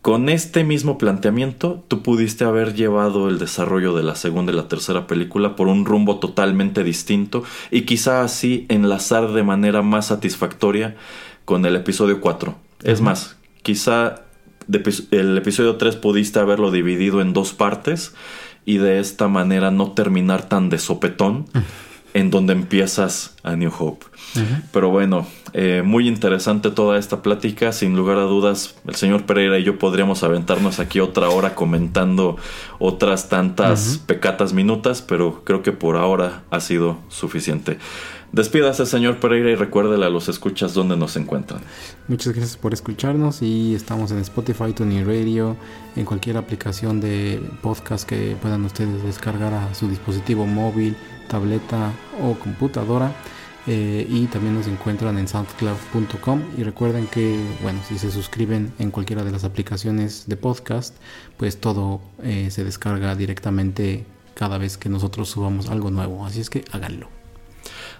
[0.00, 4.66] con este mismo planteamiento, tú pudiste haber llevado el desarrollo de la segunda y la
[4.66, 10.96] tercera película por un rumbo totalmente distinto y quizá así enlazar de manera más satisfactoria
[11.44, 12.56] con el episodio 4.
[12.82, 14.22] Es más, quizá
[15.10, 18.14] el episodio 3 pudiste haberlo dividido en dos partes
[18.64, 21.46] y de esta manera no terminar tan de sopetón
[22.14, 24.06] en donde empiezas a New Hope.
[24.72, 27.72] Pero bueno, eh, muy interesante toda esta plática.
[27.72, 32.36] Sin lugar a dudas, el señor Pereira y yo podríamos aventarnos aquí otra hora comentando
[32.78, 37.78] otras tantas pecatas minutas, pero creo que por ahora ha sido suficiente.
[38.32, 41.60] Despídase, señor Pereira, y recuérdele a los escuchas dónde nos encuentran.
[42.08, 45.54] Muchas gracias por escucharnos y estamos en Spotify, Tony Radio,
[45.96, 50.96] en cualquier aplicación de podcast que puedan ustedes descargar a su dispositivo móvil,
[51.28, 51.92] tableta
[52.22, 53.14] o computadora.
[53.66, 58.90] Eh, y también nos encuentran en soundcloud.com y recuerden que bueno si se suscriben en
[58.90, 60.96] cualquiera de las aplicaciones de podcast
[61.36, 64.04] pues todo eh, se descarga directamente
[64.34, 67.21] cada vez que nosotros subamos algo nuevo así es que háganlo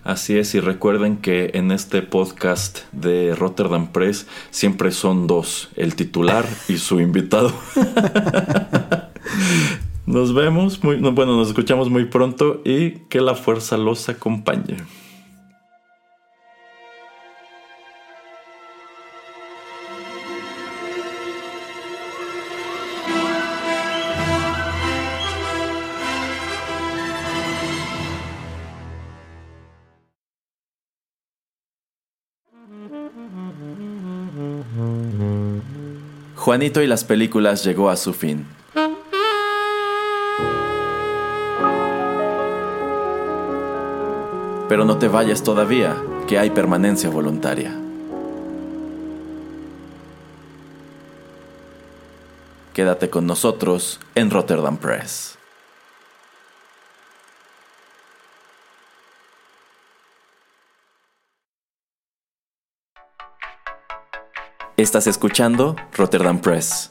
[0.05, 5.95] Así es, y recuerden que en este podcast de Rotterdam Press siempre son dos, el
[5.95, 7.53] titular y su invitado.
[10.07, 14.79] nos vemos, muy, bueno, nos escuchamos muy pronto y que la fuerza los acompañe.
[36.43, 38.45] Juanito y las películas llegó a su fin.
[44.69, 45.97] Pero no te vayas todavía,
[46.27, 47.73] que hay permanencia voluntaria.
[52.75, 55.32] Quédate con nosotros en Rotterdam Press.
[64.79, 66.91] Estás escuchando Rotterdam Press.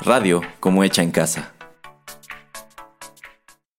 [0.00, 1.52] Radio como hecha en casa.